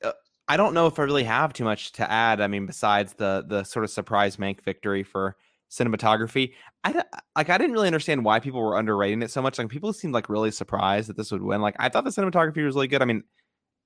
Uh, 0.04 0.12
I 0.48 0.58
don't 0.58 0.74
know 0.76 0.86
if 0.86 1.00
I 1.00 1.04
really 1.04 1.24
have 1.24 1.54
too 1.54 1.64
much 1.64 1.92
to 1.94 2.10
add. 2.10 2.40
I 2.40 2.48
mean, 2.48 2.68
besides 2.68 3.14
the 3.14 3.44
the 3.48 3.64
sort 3.64 3.84
of 3.84 3.90
surprise 3.90 4.38
Mank 4.38 4.64
victory 4.64 5.02
for 5.02 5.36
cinematography. 5.70 6.54
I 6.84 7.04
like 7.36 7.50
I 7.50 7.58
didn't 7.58 7.74
really 7.74 7.88
understand 7.88 8.24
why 8.24 8.40
people 8.40 8.62
were 8.62 8.78
underrating 8.78 9.22
it 9.22 9.32
so 9.32 9.42
much. 9.42 9.58
Like 9.58 9.70
people 9.70 9.92
seemed 9.94 10.14
like 10.14 10.30
really 10.30 10.52
surprised 10.52 11.10
that 11.10 11.18
this 11.18 11.32
would 11.32 11.42
win. 11.42 11.62
Like 11.62 11.76
I 11.80 11.90
thought 11.90 12.04
the 12.04 12.10
cinematography 12.10 12.64
was 12.66 12.76
really 12.76 12.88
good. 12.88 13.02
I 13.02 13.06
mean, 13.06 13.24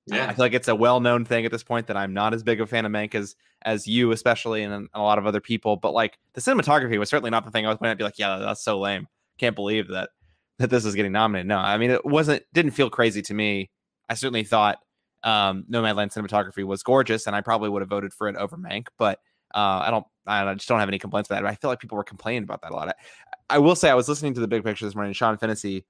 yeah. 0.06 0.26
I 0.26 0.34
feel 0.34 0.44
like 0.44 0.54
it's 0.54 0.68
a 0.68 0.74
well-known 0.74 1.24
thing 1.24 1.44
at 1.44 1.52
this 1.52 1.62
point 1.62 1.86
that 1.86 1.96
I'm 1.96 2.12
not 2.12 2.34
as 2.34 2.42
big 2.42 2.60
a 2.60 2.66
fan 2.66 2.84
of 2.84 2.92
Mank 2.92 3.14
as 3.14 3.36
as 3.64 3.86
you, 3.86 4.10
especially, 4.10 4.62
and 4.62 4.88
a 4.94 5.00
lot 5.00 5.18
of 5.18 5.26
other 5.26 5.40
people. 5.40 5.76
But 5.76 5.92
like 5.92 6.18
the 6.34 6.40
cinematography 6.40 6.98
was 6.98 7.08
certainly 7.08 7.30
not 7.30 7.44
the 7.44 7.50
thing 7.50 7.64
I 7.64 7.68
was 7.68 7.78
going 7.78 7.92
to 7.92 7.96
be 7.96 8.04
like, 8.04 8.18
yeah, 8.18 8.38
that's 8.38 8.64
so 8.64 8.80
lame. 8.80 9.06
Can't 9.38 9.54
believe 9.54 9.88
that 9.88 10.10
that 10.58 10.70
this 10.70 10.84
is 10.84 10.94
getting 10.94 11.12
nominated. 11.12 11.46
No, 11.46 11.58
I 11.58 11.78
mean 11.78 11.90
it 11.90 12.04
wasn't. 12.04 12.42
Didn't 12.52 12.72
feel 12.72 12.90
crazy 12.90 13.22
to 13.22 13.34
me. 13.34 13.70
I 14.08 14.14
certainly 14.14 14.44
thought 14.44 14.78
um, 15.22 15.64
Nomadland 15.70 16.12
cinematography 16.12 16.64
was 16.64 16.82
gorgeous, 16.82 17.26
and 17.26 17.36
I 17.36 17.40
probably 17.40 17.68
would 17.68 17.82
have 17.82 17.88
voted 17.88 18.12
for 18.12 18.28
it 18.28 18.36
over 18.36 18.56
Mank. 18.56 18.88
But 18.98 19.20
uh, 19.54 19.82
I 19.84 19.90
don't 19.90 20.06
I 20.26 20.52
just 20.54 20.68
don't 20.68 20.80
have 20.80 20.88
any 20.88 20.98
complaints 20.98 21.28
with 21.28 21.36
that. 21.36 21.42
But 21.42 21.50
I 21.50 21.54
feel 21.54 21.70
like 21.70 21.80
people 21.80 21.96
were 21.96 22.04
complaining 22.04 22.42
about 22.42 22.62
that 22.62 22.72
a 22.72 22.74
lot. 22.74 22.88
I, 22.88 22.94
I 23.50 23.58
will 23.58 23.76
say 23.76 23.90
I 23.90 23.94
was 23.94 24.08
listening 24.08 24.34
to 24.34 24.40
the 24.40 24.48
big 24.48 24.64
picture 24.64 24.84
this 24.84 24.94
morning. 24.94 25.12
Sean 25.12 25.36
Fennessy 25.36 25.84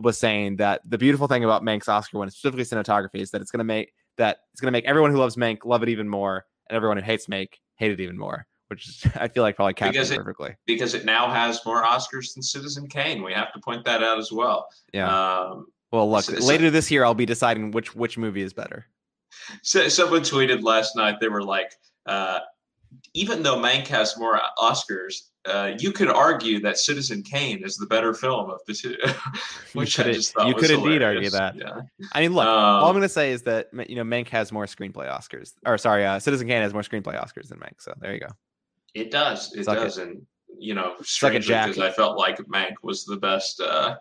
was 0.00 0.18
saying 0.18 0.56
that 0.56 0.80
the 0.88 0.98
beautiful 0.98 1.26
thing 1.26 1.44
about 1.44 1.62
Mank's 1.62 1.88
Oscar 1.88 2.18
win, 2.18 2.30
specifically 2.30 2.64
cinematography, 2.64 3.20
is 3.20 3.30
that 3.30 3.40
it's 3.40 3.50
going 3.50 3.58
to 3.58 3.64
make 3.64 3.92
that 4.16 4.38
it's 4.52 4.60
going 4.60 4.68
to 4.68 4.72
make 4.72 4.84
everyone 4.84 5.10
who 5.10 5.18
loves 5.18 5.36
Mank 5.36 5.58
love 5.64 5.82
it 5.82 5.88
even 5.88 6.08
more, 6.08 6.44
and 6.68 6.76
everyone 6.76 6.96
who 6.96 7.02
hates 7.02 7.26
Mank 7.26 7.48
hate 7.76 7.92
it 7.92 8.00
even 8.00 8.18
more. 8.18 8.46
Which 8.68 8.88
is, 8.88 9.06
I 9.16 9.28
feel 9.28 9.42
like 9.42 9.56
probably 9.56 9.74
captures 9.74 10.10
it, 10.10 10.18
perfectly 10.18 10.56
because 10.66 10.94
it 10.94 11.04
now 11.04 11.30
has 11.30 11.64
more 11.64 11.84
Oscars 11.84 12.34
than 12.34 12.42
Citizen 12.42 12.88
Kane. 12.88 13.22
We 13.22 13.32
have 13.32 13.52
to 13.52 13.60
point 13.60 13.84
that 13.84 14.02
out 14.02 14.18
as 14.18 14.30
well. 14.30 14.68
Yeah. 14.92 15.08
Um, 15.08 15.66
well, 15.90 16.10
look, 16.10 16.24
so, 16.24 16.34
later 16.44 16.70
this 16.70 16.90
year 16.90 17.04
I'll 17.04 17.14
be 17.14 17.26
deciding 17.26 17.70
which 17.70 17.94
which 17.94 18.18
movie 18.18 18.42
is 18.42 18.52
better. 18.52 18.86
So, 19.62 19.88
someone 19.88 20.22
tweeted 20.22 20.62
last 20.62 20.96
night. 20.96 21.16
They 21.20 21.28
were 21.28 21.42
like, 21.42 21.72
uh, 22.06 22.40
even 23.14 23.42
though 23.42 23.56
Mank 23.56 23.86
has 23.88 24.16
more 24.18 24.40
Oscars, 24.58 25.28
uh, 25.46 25.72
you 25.78 25.92
could 25.92 26.08
argue 26.08 26.60
that 26.60 26.78
Citizen 26.78 27.22
Kane 27.22 27.64
is 27.64 27.76
the 27.76 27.86
better 27.86 28.12
film 28.12 28.50
of 28.50 28.60
the 28.66 28.74
two. 28.74 28.96
which 29.72 29.98
you 29.98 30.04
could, 30.04 30.10
I 30.10 30.14
just 30.14 30.34
thought 30.34 30.48
you 30.48 30.54
could 30.54 30.70
indeed 30.70 31.02
argue 31.02 31.30
that. 31.30 31.56
Yeah. 31.56 31.80
I 32.12 32.20
mean, 32.20 32.34
look, 32.34 32.46
um, 32.46 32.54
all 32.54 32.86
I'm 32.86 32.92
going 32.92 33.02
to 33.02 33.08
say 33.08 33.32
is 33.32 33.42
that 33.42 33.68
you 33.88 33.96
know 33.96 34.04
Mank 34.04 34.28
has 34.28 34.52
more 34.52 34.66
screenplay 34.66 35.10
Oscars, 35.10 35.54
or 35.66 35.78
sorry, 35.78 36.04
uh, 36.04 36.18
Citizen 36.18 36.46
Kane 36.46 36.62
has 36.62 36.72
more 36.72 36.82
screenplay 36.82 37.20
Oscars 37.20 37.48
than 37.48 37.58
Mank. 37.58 37.80
So 37.80 37.94
there 38.00 38.12
you 38.12 38.20
go. 38.20 38.28
It 38.94 39.10
does. 39.10 39.54
It 39.54 39.64
Suck 39.64 39.76
does, 39.78 39.98
it. 39.98 40.08
and 40.08 40.26
you 40.58 40.74
know, 40.74 40.94
strangely 41.02 41.54
because 41.54 41.78
I 41.78 41.90
felt 41.90 42.18
like 42.18 42.38
Mank 42.38 42.74
was 42.82 43.04
the 43.04 43.16
best. 43.16 43.60
Uh, 43.60 43.96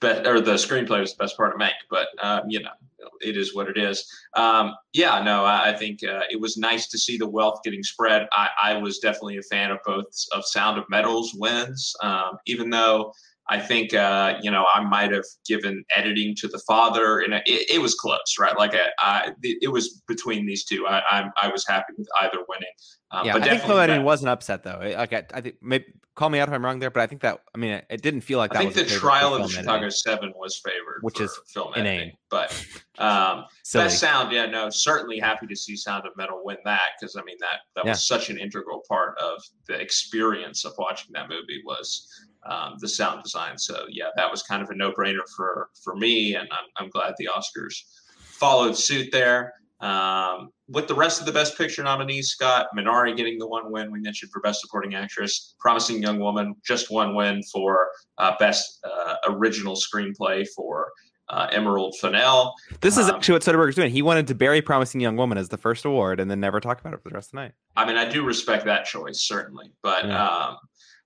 but 0.00 0.26
or 0.26 0.40
the 0.40 0.54
screenplay 0.54 1.00
was 1.00 1.14
the 1.14 1.22
best 1.22 1.36
part 1.36 1.54
of 1.54 1.60
Mank, 1.60 1.72
but 1.88 2.08
um, 2.22 2.42
you 2.48 2.60
know, 2.60 2.70
it 3.20 3.36
is 3.36 3.54
what 3.54 3.68
it 3.68 3.76
is. 3.76 4.06
Um, 4.36 4.74
yeah, 4.92 5.22
no, 5.22 5.44
I, 5.44 5.74
think 5.76 6.00
uh, 6.04 6.20
it 6.30 6.40
was 6.40 6.56
nice 6.56 6.88
to 6.88 6.98
see 6.98 7.16
the 7.16 7.28
wealth 7.28 7.60
getting 7.64 7.82
spread. 7.82 8.26
I, 8.32 8.48
I, 8.62 8.74
was 8.74 8.98
definitely 8.98 9.38
a 9.38 9.42
fan 9.42 9.70
of 9.70 9.78
both 9.84 10.06
of 10.32 10.44
Sound 10.44 10.78
of 10.78 10.84
Metal's 10.88 11.34
wins, 11.34 11.94
um, 12.02 12.38
even 12.46 12.70
though 12.70 13.12
I 13.48 13.58
think 13.58 13.92
uh, 13.92 14.38
you 14.40 14.50
know 14.50 14.66
I 14.72 14.82
might 14.82 15.12
have 15.12 15.24
given 15.46 15.84
editing 15.94 16.34
to 16.36 16.48
the 16.48 16.60
father, 16.60 17.20
and 17.20 17.34
it, 17.34 17.42
it 17.46 17.80
was 17.80 17.94
close, 17.94 18.36
right? 18.38 18.56
Like 18.56 18.74
I, 18.74 18.88
I, 18.98 19.32
it 19.42 19.70
was 19.72 20.02
between 20.06 20.46
these 20.46 20.64
two. 20.64 20.86
I, 20.86 21.02
I, 21.10 21.28
I 21.42 21.48
was 21.48 21.66
happy 21.66 21.92
with 21.98 22.08
either 22.20 22.38
winning. 22.48 22.68
Um, 23.10 23.26
yeah, 23.26 23.32
but 23.34 23.42
I 23.42 23.48
think 23.50 23.62
Film 23.62 23.78
Editing 23.78 24.04
was 24.04 24.22
an 24.22 24.28
upset 24.28 24.62
though. 24.62 24.78
Like 24.80 25.12
I, 25.12 25.24
I 25.34 25.40
think 25.40 25.56
maybe 25.60 25.86
call 26.14 26.28
me 26.28 26.38
out 26.38 26.48
if 26.48 26.54
I'm 26.54 26.64
wrong 26.64 26.78
there, 26.78 26.90
but 26.90 27.00
I 27.00 27.06
think 27.06 27.22
that 27.22 27.40
I 27.54 27.58
mean 27.58 27.82
it, 27.90 28.02
didn't 28.02 28.22
feel 28.22 28.38
like 28.38 28.52
that. 28.52 28.60
I 28.60 28.70
think 28.70 28.74
the 28.74 28.84
trial 28.84 29.34
of 29.34 29.42
the 29.42 29.48
Chicago 29.48 29.72
editing, 29.72 29.90
Seven 29.90 30.32
was 30.36 30.60
favored, 30.64 31.00
which 31.02 31.20
is 31.20 31.38
film 31.48 31.74
inane. 31.74 31.86
Editing. 31.86 32.16
But 32.30 32.66
um, 32.98 33.44
best 33.72 33.98
sound, 33.98 34.32
yeah, 34.32 34.46
no, 34.46 34.70
certainly 34.70 35.18
happy 35.18 35.46
to 35.46 35.56
see 35.56 35.76
Sound 35.76 36.06
of 36.06 36.16
Metal 36.16 36.40
win 36.44 36.58
that 36.64 36.90
because 36.98 37.16
I 37.16 37.22
mean 37.22 37.36
that 37.40 37.60
that 37.76 37.84
yeah. 37.84 37.90
was 37.90 38.06
such 38.06 38.30
an 38.30 38.38
integral 38.38 38.82
part 38.88 39.18
of 39.18 39.42
the 39.66 39.74
experience 39.74 40.64
of 40.64 40.72
watching 40.78 41.12
that 41.12 41.28
movie 41.28 41.62
was 41.66 42.06
um, 42.44 42.76
the 42.78 42.88
sound 42.88 43.22
design. 43.22 43.58
So 43.58 43.86
yeah, 43.88 44.08
that 44.16 44.30
was 44.30 44.42
kind 44.42 44.62
of 44.62 44.70
a 44.70 44.74
no-brainer 44.74 45.26
for 45.36 45.70
for 45.82 45.96
me, 45.96 46.34
and 46.34 46.48
I'm, 46.50 46.84
I'm 46.84 46.90
glad 46.90 47.14
the 47.18 47.28
Oscars 47.34 47.74
followed 48.18 48.76
suit 48.76 49.10
there. 49.12 49.54
Um, 49.80 50.50
with 50.68 50.86
the 50.86 50.94
rest 50.94 51.18
of 51.18 51.26
the 51.26 51.32
Best 51.32 51.58
Picture 51.58 51.82
nominees, 51.82 52.28
Scott 52.28 52.68
Minari 52.76 53.16
getting 53.16 53.36
the 53.38 53.48
one 53.48 53.72
win 53.72 53.90
we 53.90 54.00
mentioned 54.00 54.30
for 54.30 54.40
Best 54.40 54.60
Supporting 54.60 54.94
Actress, 54.94 55.56
Promising 55.58 56.00
Young 56.00 56.20
Woman 56.20 56.54
just 56.64 56.90
one 56.90 57.16
win 57.16 57.42
for 57.52 57.88
uh, 58.18 58.32
Best 58.38 58.78
uh, 58.84 59.16
Original 59.28 59.74
Screenplay 59.74 60.46
for 60.54 60.92
uh, 61.28 61.48
Emerald 61.50 61.96
Fennell. 62.00 62.54
This 62.80 62.96
is 62.96 63.08
um, 63.08 63.16
actually 63.16 63.34
what 63.34 63.42
Soderbergh 63.42 63.70
is 63.70 63.74
doing. 63.74 63.90
He 63.90 64.02
wanted 64.02 64.28
to 64.28 64.34
bury 64.34 64.62
Promising 64.62 65.00
Young 65.00 65.16
Woman 65.16 65.36
as 65.36 65.48
the 65.48 65.58
first 65.58 65.84
award 65.84 66.20
and 66.20 66.30
then 66.30 66.38
never 66.40 66.60
talk 66.60 66.80
about 66.80 66.94
it 66.94 67.02
for 67.02 67.08
the 67.08 67.14
rest 67.14 67.28
of 67.28 67.32
the 67.32 67.36
night. 67.38 67.52
I 67.76 67.84
mean, 67.84 67.96
I 67.96 68.08
do 68.08 68.24
respect 68.24 68.64
that 68.66 68.84
choice 68.84 69.22
certainly, 69.22 69.72
but 69.82 70.06
yeah. 70.06 70.26
Um, 70.26 70.56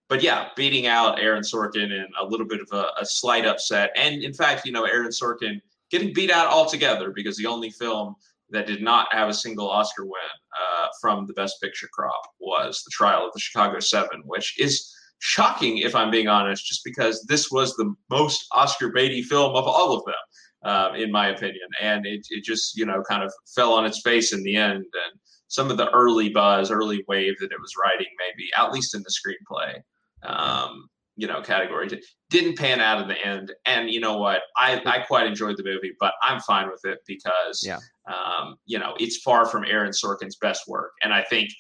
but 0.08 0.22
yeah, 0.22 0.48
beating 0.56 0.86
out 0.86 1.20
Aaron 1.20 1.42
Sorkin 1.42 1.90
in 1.90 2.06
a 2.20 2.24
little 2.24 2.46
bit 2.46 2.60
of 2.60 2.68
a, 2.72 2.90
a, 3.00 3.04
slight 3.06 3.44
upset. 3.44 3.90
And 3.96 4.22
in 4.22 4.32
fact, 4.32 4.64
you 4.64 4.72
know, 4.72 4.84
Aaron 4.84 5.10
Sorkin 5.10 5.60
getting 5.90 6.12
beat 6.12 6.30
out 6.30 6.46
altogether 6.48 7.10
because 7.10 7.36
the 7.36 7.46
only 7.46 7.70
film 7.70 8.14
that 8.50 8.66
did 8.66 8.82
not 8.82 9.12
have 9.12 9.28
a 9.28 9.34
single 9.34 9.68
Oscar 9.68 10.04
win 10.04 10.12
uh, 10.60 10.86
from 11.00 11.26
the 11.26 11.32
Best 11.32 11.60
Picture 11.60 11.88
crop 11.92 12.22
was 12.38 12.82
The 12.84 12.92
Trial 12.92 13.26
of 13.26 13.32
the 13.32 13.40
Chicago 13.40 13.80
Seven, 13.80 14.22
which 14.24 14.54
is 14.60 14.94
shocking, 15.18 15.78
if 15.78 15.96
I'm 15.96 16.10
being 16.10 16.28
honest, 16.28 16.64
just 16.64 16.84
because 16.84 17.24
this 17.28 17.50
was 17.50 17.74
the 17.74 17.92
most 18.08 18.46
Oscar 18.52 18.92
baity 18.92 19.24
film 19.24 19.56
of 19.56 19.66
all 19.66 19.96
of 19.96 20.04
them. 20.04 20.14
Uh, 20.62 20.92
in 20.96 21.12
my 21.12 21.28
opinion, 21.28 21.68
and 21.80 22.06
it, 22.06 22.26
it 22.30 22.42
just 22.42 22.76
you 22.76 22.84
know 22.84 23.00
kind 23.08 23.22
of 23.22 23.32
fell 23.54 23.72
on 23.74 23.86
its 23.86 24.00
face 24.00 24.32
in 24.32 24.42
the 24.42 24.56
end, 24.56 24.78
and 24.78 25.20
some 25.46 25.70
of 25.70 25.76
the 25.76 25.88
early 25.90 26.28
buzz, 26.28 26.72
early 26.72 27.04
wave 27.06 27.38
that 27.38 27.52
it 27.52 27.60
was 27.60 27.74
riding, 27.80 28.08
maybe 28.18 28.50
at 28.56 28.72
least 28.72 28.92
in 28.92 29.02
the 29.02 29.10
screenplay, 29.10 29.80
um, 30.22 30.88
you 31.16 31.26
know, 31.26 31.40
category. 31.40 31.88
Didn't 32.28 32.58
pan 32.58 32.80
out 32.80 33.00
in 33.00 33.08
the 33.08 33.18
end. 33.26 33.52
And 33.64 33.90
you 33.90 34.00
know 34.00 34.18
what? 34.18 34.42
I, 34.56 34.82
I 34.84 34.98
quite 35.00 35.26
enjoyed 35.26 35.56
the 35.56 35.64
movie, 35.64 35.92
but 35.98 36.12
I'm 36.22 36.40
fine 36.40 36.68
with 36.70 36.84
it 36.84 36.98
because, 37.06 37.64
yeah. 37.64 37.78
um, 38.06 38.56
you 38.66 38.78
know, 38.78 38.94
it's 38.98 39.18
far 39.18 39.46
from 39.46 39.64
Aaron 39.64 39.92
Sorkin's 39.92 40.36
best 40.36 40.68
work. 40.68 40.92
And 41.02 41.14
I 41.14 41.22
think 41.22 41.50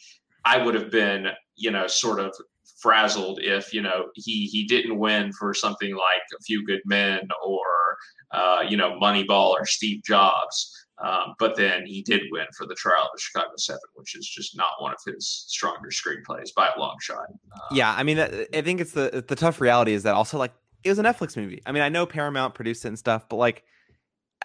I 0.44 0.62
would 0.62 0.74
have 0.74 0.90
been, 0.90 1.28
you 1.56 1.70
know, 1.70 1.86
sort 1.86 2.20
of 2.20 2.34
frazzled 2.80 3.40
if, 3.42 3.72
you 3.72 3.80
know, 3.80 4.08
he, 4.14 4.46
he 4.46 4.66
didn't 4.66 4.98
win 4.98 5.32
for 5.32 5.54
something 5.54 5.94
like 5.94 6.22
A 6.38 6.42
Few 6.42 6.66
Good 6.66 6.80
Men 6.84 7.26
or, 7.44 7.62
uh, 8.32 8.62
you 8.68 8.76
know, 8.76 8.98
Moneyball 9.00 9.50
or 9.50 9.64
Steve 9.64 10.02
Jobs. 10.04 10.85
Um, 11.04 11.34
but 11.38 11.56
then 11.56 11.84
he 11.84 12.02
did 12.02 12.22
win 12.30 12.46
for 12.56 12.66
the 12.66 12.74
trial 12.74 13.02
of 13.04 13.10
the 13.14 13.20
Chicago 13.20 13.52
Seven, 13.56 13.80
which 13.94 14.16
is 14.16 14.26
just 14.26 14.56
not 14.56 14.80
one 14.80 14.92
of 14.92 14.98
his 15.06 15.44
stronger 15.46 15.90
screenplays 15.90 16.54
by 16.54 16.70
a 16.74 16.78
long 16.80 16.96
shot. 17.00 17.26
Uh, 17.54 17.58
yeah, 17.70 17.94
I 17.94 18.02
mean, 18.02 18.18
I 18.18 18.62
think 18.62 18.80
it's 18.80 18.92
the 18.92 19.24
the 19.26 19.36
tough 19.36 19.60
reality 19.60 19.92
is 19.92 20.04
that 20.04 20.14
also 20.14 20.38
like 20.38 20.52
it 20.84 20.88
was 20.88 20.98
a 20.98 21.02
Netflix 21.02 21.36
movie. 21.36 21.60
I 21.66 21.72
mean, 21.72 21.82
I 21.82 21.90
know 21.90 22.06
Paramount 22.06 22.54
produced 22.54 22.84
it 22.84 22.88
and 22.88 22.98
stuff, 22.98 23.28
but 23.28 23.36
like 23.36 23.64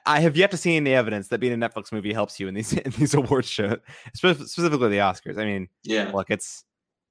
I 0.06 0.20
have 0.22 0.36
yet 0.36 0.52
to 0.52 0.58
see 0.58 0.76
any 0.76 0.94
evidence 0.94 1.28
that 1.30 1.40
being 1.40 1.54
a 1.54 1.70
Netflix 1.70 1.92
movie 1.92 2.14
helps 2.14 2.40
you 2.40 2.48
in 2.48 2.54
these 2.54 2.74
in 2.78 2.92
these 2.92 3.14
awards 3.14 3.48
shows, 3.48 3.80
specifically 4.14 4.90
the 4.90 4.98
Oscars. 4.98 5.38
I 5.38 5.46
mean, 5.46 5.70
yeah, 5.84 6.12
look, 6.14 6.30
it's 6.30 6.64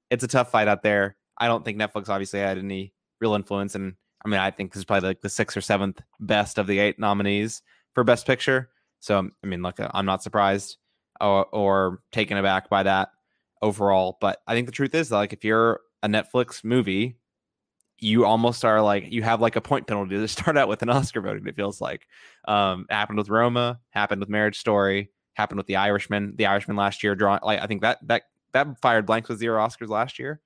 it's 0.09 0.23
a 0.23 0.27
tough 0.27 0.51
fight 0.51 0.67
out 0.67 0.83
there. 0.83 1.15
I 1.37 1.47
don't 1.47 1.65
think 1.65 1.79
Netflix 1.79 2.09
obviously 2.09 2.39
had 2.39 2.57
any 2.57 2.93
real 3.19 3.33
influence, 3.33 3.75
and 3.75 3.95
I 4.23 4.29
mean, 4.29 4.39
I 4.39 4.51
think 4.51 4.73
this 4.73 4.79
is 4.79 4.85
probably 4.85 5.09
like 5.09 5.21
the 5.21 5.29
sixth 5.29 5.57
or 5.57 5.61
seventh 5.61 6.01
best 6.19 6.57
of 6.57 6.67
the 6.67 6.79
eight 6.79 6.99
nominees 6.99 7.61
for 7.93 8.03
Best 8.03 8.27
Picture. 8.27 8.69
So 9.01 9.29
I 9.43 9.47
mean, 9.47 9.61
look, 9.61 9.79
I'm 9.79 10.05
not 10.05 10.23
surprised 10.23 10.77
or, 11.19 11.45
or 11.47 11.99
taken 12.11 12.37
aback 12.37 12.69
by 12.69 12.83
that 12.83 13.09
overall. 13.61 14.17
But 14.21 14.41
I 14.47 14.53
think 14.53 14.67
the 14.67 14.71
truth 14.71 14.95
is, 14.95 15.11
like, 15.11 15.33
if 15.33 15.43
you're 15.43 15.81
a 16.03 16.07
Netflix 16.07 16.63
movie, 16.63 17.17
you 17.97 18.25
almost 18.25 18.65
are 18.65 18.81
like 18.81 19.11
you 19.11 19.21
have 19.21 19.41
like 19.41 19.55
a 19.55 19.61
point 19.61 19.85
penalty 19.87 20.15
to 20.15 20.27
start 20.27 20.57
out 20.57 20.67
with 20.67 20.81
an 20.81 20.89
Oscar 20.89 21.21
voting. 21.21 21.45
It 21.47 21.55
feels 21.55 21.81
like 21.81 22.07
um, 22.47 22.85
happened 22.89 23.17
with 23.17 23.29
Roma, 23.29 23.79
happened 23.89 24.19
with 24.19 24.29
Marriage 24.29 24.59
Story, 24.59 25.11
happened 25.33 25.57
with 25.57 25.67
The 25.67 25.75
Irishman. 25.75 26.33
The 26.35 26.47
Irishman 26.47 26.77
last 26.77 27.03
year, 27.03 27.15
draw 27.15 27.39
like 27.43 27.61
I 27.61 27.67
think 27.67 27.81
that 27.81 27.99
that 28.07 28.23
that 28.53 28.67
fired 28.81 29.05
blanks 29.05 29.29
with 29.29 29.39
zero 29.39 29.63
Oscars 29.63 29.89
last 29.89 30.19
year. 30.19 30.41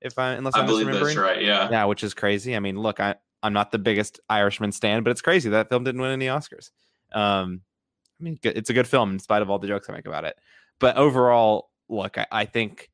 If 0.00 0.18
I 0.18 0.32
unless 0.32 0.56
I'm 0.56 0.64
I 0.64 0.66
believe 0.66 0.86
that's 0.86 1.16
right, 1.16 1.42
yeah, 1.42 1.68
yeah, 1.70 1.84
which 1.84 2.02
is 2.02 2.14
crazy. 2.14 2.56
I 2.56 2.60
mean, 2.60 2.78
look, 2.78 3.00
I 3.00 3.16
I'm 3.42 3.52
not 3.52 3.72
the 3.72 3.78
biggest 3.78 4.20
Irishman 4.30 4.72
stand, 4.72 5.04
but 5.04 5.10
it's 5.10 5.22
crazy 5.22 5.50
that 5.50 5.68
film 5.68 5.84
didn't 5.84 6.00
win 6.00 6.12
any 6.12 6.26
Oscars. 6.26 6.70
Um, 7.12 7.62
I 8.22 8.24
mean, 8.24 8.38
it's 8.44 8.70
a 8.70 8.72
good 8.72 8.86
film 8.86 9.10
in 9.10 9.18
spite 9.18 9.42
of 9.42 9.50
all 9.50 9.58
the 9.58 9.66
jokes 9.66 9.90
I 9.90 9.92
make 9.92 10.06
about 10.06 10.24
it. 10.24 10.36
But 10.78 10.96
overall, 10.96 11.70
look, 11.88 12.18
I, 12.18 12.26
I 12.30 12.44
think 12.44 12.88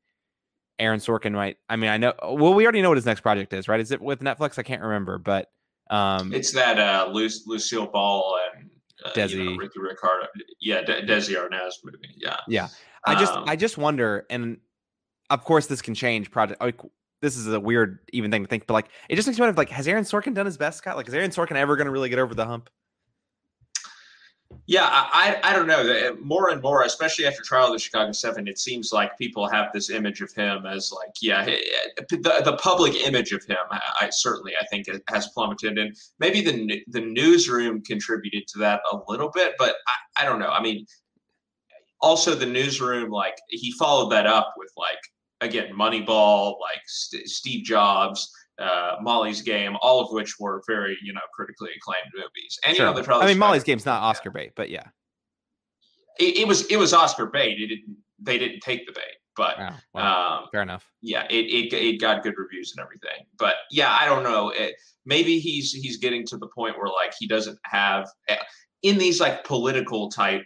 Aaron 0.79 0.99
Sorkin 0.99 1.33
might. 1.33 1.57
I 1.69 1.75
mean, 1.75 1.91
I 1.91 1.97
know. 1.97 2.13
Well, 2.23 2.55
we 2.55 2.63
already 2.63 2.81
know 2.81 2.89
what 2.89 2.97
his 2.97 3.05
next 3.05 3.21
project 3.21 3.53
is, 3.53 3.67
right? 3.67 3.79
Is 3.79 3.91
it 3.91 4.01
with 4.01 4.21
Netflix? 4.21 4.57
I 4.57 4.63
can't 4.63 4.81
remember, 4.81 5.19
but 5.19 5.51
um, 5.91 6.33
it's 6.33 6.51
that 6.53 6.79
uh, 6.79 7.09
Lu- 7.11 7.29
Lucille 7.45 7.85
Ball 7.85 8.39
and 8.55 8.71
uh, 9.05 9.11
Desi, 9.11 9.31
you 9.31 9.51
know, 9.51 9.55
Ricky 9.55 9.79
Ricardo. 9.79 10.25
Yeah, 10.59 10.81
De- 10.81 11.05
Desi 11.05 11.35
Arnaz 11.35 11.73
movie. 11.83 12.15
Yeah, 12.17 12.37
yeah. 12.47 12.69
I 13.05 13.13
just, 13.13 13.33
um, 13.33 13.43
I 13.47 13.55
just 13.55 13.77
wonder, 13.77 14.25
and 14.31 14.57
of 15.29 15.43
course, 15.43 15.67
this 15.67 15.83
can 15.83 15.93
change. 15.93 16.31
Project. 16.31 16.59
Like, 16.59 16.81
this 17.21 17.37
is 17.37 17.47
a 17.47 17.59
weird, 17.59 17.99
even 18.13 18.31
thing 18.31 18.43
to 18.43 18.49
think, 18.49 18.65
but 18.65 18.73
like, 18.73 18.89
it 19.09 19.15
just 19.15 19.27
makes 19.27 19.37
me 19.37 19.43
wonder. 19.43 19.55
Like, 19.55 19.69
has 19.69 19.87
Aaron 19.87 20.05
Sorkin 20.05 20.33
done 20.33 20.47
his 20.47 20.57
best, 20.57 20.79
Scott? 20.79 20.95
Like, 20.95 21.07
is 21.07 21.13
Aaron 21.13 21.29
Sorkin 21.29 21.55
ever 21.55 21.75
going 21.75 21.85
to 21.85 21.91
really 21.91 22.09
get 22.09 22.17
over 22.17 22.33
the 22.33 22.45
hump? 22.45 22.69
Yeah, 24.69 24.87
I, 24.87 25.39
I 25.41 25.53
don't 25.53 25.65
know. 25.65 26.15
More 26.21 26.51
and 26.51 26.61
more, 26.61 26.83
especially 26.83 27.25
after 27.25 27.41
Trial 27.41 27.65
of 27.65 27.73
the 27.73 27.79
Chicago 27.79 28.11
Seven, 28.11 28.47
it 28.47 28.59
seems 28.59 28.93
like 28.93 29.17
people 29.17 29.49
have 29.49 29.73
this 29.73 29.89
image 29.89 30.21
of 30.21 30.31
him 30.31 30.67
as 30.67 30.91
like, 30.91 31.09
yeah, 31.23 31.43
the, 32.07 32.41
the 32.45 32.55
public 32.61 32.93
image 32.93 33.31
of 33.31 33.43
him. 33.45 33.57
I, 33.71 34.09
certainly, 34.11 34.53
I 34.61 34.63
think, 34.67 34.85
has 35.07 35.29
plummeted, 35.29 35.79
and 35.79 35.97
maybe 36.19 36.41
the 36.41 36.83
the 36.89 37.01
newsroom 37.01 37.81
contributed 37.81 38.47
to 38.49 38.59
that 38.59 38.81
a 38.91 38.99
little 39.07 39.31
bit, 39.33 39.55
but 39.57 39.73
I, 39.87 40.21
I 40.21 40.25
don't 40.25 40.37
know. 40.37 40.49
I 40.49 40.61
mean, 40.61 40.85
also 41.99 42.35
the 42.35 42.45
newsroom, 42.45 43.09
like 43.09 43.39
he 43.49 43.71
followed 43.71 44.11
that 44.11 44.27
up 44.27 44.53
with 44.55 44.71
like 44.77 44.99
again, 45.41 45.73
Moneyball, 45.73 46.59
like 46.59 46.81
St- 46.85 47.27
Steve 47.27 47.65
Jobs 47.65 48.31
uh, 48.59 48.97
Molly's 49.01 49.41
Game, 49.41 49.77
all 49.81 50.01
of 50.01 50.11
which 50.11 50.39
were 50.39 50.61
very, 50.67 50.97
you 51.03 51.13
know, 51.13 51.21
critically 51.33 51.69
acclaimed 51.75 52.11
movies. 52.13 52.59
And 52.65 52.75
sure. 52.75 52.87
you 52.87 52.93
know, 52.93 53.01
the. 53.01 53.13
I 53.13 53.25
mean, 53.25 53.37
Molly's 53.37 53.63
Game's 53.63 53.85
not 53.85 54.01
Oscar 54.01 54.31
bait, 54.31 54.53
but 54.55 54.69
yeah, 54.69 54.87
it, 56.19 56.37
it, 56.37 56.47
was 56.47 56.65
it 56.67 56.77
was 56.77 56.93
Oscar 56.93 57.27
bait. 57.27 57.59
It 57.59 57.67
didn't 57.67 57.97
they 58.21 58.37
didn't 58.37 58.59
take 58.59 58.85
the 58.85 58.91
bait, 58.91 59.15
but 59.35 59.55
oh, 59.95 59.99
um, 59.99 60.45
fair 60.51 60.61
enough. 60.61 60.85
Yeah, 61.01 61.25
it, 61.29 61.45
it 61.45 61.73
it 61.73 62.01
got 62.01 62.23
good 62.23 62.35
reviews 62.37 62.73
and 62.75 62.83
everything. 62.83 63.25
But 63.37 63.55
yeah, 63.71 63.97
I 63.99 64.05
don't 64.05 64.23
know. 64.23 64.49
It, 64.49 64.75
maybe 65.05 65.39
he's 65.39 65.71
he's 65.71 65.97
getting 65.97 66.25
to 66.27 66.37
the 66.37 66.47
point 66.47 66.77
where 66.77 66.89
like 66.89 67.13
he 67.17 67.27
doesn't 67.27 67.57
have 67.63 68.07
eh, 68.27 68.37
in 68.83 68.97
these 68.97 69.19
like 69.19 69.43
political 69.43 70.09
type, 70.09 70.43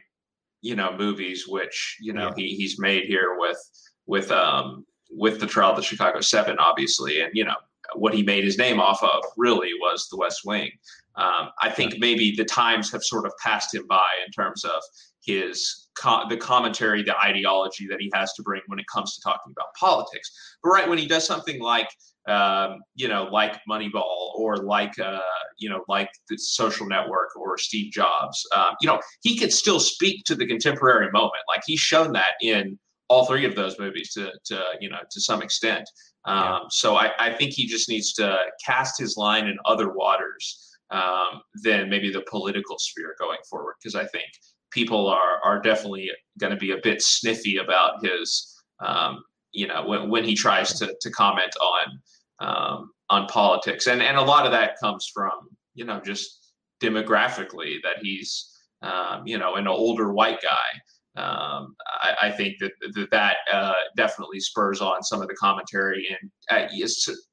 you 0.62 0.76
know, 0.76 0.95
movies, 0.97 1.47
which 1.47 1.97
you 2.02 2.13
know 2.13 2.28
yeah. 2.28 2.34
he 2.36 2.56
he's 2.56 2.80
made 2.80 3.06
here 3.06 3.38
with 3.39 3.58
with 4.06 4.32
um 4.32 4.86
with 5.12 5.39
the 5.39 5.47
trial 5.47 5.71
of 5.71 5.78
the 5.78 5.84
Chicago 5.84 6.21
Seven, 6.21 6.58
obviously, 6.60 7.21
and 7.21 7.32
you 7.34 7.45
know 7.45 7.56
what 7.95 8.13
he 8.13 8.23
made 8.23 8.43
his 8.43 8.58
name 8.58 8.79
off 8.79 9.01
of 9.03 9.23
really 9.38 9.71
was 9.79 10.08
the 10.10 10.17
West 10.17 10.41
Wing. 10.45 10.69
Um, 11.15 11.49
I 11.62 11.69
think 11.69 11.99
maybe 11.99 12.34
the 12.36 12.45
times 12.45 12.91
have 12.91 13.03
sort 13.03 13.25
of 13.25 13.34
passed 13.41 13.73
him 13.73 13.86
by 13.88 14.08
in 14.25 14.32
terms 14.32 14.63
of 14.63 14.82
his 15.23 15.88
co- 15.95 16.27
the 16.27 16.37
commentary, 16.37 17.04
the 17.04 17.17
ideology 17.17 17.87
that 17.87 18.00
he 18.00 18.12
has 18.13 18.33
to 18.33 18.44
bring 18.44 18.62
when 18.67 18.79
it 18.79 18.85
comes 18.94 19.15
to 19.15 19.21
talking 19.21 19.52
about 19.52 19.67
politics. 19.79 20.58
But 20.63 20.69
right 20.69 20.89
when 20.89 20.98
he 20.98 21.08
does 21.08 21.25
something 21.25 21.62
like 21.62 21.89
um, 22.27 22.79
you 22.96 23.10
know, 23.10 23.25
like 23.25 23.60
Moneyball 23.69 24.33
or 24.35 24.58
like 24.58 24.98
uh, 24.98 25.19
you 25.58 25.69
know, 25.69 25.83
like 25.87 26.10
the 26.29 26.37
Social 26.37 26.87
Network 26.87 27.35
or 27.35 27.58
Steve 27.58 27.91
Jobs, 27.91 28.46
um, 28.56 28.75
you 28.81 28.87
know, 28.87 29.00
he 29.23 29.37
could 29.37 29.52
still 29.52 29.79
speak 29.79 30.23
to 30.25 30.35
the 30.35 30.48
contemporary 30.48 31.12
moment. 31.12 31.44
Like 31.50 31.63
he's 31.65 31.81
shown 31.81 32.13
that 32.13 32.35
in 32.41 32.79
all 33.10 33.25
three 33.25 33.46
of 33.46 33.56
those 33.56 33.77
movies 33.77 34.13
to 34.13 34.31
to 34.46 34.63
you 34.79 34.89
know 34.89 35.00
to 35.12 35.21
some 35.21 35.41
extent. 35.41 35.89
Um. 36.26 36.62
So 36.69 36.96
I, 36.96 37.12
I, 37.19 37.34
think 37.34 37.52
he 37.52 37.65
just 37.65 37.90
needs 37.90 38.13
to 38.13 38.38
cast 38.65 38.98
his 38.98 39.17
line 39.17 39.48
in 39.48 39.58
other 39.65 39.92
waters 39.92 40.71
um, 40.90 41.42
than 41.63 41.90
maybe 41.90 42.12
the 42.12 42.24
political 42.30 42.80
sphere 42.80 43.15
going 43.19 43.40
forward. 43.50 43.76
Because 43.82 43.96
I 43.96 44.06
think 44.06 44.28
people 44.71 45.08
are 45.08 45.42
are 45.44 45.62
definitely 45.62 46.10
going 46.40 46.52
to 46.52 46.58
be 46.58 46.71
a 46.71 46.78
bit 46.82 47.02
sniffy 47.02 47.58
about 47.58 48.04
his, 48.06 48.56
um, 48.80 49.24
you 49.52 49.67
know, 49.67 49.86
when, 49.86 50.10
when 50.10 50.24
he 50.24 50.34
tries 50.36 50.80
to 50.80 50.96
to 51.02 51.12
comment 51.12 51.54
on 51.62 52.00
um, 52.40 52.92
on 53.10 53.28
politics, 53.28 53.88
and 53.88 54.02
and 54.02 54.17
a 54.17 54.21
lot 54.21 54.46
of 54.46 54.52
that 54.52 54.80
comes 54.80 55.10
from 55.13 55.32
you 55.76 55.86
know 55.86 56.00
just 56.00 56.54
demographically 56.82 57.82
that 57.84 57.98
he's 58.02 58.50
um, 58.82 59.24
you 59.26 59.38
know 59.38 59.56
an 59.56 59.67
older 59.67 60.13
white 60.13 60.42
guy. 60.42 60.80
Um, 61.16 61.76
I, 62.02 62.16
I, 62.24 62.32
think 62.32 62.58
that 62.60 62.72
that, 62.96 63.12
that 63.12 63.36
uh, 63.52 63.74
definitely 63.96 64.40
spurs 64.40 64.82
on 64.82 65.04
some 65.04 65.22
of 65.22 65.28
the 65.28 65.36
commentary 65.36 66.08
and 66.10 66.32
uh, 66.50 66.68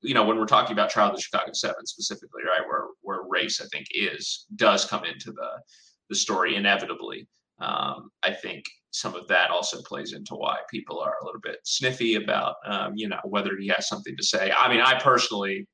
you 0.02 0.12
know 0.12 0.22
when 0.22 0.36
we're 0.36 0.44
talking 0.44 0.74
about 0.74 0.90
Trial 0.90 1.08
of 1.08 1.16
the 1.16 1.22
Chicago 1.22 1.50
Seven 1.54 1.86
specifically, 1.86 2.42
right, 2.44 2.66
where 2.66 2.88
where 3.00 3.26
race 3.30 3.58
I 3.58 3.64
think 3.72 3.86
is 3.94 4.44
does 4.56 4.84
come 4.84 5.06
into 5.06 5.32
the 5.32 5.48
the 6.10 6.14
story 6.14 6.56
inevitably. 6.56 7.26
Um, 7.58 8.10
I 8.22 8.32
think 8.32 8.64
some 8.90 9.14
of 9.14 9.26
that 9.28 9.50
also 9.50 9.80
plays 9.82 10.12
into 10.12 10.34
why 10.34 10.58
people 10.70 10.98
are 10.98 11.14
a 11.22 11.24
little 11.24 11.40
bit 11.40 11.58
sniffy 11.64 12.16
about, 12.16 12.56
um, 12.66 12.92
you 12.96 13.08
know, 13.08 13.20
whether 13.24 13.56
he 13.56 13.68
has 13.68 13.88
something 13.88 14.16
to 14.16 14.22
say. 14.22 14.52
I 14.56 14.68
mean, 14.68 14.80
I 14.80 14.98
personally, 14.98 15.66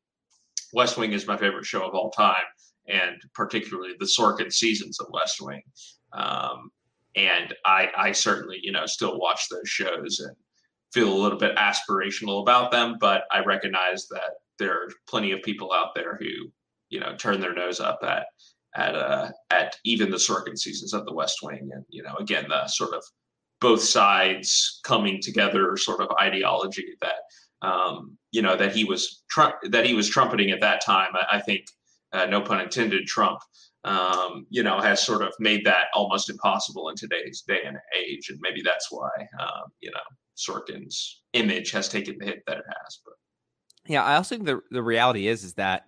West 0.73 0.99
Wing 0.99 1.13
is 1.13 1.27
my 1.27 1.37
favorite 1.37 1.65
show 1.65 1.87
of 1.87 1.95
all 1.95 2.11
time, 2.11 2.45
and 2.89 3.17
particularly 3.35 3.95
the 3.99 4.07
Sorkin 4.07 4.53
seasons 4.53 5.01
of 5.01 5.07
West 5.11 5.41
Wing. 5.41 5.63
Um, 6.13 6.71
and 7.17 7.55
I, 7.65 7.89
I 7.97 8.13
certainly, 8.13 8.61
you 8.63 8.73
know, 8.73 8.87
still 8.87 9.19
watch 9.19 9.49
those 9.51 9.69
shows 9.69 10.21
and 10.21 10.37
feel 10.93 11.13
a 11.13 11.15
little 11.15 11.39
bit 11.39 11.57
aspirational 11.57 12.43
about 12.43 12.71
them, 12.71 12.97
but 13.01 13.25
I 13.31 13.41
recognize 13.41 14.07
that 14.09 14.35
there 14.59 14.73
are 14.73 14.89
plenty 15.09 15.33
of 15.33 15.43
people 15.43 15.73
out 15.73 15.95
there 15.95 16.17
who, 16.17 16.51
you 16.91 17.01
know, 17.01 17.17
turn 17.17 17.41
their 17.41 17.55
nose 17.55 17.81
up 17.81 18.01
at 18.03 18.27
at 18.77 18.95
uh, 18.95 19.31
at 19.51 19.77
even 19.85 20.11
the 20.11 20.17
Sorkin 20.17 20.59
seasons 20.59 20.93
of 20.93 21.07
The 21.07 21.15
West 21.15 21.39
Wing, 21.43 21.71
and 21.73 21.85
you 21.89 22.03
know, 22.03 22.15
again, 22.17 22.47
the 22.49 22.67
sort 22.69 22.95
of 22.95 23.03
both 23.61 23.83
sides 23.83 24.81
coming 24.85 25.21
together 25.21 25.77
sort 25.77 26.01
of 26.01 26.11
ideology 26.21 26.95
that 27.01 27.67
um, 27.67 28.17
you 28.33 28.43
know 28.43 28.57
that 28.57 28.75
he 28.75 28.85
was 28.85 29.25
tr- 29.31 29.69
that 29.71 29.87
he 29.87 29.95
was 29.95 30.09
trumpeting 30.09 30.51
at 30.51 30.61
that 30.61 30.85
time. 30.85 31.11
I, 31.15 31.39
I 31.39 31.41
think, 31.41 31.67
uh, 32.13 32.27
no 32.27 32.41
pun 32.41 32.61
intended, 32.61 33.07
Trump. 33.07 33.41
Um, 33.87 34.47
you 34.51 34.63
know, 34.63 34.81
has 34.81 35.05
sort 35.05 35.23
of 35.23 35.33
made 35.39 35.65
that 35.65 35.87
almost 35.95 36.29
impossible 36.29 36.89
in 36.89 36.97
today's 36.97 37.45
day 37.47 37.61
and 37.65 37.77
age, 37.97 38.29
and 38.29 38.39
maybe 38.43 38.61
that's 38.63 38.89
why 38.91 39.11
um, 39.41 39.71
you 39.81 39.91
know 39.91 40.01
Sorkin's 40.37 41.23
image 41.33 41.71
has 41.71 41.89
taken 41.89 42.17
the 42.19 42.27
hit 42.27 42.43
that 42.47 42.59
it 42.59 42.65
has. 42.67 43.01
But 43.05 43.15
yeah, 43.87 44.03
I 44.03 44.17
also 44.17 44.35
think 44.35 44.47
the 44.47 44.61
the 44.71 44.83
reality 44.83 45.29
is 45.29 45.45
is 45.45 45.55
that 45.55 45.87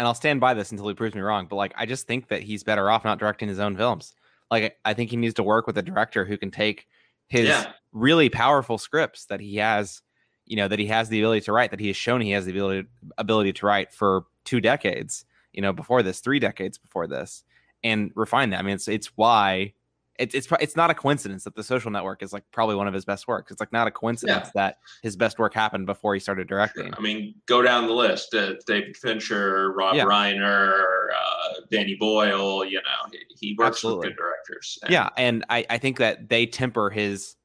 and 0.00 0.06
I'll 0.06 0.14
stand 0.14 0.40
by 0.40 0.54
this 0.54 0.70
until 0.70 0.88
he 0.88 0.94
proves 0.94 1.14
me 1.14 1.20
wrong. 1.20 1.46
But 1.46 1.56
like, 1.56 1.74
I 1.76 1.84
just 1.84 2.06
think 2.06 2.28
that 2.28 2.42
he's 2.42 2.62
better 2.62 2.90
off 2.90 3.04
not 3.04 3.18
directing 3.18 3.48
his 3.48 3.58
own 3.58 3.76
films. 3.76 4.14
Like, 4.50 4.78
I 4.82 4.94
think 4.94 5.10
he 5.10 5.18
needs 5.18 5.34
to 5.34 5.42
work 5.42 5.66
with 5.66 5.76
a 5.76 5.82
director 5.82 6.24
who 6.24 6.38
can 6.38 6.50
take 6.50 6.86
his 7.28 7.48
yeah. 7.48 7.72
really 7.92 8.30
powerful 8.30 8.78
scripts 8.78 9.26
that 9.26 9.40
he 9.40 9.56
has, 9.56 10.00
you 10.46 10.56
know, 10.56 10.68
that 10.68 10.78
he 10.78 10.86
has 10.86 11.10
the 11.10 11.20
ability 11.20 11.42
to 11.42 11.52
write, 11.52 11.70
that 11.70 11.80
he 11.80 11.88
has 11.88 11.98
shown 11.98 12.22
he 12.22 12.30
has 12.30 12.46
the 12.46 12.52
ability 12.52 12.88
ability 13.18 13.52
to 13.52 13.66
write 13.66 13.92
for 13.92 14.24
two 14.46 14.62
decades, 14.62 15.26
you 15.52 15.62
know, 15.62 15.72
before 15.72 16.02
this, 16.02 16.20
three 16.20 16.38
decades 16.38 16.78
before 16.78 17.06
this, 17.06 17.44
and 17.82 18.10
refine 18.14 18.50
that. 18.50 18.60
I 18.60 18.62
mean, 18.62 18.74
it's 18.74 18.88
it's 18.88 19.08
why 19.16 19.74
it's 20.20 20.34
it's 20.34 20.48
it's 20.60 20.76
not 20.76 20.90
a 20.90 20.94
coincidence 20.94 21.44
that 21.44 21.56
the 21.56 21.64
social 21.64 21.90
network 21.90 22.22
is 22.22 22.32
like 22.32 22.44
probably 22.52 22.76
one 22.76 22.86
of 22.86 22.92
his 22.92 23.06
best 23.06 23.26
works. 23.26 23.50
It's 23.50 23.60
like 23.60 23.72
not 23.72 23.86
a 23.86 23.90
coincidence 23.90 24.48
yeah. 24.48 24.50
that 24.54 24.78
his 25.02 25.16
best 25.16 25.38
work 25.38 25.54
happened 25.54 25.86
before 25.86 26.12
he 26.12 26.20
started 26.20 26.46
directing. 26.46 26.92
I 26.94 27.00
mean, 27.00 27.34
go 27.46 27.62
down 27.62 27.86
the 27.86 27.94
list: 27.94 28.34
uh, 28.34 28.54
David 28.66 28.96
Fincher, 28.98 29.72
Rob 29.72 29.94
yeah. 29.94 30.04
Reiner, 30.04 31.06
uh, 31.14 31.60
Danny 31.70 31.96
Boyle. 31.98 32.64
You 32.66 32.82
know, 32.82 33.10
he, 33.10 33.46
he 33.48 33.54
works 33.58 33.78
Absolutely. 33.78 34.08
with 34.08 34.16
good 34.16 34.22
directors. 34.22 34.78
And, 34.82 34.92
yeah, 34.92 35.08
and 35.16 35.44
I 35.48 35.64
I 35.70 35.78
think 35.78 35.98
that 35.98 36.28
they 36.28 36.44
temper 36.44 36.90
his 36.90 37.36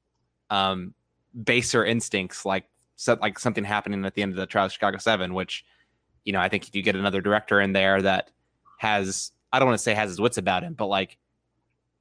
um 0.50 0.94
baser 1.44 1.86
instincts, 1.86 2.46
like 2.46 2.66
so, 2.98 3.18
like 3.22 3.40
something 3.40 3.64
happening 3.64 4.04
at 4.06 4.16
the 4.16 4.22
end 4.22 4.34
of 4.34 4.38
the 4.38 4.46
trial 4.46 4.66
of 4.66 4.74
Chicago 4.74 4.98
Seven, 4.98 5.34
which 5.34 5.64
you 6.26 6.34
know 6.34 6.42
I 6.42 6.50
think 6.50 6.68
if 6.68 6.76
you 6.76 6.82
get 6.82 6.96
another 6.96 7.22
director 7.22 7.62
in 7.62 7.74
there 7.74 8.02
that 8.02 8.32
has 8.80 9.32
I 9.54 9.60
don't 9.60 9.68
want 9.68 9.78
to 9.78 9.84
say 9.84 9.94
has 9.94 10.10
his 10.10 10.20
wits 10.20 10.38
about 10.38 10.64
him, 10.64 10.74
but 10.74 10.88
like 10.88 11.18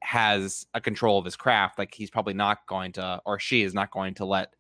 has 0.03 0.67
a 0.75 0.81
control 0.81 1.19
of 1.19 1.25
his 1.25 1.37
craft, 1.37 1.79
like 1.79 1.95
he's 1.95 2.11
probably 2.11 2.35
not 2.35 2.67
going 2.67 2.93
to, 2.93 3.23
or 3.25 3.39
she 3.39 3.63
is 3.63 3.73
not 3.73 3.91
going 3.91 4.15
to 4.15 4.25
let 4.25 4.55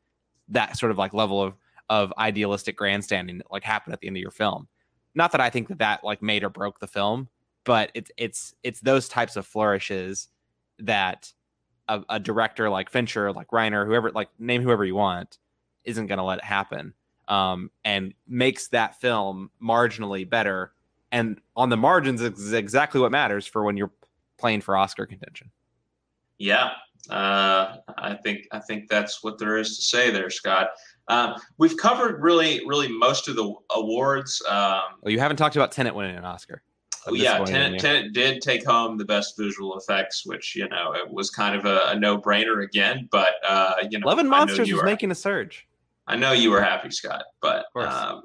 that 0.48 0.76
sort 0.78 0.92
of 0.92 0.98
like 0.98 1.12
level 1.12 1.42
of 1.42 1.54
of 1.90 2.12
idealistic 2.18 2.76
grandstanding 2.76 3.42
like 3.50 3.62
happen 3.62 3.92
at 3.92 4.00
the 4.00 4.06
end 4.06 4.16
of 4.16 4.20
your 4.20 4.30
film. 4.30 4.68
Not 5.14 5.32
that 5.32 5.40
I 5.40 5.50
think 5.50 5.68
that 5.68 5.78
that 5.78 6.04
like 6.04 6.22
made 6.22 6.44
or 6.44 6.50
broke 6.50 6.80
the 6.80 6.86
film, 6.86 7.28
but 7.64 7.90
it's 7.94 8.10
it's 8.16 8.54
it's 8.62 8.80
those 8.80 9.08
types 9.08 9.36
of 9.36 9.46
flourishes 9.46 10.28
that 10.78 11.32
a, 11.88 12.02
a 12.08 12.20
director 12.20 12.70
like 12.70 12.90
Fincher, 12.90 13.32
like 13.32 13.48
Reiner, 13.48 13.86
whoever, 13.86 14.10
like 14.10 14.28
name 14.38 14.62
whoever 14.62 14.84
you 14.84 14.94
want, 14.94 15.38
isn't 15.84 16.06
going 16.06 16.18
to 16.18 16.24
let 16.24 16.38
it 16.38 16.44
happen, 16.44 16.94
um, 17.28 17.70
and 17.84 18.14
makes 18.26 18.68
that 18.68 19.00
film 19.00 19.50
marginally 19.62 20.28
better. 20.28 20.72
And 21.12 21.40
on 21.56 21.68
the 21.68 21.76
margins 21.76 22.20
is 22.20 22.52
exactly 22.52 23.00
what 23.00 23.12
matters 23.12 23.46
for 23.46 23.62
when 23.62 23.76
you're 23.76 23.92
playing 24.38 24.60
for 24.60 24.76
Oscar 24.76 25.06
contention. 25.06 25.50
Yeah, 26.38 26.70
uh, 27.10 27.76
I 27.96 28.14
think 28.22 28.46
I 28.50 28.58
think 28.58 28.88
that's 28.88 29.22
what 29.22 29.38
there 29.38 29.56
is 29.56 29.76
to 29.76 29.82
say 29.82 30.10
there, 30.10 30.30
Scott. 30.30 30.70
Um, 31.08 31.34
we've 31.58 31.76
covered 31.76 32.22
really, 32.22 32.62
really 32.66 32.88
most 32.88 33.28
of 33.28 33.36
the 33.36 33.54
awards. 33.70 34.42
Um, 34.48 34.80
well, 35.02 35.12
you 35.12 35.20
haven't 35.20 35.36
talked 35.36 35.54
about 35.54 35.70
Tenet 35.70 35.94
winning 35.94 36.16
an 36.16 36.24
Oscar. 36.24 36.62
Yeah, 37.10 37.44
Tenet, 37.44 37.80
Tenet, 37.80 38.14
did 38.14 38.40
take 38.40 38.64
home 38.66 38.96
the 38.96 39.04
best 39.04 39.36
visual 39.38 39.76
effects, 39.76 40.24
which 40.24 40.56
you 40.56 40.66
know 40.68 40.94
it 40.94 41.12
was 41.12 41.30
kind 41.30 41.54
of 41.54 41.66
a, 41.66 41.80
a 41.88 41.98
no-brainer 41.98 42.64
again. 42.64 43.08
But 43.12 43.34
uh, 43.46 43.74
you 43.90 43.98
know, 43.98 44.06
Love 44.06 44.18
and 44.18 44.28
Monsters 44.28 44.72
was 44.72 44.82
making 44.82 45.10
a 45.10 45.14
surge. 45.14 45.66
I 46.06 46.16
know 46.16 46.32
you 46.32 46.50
were 46.50 46.62
happy, 46.62 46.90
Scott, 46.90 47.24
but 47.40 47.66
um, 47.76 48.22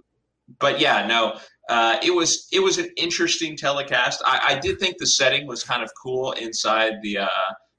but 0.59 0.79
yeah, 0.79 1.05
no, 1.05 1.37
uh, 1.69 1.97
it 2.03 2.11
was 2.11 2.47
it 2.51 2.59
was 2.59 2.77
an 2.77 2.89
interesting 2.97 3.55
telecast. 3.55 4.21
I, 4.25 4.55
I, 4.55 4.59
did 4.59 4.79
think 4.79 4.97
the 4.97 5.05
setting 5.07 5.47
was 5.47 5.63
kind 5.63 5.83
of 5.83 5.91
cool 6.01 6.31
inside 6.33 6.93
the 7.03 7.19
uh, 7.19 7.27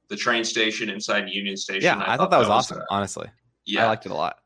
the 0.09 0.17
train 0.17 0.45
station 0.45 0.89
inside 0.89 1.29
Union 1.29 1.57
Station. 1.57 1.83
Yeah, 1.83 1.99
I, 1.99 2.15
I 2.15 2.17
thought, 2.17 2.31
that 2.31 2.39
was, 2.39 2.49
was 2.49 2.71
awesome. 2.71 2.79
Uh, 2.79 2.85
honestly, 2.91 3.29
yeah, 3.67 3.85
I 3.85 3.89
liked 3.89 4.07
it 4.07 4.13
a 4.13 4.15
lot. 4.15 4.37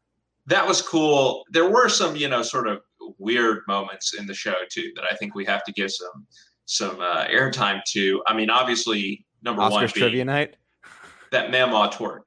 That 0.47 0.67
was 0.67 0.83
cool. 0.83 1.45
There 1.51 1.71
were 1.71 1.89
some, 1.89 2.17
you 2.17 2.29
know, 2.29 2.43
sort 2.43 2.69
of 2.69 2.81
weird 3.19 3.63
moments 3.67 4.15
in 4.15 4.27
the 4.27 4.35
show 4.35 4.55
too 4.71 4.93
that 4.97 5.05
I 5.11 5.15
think 5.17 5.35
we 5.35 5.45
have 5.45 5.65
to 5.65 5.73
give 5.73 5.91
some 5.91 6.27
some 6.67 7.01
uh, 7.01 7.25
airtime 7.27 7.83
to. 7.93 8.23
I 8.27 8.35
mean, 8.35 8.51
obviously, 8.51 9.25
number 9.43 9.63
Oscars 9.63 9.71
one, 9.73 9.89
trivia 9.89 10.25
night. 10.25 10.57
That 11.33 11.51
Mamaw 11.51 11.93
twerked. 11.93 12.23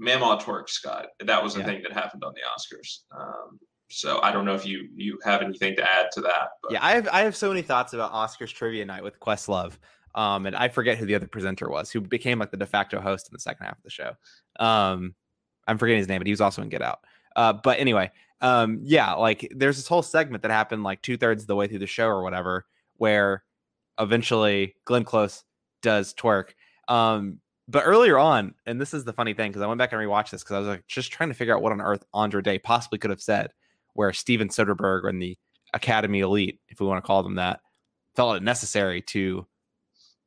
Mamaw 0.00 0.40
twerked, 0.40 0.70
Scott. 0.70 1.06
That 1.24 1.42
was 1.42 1.54
the 1.54 1.60
yeah. 1.60 1.66
thing 1.66 1.82
that 1.82 1.92
happened 1.92 2.24
on 2.24 2.32
the 2.34 2.40
Oscars. 2.40 3.00
Um, 3.18 3.58
so 3.90 4.20
I 4.22 4.32
don't 4.32 4.44
know 4.44 4.54
if 4.54 4.64
you 4.64 4.88
you 4.94 5.18
have 5.24 5.42
anything 5.42 5.76
to 5.76 5.82
add 5.82 6.06
to 6.12 6.20
that. 6.22 6.48
But. 6.62 6.72
Yeah, 6.72 6.78
I 6.82 6.92
have 6.92 7.08
I 7.08 7.22
have 7.22 7.36
so 7.36 7.48
many 7.48 7.62
thoughts 7.62 7.92
about 7.92 8.12
Oscars 8.12 8.52
trivia 8.52 8.84
night 8.84 9.02
with 9.02 9.20
Questlove. 9.20 9.74
Um, 10.14 10.46
and 10.46 10.54
I 10.54 10.68
forget 10.68 10.98
who 10.98 11.06
the 11.06 11.14
other 11.14 11.26
presenter 11.26 11.70
was, 11.70 11.90
who 11.90 12.00
became 12.00 12.38
like 12.38 12.50
the 12.50 12.56
de 12.56 12.66
facto 12.66 13.00
host 13.00 13.28
in 13.28 13.32
the 13.32 13.40
second 13.40 13.64
half 13.64 13.78
of 13.78 13.82
the 13.82 13.90
show. 13.90 14.12
Um, 14.60 15.14
I'm 15.66 15.78
forgetting 15.78 16.00
his 16.00 16.08
name, 16.08 16.18
but 16.20 16.26
he 16.26 16.32
was 16.32 16.40
also 16.40 16.62
in 16.62 16.68
Get 16.68 16.82
Out. 16.82 17.00
Uh, 17.34 17.54
but 17.54 17.78
anyway, 17.78 18.10
um, 18.42 18.80
yeah, 18.82 19.12
like 19.14 19.50
there's 19.54 19.76
this 19.76 19.88
whole 19.88 20.02
segment 20.02 20.42
that 20.42 20.50
happened 20.50 20.82
like 20.82 21.00
two 21.00 21.16
thirds 21.16 21.44
of 21.44 21.46
the 21.46 21.56
way 21.56 21.66
through 21.66 21.78
the 21.78 21.86
show 21.86 22.06
or 22.06 22.22
whatever, 22.22 22.66
where 22.96 23.44
eventually 23.98 24.74
Glenn 24.84 25.04
Close 25.04 25.44
does 25.80 26.12
twerk. 26.12 26.50
Um, 26.88 27.38
but 27.72 27.84
earlier 27.86 28.18
on, 28.18 28.54
and 28.66 28.78
this 28.78 28.92
is 28.92 29.04
the 29.04 29.14
funny 29.14 29.32
thing 29.32 29.50
because 29.50 29.62
I 29.62 29.66
went 29.66 29.78
back 29.78 29.92
and 29.92 30.00
rewatched 30.00 30.30
this 30.30 30.42
because 30.42 30.54
I 30.54 30.58
was 30.58 30.68
like 30.68 30.86
just 30.86 31.10
trying 31.10 31.30
to 31.30 31.34
figure 31.34 31.56
out 31.56 31.62
what 31.62 31.72
on 31.72 31.80
earth 31.80 32.04
Andra 32.12 32.42
Day 32.42 32.58
possibly 32.58 32.98
could 32.98 33.10
have 33.10 33.22
said 33.22 33.50
where 33.94 34.12
Steven 34.12 34.48
Soderbergh 34.48 35.08
and 35.08 35.20
the 35.20 35.38
Academy 35.72 36.20
Elite, 36.20 36.60
if 36.68 36.80
we 36.80 36.86
want 36.86 37.02
to 37.02 37.06
call 37.06 37.22
them 37.22 37.36
that, 37.36 37.60
felt 38.14 38.36
it 38.36 38.42
necessary 38.42 39.00
to, 39.00 39.46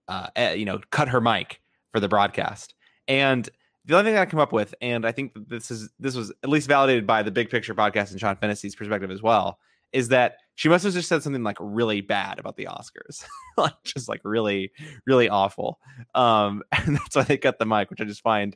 uh, 0.08 0.28
eh, 0.36 0.54
you 0.54 0.66
know, 0.66 0.80
cut 0.90 1.08
her 1.10 1.22
mic 1.22 1.62
for 1.92 2.00
the 2.00 2.10
broadcast. 2.10 2.74
And 3.08 3.48
the 3.86 3.96
only 3.96 4.10
thing 4.10 4.20
I 4.20 4.26
come 4.26 4.40
up 4.40 4.52
with, 4.52 4.74
and 4.82 5.06
I 5.06 5.12
think 5.12 5.34
this 5.36 5.70
is 5.70 5.92
this 6.00 6.16
was 6.16 6.32
at 6.44 6.50
least 6.50 6.68
validated 6.68 7.06
by 7.06 7.22
the 7.22 7.32
Big 7.32 7.52
Picture 7.52 7.76
podcast 7.76 8.10
and 8.10 8.20
Sean 8.20 8.36
Fennessey's 8.36 8.76
perspective 8.76 9.12
as 9.12 9.22
well, 9.22 9.60
is 9.96 10.10
that 10.10 10.40
she 10.56 10.68
must 10.68 10.84
have 10.84 10.94
just 10.94 11.08
said 11.08 11.24
something 11.24 11.44
like 11.44 11.56
really 11.60 12.02
bad 12.02 12.38
about 12.38 12.58
the 12.58 12.66
Oscars, 12.66 13.24
like 13.58 13.74
just 13.84 14.10
like 14.10 14.20
really, 14.26 14.72
really 15.08 15.30
awful. 15.30 15.80
Um, 16.14 16.64
and 16.72 16.98
that's 16.98 17.16
why 17.16 17.24
they 17.24 17.38
cut 17.38 17.60
the 17.60 17.66
mic, 17.66 17.90
which 17.90 18.02
I 18.02 18.04
just 18.04 18.22
find 18.22 18.56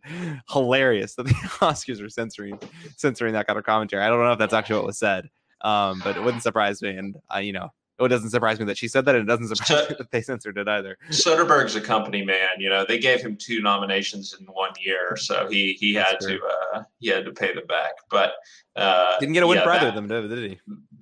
hilarious 0.50 1.16
that 1.16 1.24
the 1.24 1.34
Oscars 1.62 2.04
are 2.04 2.10
censoring 2.10 2.60
censoring 2.98 3.34
that 3.34 3.48
kind 3.48 3.58
of 3.58 3.66
commentary. 3.66 4.04
I 4.04 4.10
don't 4.10 4.24
know 4.24 4.34
if 4.34 4.40
that's 4.40 4.54
actually 4.54 4.78
what 4.78 4.86
was 4.86 5.00
said, 5.00 5.30
um, 5.62 6.02
but 6.04 6.18
it 6.18 6.24
wouldn't 6.24 6.44
surprise 6.44 6.82
me. 6.82 6.90
And 6.90 7.16
uh, 7.34 7.40
you 7.40 7.54
know, 7.54 7.70
it 8.00 8.08
doesn't 8.10 8.30
surprise 8.30 8.60
me 8.60 8.66
that 8.66 8.78
she 8.78 8.88
said 8.88 9.06
that, 9.06 9.16
and 9.16 9.24
it 9.24 9.28
doesn't 9.28 9.48
surprise 9.48 9.84
so, 9.84 9.90
me 9.90 9.96
that 9.98 10.12
they 10.12 10.22
censored 10.22 10.58
it 10.58 10.68
either. 10.68 10.98
Soderbergh's 11.10 11.76
a 11.76 11.82
company 11.82 12.24
man. 12.24 12.50
You 12.60 12.70
know, 12.70 12.86
they 12.86 13.00
gave 13.00 13.22
him 13.22 13.38
two 13.38 13.62
nominations 13.62 14.36
in 14.40 14.46
one 14.48 14.72
year, 14.80 15.16
so 15.16 15.48
he 15.50 15.74
he 15.74 15.94
had 15.94 16.20
to 16.22 16.40
uh, 16.76 16.84
he 17.00 17.10
had 17.10 17.24
to 17.26 17.32
pay 17.32 17.54
them 17.54 17.68
back. 17.68 17.94
But 18.10 18.34
uh, 18.76 19.20
didn't 19.20 19.34
get 19.34 19.44
a 19.44 19.48
win 19.48 19.58
yeah, 19.58 19.64
for 19.64 19.72
either 19.72 19.88
of 19.90 19.96
them, 19.96 20.08
did 20.08 20.52
he? 20.52 20.60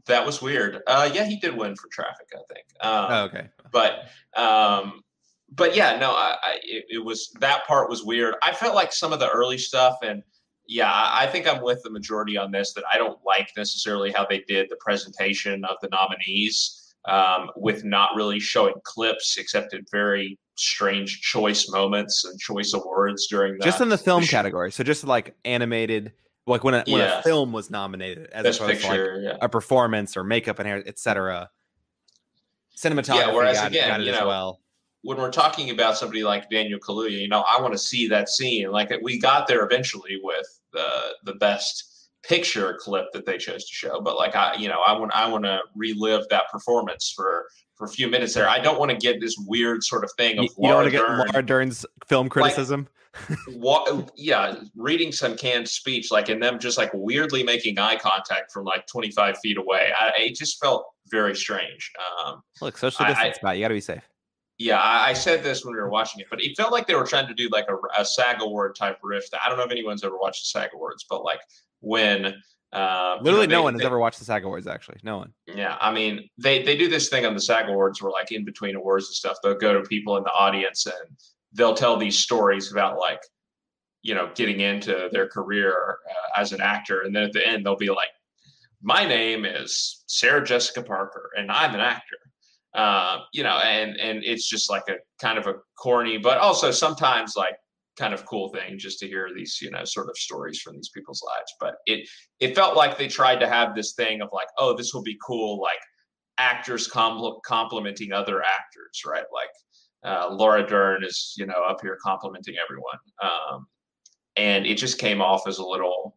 That 0.07 0.25
was 0.25 0.41
weird. 0.41 0.81
Uh, 0.87 1.09
yeah, 1.13 1.25
he 1.25 1.37
did 1.37 1.55
win 1.55 1.75
for 1.75 1.87
traffic, 1.91 2.27
I 2.33 2.53
think. 2.53 2.65
Um, 2.81 3.05
oh, 3.09 3.23
okay. 3.25 3.47
But 3.71 4.39
um, 4.39 5.01
but 5.51 5.75
yeah, 5.75 5.97
no, 5.97 6.11
I, 6.11 6.35
I 6.41 6.59
it, 6.63 6.85
it, 6.89 7.05
was 7.05 7.31
that 7.39 7.65
part 7.67 7.89
was 7.89 8.03
weird. 8.03 8.35
I 8.43 8.53
felt 8.53 8.75
like 8.75 8.91
some 8.91 9.13
of 9.13 9.19
the 9.19 9.29
early 9.29 9.57
stuff, 9.57 9.95
and 10.01 10.23
yeah, 10.67 10.91
I, 10.91 11.27
think 11.27 11.47
I'm 11.47 11.63
with 11.63 11.81
the 11.83 11.89
majority 11.89 12.37
on 12.37 12.51
this. 12.51 12.73
That 12.73 12.83
I 12.91 12.97
don't 12.97 13.19
like 13.25 13.49
necessarily 13.55 14.11
how 14.11 14.25
they 14.25 14.43
did 14.47 14.67
the 14.69 14.77
presentation 14.79 15.63
of 15.65 15.77
the 15.81 15.89
nominees. 15.89 16.83
Um, 17.05 17.51
with 17.55 17.85
not 17.85 18.09
really 18.17 18.37
showing 18.37 18.73
clips 18.83 19.37
except 19.37 19.73
at 19.73 19.89
very 19.89 20.37
strange 20.57 21.21
choice 21.21 21.69
moments 21.69 22.25
and 22.25 22.37
choice 22.37 22.73
awards 22.73 23.27
during 23.27 23.53
that. 23.53 23.63
Just 23.63 23.79
in 23.79 23.87
the 23.87 23.97
film 23.97 24.23
the 24.23 24.27
category. 24.27 24.73
So 24.73 24.83
just 24.83 25.05
like 25.05 25.33
animated 25.45 26.11
like 26.47 26.63
when 26.63 26.73
a, 26.73 26.83
when 26.87 27.01
yeah. 27.01 27.19
a 27.19 27.23
film 27.23 27.51
was 27.51 27.69
nominated 27.69 28.27
as 28.31 28.43
Best 28.43 28.59
opposed 28.61 28.81
picture, 28.81 29.13
to 29.13 29.27
like 29.27 29.37
yeah. 29.37 29.45
a 29.45 29.49
performance 29.49 30.15
or 30.17 30.23
makeup 30.23 30.59
and 30.59 30.67
hair, 30.67 30.83
etc. 30.85 31.49
Cinematography. 32.75 33.15
Yeah, 33.15 33.33
whereas 33.33 33.57
got, 33.57 33.67
again, 33.67 33.89
got 33.89 34.01
you 34.01 34.11
know, 34.11 34.27
well. 34.27 34.61
when 35.01 35.17
we're 35.17 35.31
talking 35.31 35.69
about 35.69 35.97
somebody 35.97 36.23
like 36.23 36.49
Daniel 36.49 36.79
Kaluuya, 36.79 37.11
you 37.11 37.27
know, 37.27 37.41
I 37.41 37.61
want 37.61 37.73
to 37.73 37.77
see 37.77 38.07
that 38.07 38.29
scene. 38.29 38.71
Like 38.71 38.91
we 39.01 39.19
got 39.19 39.47
there 39.47 39.65
eventually 39.65 40.19
with 40.23 40.47
the 40.71 40.87
the 41.25 41.33
best 41.35 42.09
picture 42.23 42.77
clip 42.79 43.05
that 43.13 43.25
they 43.25 43.37
chose 43.37 43.65
to 43.67 43.73
show, 43.73 44.01
but 44.01 44.15
like 44.15 44.35
I, 44.35 44.55
you 44.55 44.69
know, 44.69 44.81
I 44.85 44.93
want 44.93 45.11
I 45.13 45.27
want 45.27 45.43
to 45.43 45.59
relive 45.75 46.27
that 46.29 46.43
performance 46.51 47.13
for 47.15 47.47
for 47.75 47.85
a 47.85 47.89
few 47.89 48.07
minutes 48.07 48.33
there. 48.33 48.49
I 48.49 48.59
don't 48.59 48.79
want 48.79 48.91
to 48.91 48.97
get 48.97 49.19
this 49.21 49.35
weird 49.47 49.83
sort 49.83 50.03
of 50.03 50.11
thing 50.17 50.37
of 50.39 50.45
you, 50.45 50.49
you 50.57 50.73
want 50.73 50.85
to 50.85 50.91
get 50.91 51.01
Laura 51.01 51.43
Dern's 51.43 51.85
film 52.07 52.29
criticism. 52.29 52.81
Like, 52.81 52.91
what, 53.53 54.11
yeah, 54.15 54.55
reading 54.75 55.11
some 55.11 55.35
canned 55.35 55.67
speech, 55.67 56.11
like, 56.11 56.29
and 56.29 56.41
them 56.41 56.59
just 56.59 56.77
like 56.77 56.91
weirdly 56.93 57.43
making 57.43 57.79
eye 57.79 57.97
contact 57.97 58.51
from 58.51 58.65
like 58.65 58.87
25 58.87 59.37
feet 59.39 59.57
away. 59.57 59.91
I, 59.97 60.11
it 60.17 60.35
just 60.35 60.59
felt 60.59 60.85
very 61.09 61.35
strange. 61.35 61.91
Um, 62.25 62.41
Look, 62.61 62.77
social 62.77 63.05
distance, 63.05 63.37
I, 63.43 63.53
You 63.53 63.63
got 63.63 63.69
to 63.69 63.73
be 63.73 63.81
safe. 63.81 64.03
Yeah, 64.57 64.79
I, 64.79 65.09
I, 65.09 65.13
said 65.13 65.43
this 65.43 65.63
when 65.63 65.75
we 65.75 65.79
were 65.79 65.89
watching 65.89 66.19
it, 66.19 66.27
but 66.31 66.41
it 66.41 66.57
felt 66.57 66.71
like 66.71 66.87
they 66.87 66.95
were 66.95 67.05
trying 67.05 67.27
to 67.27 67.33
do 67.35 67.47
like 67.51 67.67
a, 67.69 68.01
a 68.01 68.03
SAG 68.03 68.41
award 68.41 68.75
type 68.75 68.97
riff. 69.03 69.25
I 69.33 69.49
don't 69.49 69.57
know 69.59 69.63
if 69.63 69.71
anyone's 69.71 70.03
ever 70.03 70.17
watched 70.17 70.41
the 70.41 70.59
SAG 70.59 70.71
awards, 70.73 71.05
but 71.07 71.23
like 71.23 71.39
when 71.81 72.33
uh, 72.73 73.17
Literally, 73.21 73.43
you 73.43 73.47
know, 73.47 73.47
they, 73.47 73.47
no 73.47 73.63
one 73.63 73.73
has 73.75 73.83
ever 73.83 73.99
watched 73.99 74.19
the 74.19 74.25
SAG 74.25 74.43
Awards. 74.43 74.67
Actually, 74.67 74.97
no 75.03 75.17
one. 75.17 75.33
Yeah, 75.47 75.77
I 75.79 75.91
mean, 75.91 76.29
they 76.37 76.63
they 76.63 76.75
do 76.75 76.89
this 76.89 77.07
thing 77.09 77.25
on 77.25 77.33
the 77.33 77.39
SAG 77.39 77.69
Awards 77.69 78.01
where, 78.01 78.11
like, 78.11 78.31
in 78.31 78.43
between 78.43 78.75
awards 78.75 79.07
and 79.07 79.15
stuff, 79.15 79.37
they'll 79.41 79.55
go 79.55 79.73
to 79.73 79.87
people 79.87 80.17
in 80.17 80.23
the 80.23 80.31
audience 80.31 80.85
and 80.85 81.17
they'll 81.57 81.73
tell 81.73 81.97
these 81.97 82.19
stories 82.19 82.71
about 82.71 82.97
like 82.97 83.21
you 84.03 84.15
know 84.15 84.29
getting 84.35 84.61
into 84.61 85.09
their 85.11 85.27
career 85.27 85.97
uh, 86.09 86.39
as 86.39 86.53
an 86.53 86.61
actor 86.61 87.01
and 87.01 87.15
then 87.15 87.23
at 87.23 87.33
the 87.33 87.45
end 87.45 87.65
they'll 87.65 87.75
be 87.75 87.89
like 87.89 88.09
my 88.81 89.05
name 89.05 89.43
is 89.43 90.03
sarah 90.07 90.43
jessica 90.43 90.81
parker 90.81 91.31
and 91.37 91.51
i'm 91.51 91.73
an 91.73 91.81
actor. 91.81 92.17
Uh, 92.73 93.21
you 93.33 93.41
know 93.41 93.57
and 93.63 93.97
and 93.97 94.23
it's 94.23 94.47
just 94.47 94.69
like 94.69 94.83
a 94.87 94.95
kind 95.19 95.39
of 95.39 95.47
a 95.47 95.55
corny 95.77 96.17
but 96.17 96.37
also 96.37 96.69
sometimes 96.69 97.35
like 97.35 97.55
kind 97.97 98.13
of 98.13 98.23
cool 98.27 98.49
thing 98.49 98.77
just 98.77 98.99
to 98.99 99.07
hear 99.07 99.29
these 99.35 99.57
you 99.59 99.71
know 99.71 99.83
sort 99.83 100.09
of 100.09 100.15
stories 100.15 100.61
from 100.61 100.75
these 100.75 100.89
people's 100.93 101.23
lives 101.25 101.51
but 101.59 101.77
it 101.87 102.07
it 102.39 102.53
felt 102.53 102.75
like 102.75 102.95
they 102.95 103.07
tried 103.07 103.39
to 103.39 103.47
have 103.47 103.73
this 103.73 103.93
thing 103.93 104.21
of 104.21 104.29
like 104.31 104.47
oh 104.59 104.77
this 104.77 104.93
will 104.93 105.01
be 105.01 105.17
cool 105.25 105.59
like 105.59 105.79
actors 106.37 106.87
compl- 106.87 107.41
complimenting 107.43 108.11
other 108.11 108.43
actors 108.43 109.01
right? 109.05 109.25
Like 109.33 109.49
uh, 110.05 110.29
Laura 110.31 110.65
Dern 110.65 111.03
is, 111.03 111.33
you 111.37 111.45
know, 111.45 111.63
up 111.67 111.79
here 111.81 111.97
complimenting 112.03 112.55
everyone, 112.63 112.97
um, 113.21 113.67
and 114.35 114.65
it 114.65 114.77
just 114.77 114.99
came 114.99 115.21
off 115.21 115.47
as 115.47 115.57
a 115.57 115.65
little 115.65 116.15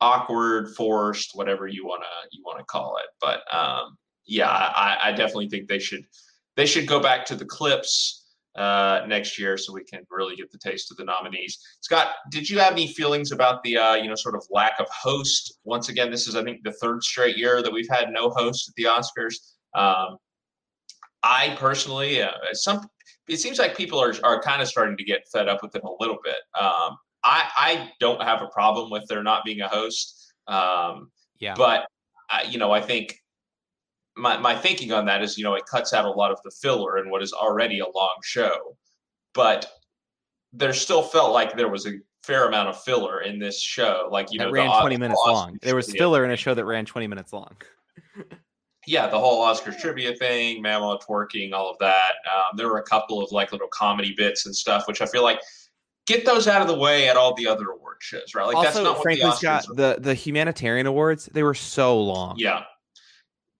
awkward, 0.00 0.74
forced, 0.74 1.32
whatever 1.34 1.66
you 1.66 1.86
wanna 1.86 2.04
you 2.32 2.42
wanna 2.44 2.64
call 2.64 2.96
it. 2.96 3.06
But 3.20 3.42
um, 3.54 3.96
yeah, 4.26 4.48
I, 4.48 4.96
I, 5.04 5.12
definitely 5.12 5.48
think 5.48 5.68
they 5.68 5.78
should 5.78 6.04
they 6.56 6.66
should 6.66 6.86
go 6.86 7.00
back 7.00 7.26
to 7.26 7.34
the 7.34 7.44
clips 7.44 8.20
uh, 8.56 9.02
next 9.06 9.38
year 9.38 9.56
so 9.56 9.72
we 9.72 9.84
can 9.84 10.00
really 10.10 10.36
get 10.36 10.50
the 10.50 10.58
taste 10.58 10.90
of 10.90 10.96
the 10.96 11.04
nominees. 11.04 11.58
Scott, 11.80 12.08
did 12.30 12.48
you 12.48 12.58
have 12.58 12.72
any 12.72 12.88
feelings 12.88 13.32
about 13.32 13.62
the 13.62 13.76
uh, 13.76 13.94
you 13.94 14.08
know 14.08 14.14
sort 14.14 14.34
of 14.34 14.44
lack 14.50 14.78
of 14.80 14.86
host? 14.88 15.58
Once 15.64 15.88
again, 15.88 16.10
this 16.10 16.26
is 16.26 16.36
I 16.36 16.42
think 16.42 16.62
the 16.62 16.72
third 16.72 17.02
straight 17.02 17.36
year 17.36 17.62
that 17.62 17.72
we've 17.72 17.88
had 17.90 18.10
no 18.10 18.30
host 18.30 18.68
at 18.68 18.74
the 18.74 18.84
Oscars. 18.84 19.34
Um, 19.74 20.16
I 21.22 21.56
personally, 21.58 22.22
uh, 22.22 22.32
some 22.52 22.86
it 23.28 23.38
seems 23.38 23.58
like 23.58 23.76
people 23.76 24.00
are 24.00 24.14
are 24.24 24.42
kind 24.42 24.62
of 24.62 24.68
starting 24.68 24.96
to 24.96 25.04
get 25.04 25.28
fed 25.32 25.48
up 25.48 25.62
with 25.62 25.74
it 25.74 25.82
a 25.84 25.90
little 26.00 26.18
bit. 26.22 26.36
Um, 26.58 26.96
I 27.24 27.48
I 27.56 27.90
don't 28.00 28.22
have 28.22 28.42
a 28.42 28.48
problem 28.48 28.90
with 28.90 29.04
there 29.08 29.22
not 29.22 29.44
being 29.44 29.60
a 29.60 29.68
host. 29.68 30.32
Um, 30.48 31.10
yeah, 31.38 31.54
but 31.56 31.86
I, 32.30 32.42
you 32.44 32.58
know 32.58 32.72
I 32.72 32.80
think 32.80 33.16
my 34.16 34.38
my 34.38 34.54
thinking 34.54 34.92
on 34.92 35.06
that 35.06 35.22
is 35.22 35.38
you 35.38 35.44
know 35.44 35.54
it 35.54 35.64
cuts 35.70 35.92
out 35.92 36.04
a 36.04 36.10
lot 36.10 36.30
of 36.30 36.38
the 36.44 36.50
filler 36.62 36.98
in 36.98 37.10
what 37.10 37.22
is 37.22 37.32
already 37.32 37.80
a 37.80 37.88
long 37.88 38.16
show, 38.22 38.76
but 39.34 39.70
there 40.52 40.72
still 40.72 41.02
felt 41.02 41.32
like 41.32 41.56
there 41.56 41.68
was 41.68 41.86
a 41.86 41.92
fair 42.24 42.48
amount 42.48 42.68
of 42.68 42.82
filler 42.82 43.20
in 43.20 43.38
this 43.38 43.60
show. 43.60 44.08
Like 44.10 44.32
you 44.32 44.38
that 44.38 44.46
know, 44.46 44.52
ran 44.52 44.80
twenty 44.80 44.96
minutes 44.96 45.20
long. 45.26 45.58
There 45.62 45.76
was 45.76 45.90
filler 45.92 46.24
in 46.24 46.30
a 46.30 46.36
show 46.36 46.54
that 46.54 46.64
ran 46.64 46.84
twenty 46.84 47.06
minutes 47.06 47.32
long. 47.32 47.56
yeah, 48.90 49.06
the 49.06 49.18
whole 49.18 49.46
Oscars 49.46 49.78
trivia 49.78 50.16
thing, 50.16 50.60
Mama 50.60 50.98
twerking, 50.98 51.52
all 51.52 51.70
of 51.70 51.78
that. 51.78 52.14
Um, 52.26 52.56
there 52.56 52.66
were 52.66 52.78
a 52.78 52.82
couple 52.82 53.22
of 53.22 53.30
like 53.30 53.52
little 53.52 53.68
comedy 53.68 54.14
bits 54.16 54.46
and 54.46 54.56
stuff, 54.56 54.88
which 54.88 55.00
I 55.00 55.06
feel 55.06 55.22
like 55.22 55.40
get 56.08 56.26
those 56.26 56.48
out 56.48 56.60
of 56.60 56.66
the 56.66 56.76
way 56.76 57.08
at 57.08 57.16
all 57.16 57.32
the 57.36 57.46
other 57.46 57.68
award 57.70 57.98
shows, 58.00 58.34
right? 58.34 58.48
Like 58.48 58.56
also, 58.56 58.82
that's 58.82 58.96
not 58.96 59.00
frankly, 59.00 59.30
Scott, 59.30 59.64
the 59.76 59.98
the 60.00 60.12
humanitarian 60.12 60.86
awards 60.86 61.26
they 61.26 61.44
were 61.44 61.54
so 61.54 62.00
long. 62.02 62.34
Yeah, 62.36 62.64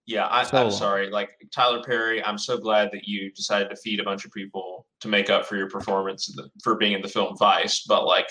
yeah. 0.05 0.27
I, 0.27 0.41
am 0.41 0.47
so 0.47 0.71
sorry. 0.71 1.11
Like 1.11 1.31
Tyler 1.53 1.85
Perry, 1.85 2.25
I'm 2.25 2.39
so 2.39 2.59
glad 2.59 2.91
that 2.91 3.07
you 3.07 3.31
decided 3.31 3.71
to 3.71 3.77
feed 3.77 4.01
a 4.01 4.05
bunch 4.05 4.25
of 4.25 4.33
people 4.33 4.89
to 5.01 5.07
make 5.07 5.31
up 5.31 5.47
for 5.47 5.57
your 5.57 5.71
performance 5.71 6.37
for 6.61 6.75
being 6.75 6.95
in 6.95 7.03
the 7.03 7.09
film 7.09 7.37
Vice, 7.37 7.85
but 7.87 8.05
like, 8.05 8.27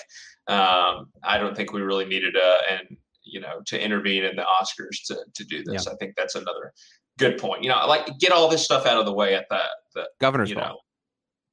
um, 0.48 1.08
I 1.22 1.38
don't 1.38 1.56
think 1.56 1.72
we 1.72 1.80
really 1.80 2.04
needed 2.04 2.36
a 2.36 2.58
and 2.70 2.98
you 3.30 3.40
know, 3.40 3.60
to 3.66 3.82
intervene 3.82 4.24
in 4.24 4.36
the 4.36 4.42
Oscars 4.42 5.04
to 5.06 5.16
to 5.34 5.44
do 5.44 5.62
this. 5.64 5.86
Yeah. 5.86 5.92
I 5.92 5.96
think 5.96 6.14
that's 6.16 6.34
another 6.34 6.72
good 7.18 7.38
point. 7.38 7.62
You 7.62 7.70
know, 7.70 7.86
like 7.86 8.18
get 8.18 8.32
all 8.32 8.48
this 8.48 8.64
stuff 8.64 8.86
out 8.86 8.98
of 8.98 9.06
the 9.06 9.12
way 9.12 9.34
at 9.34 9.46
the 9.50 9.60
the 9.94 10.08
governor's 10.20 10.50
you 10.50 10.56
ball. 10.56 10.80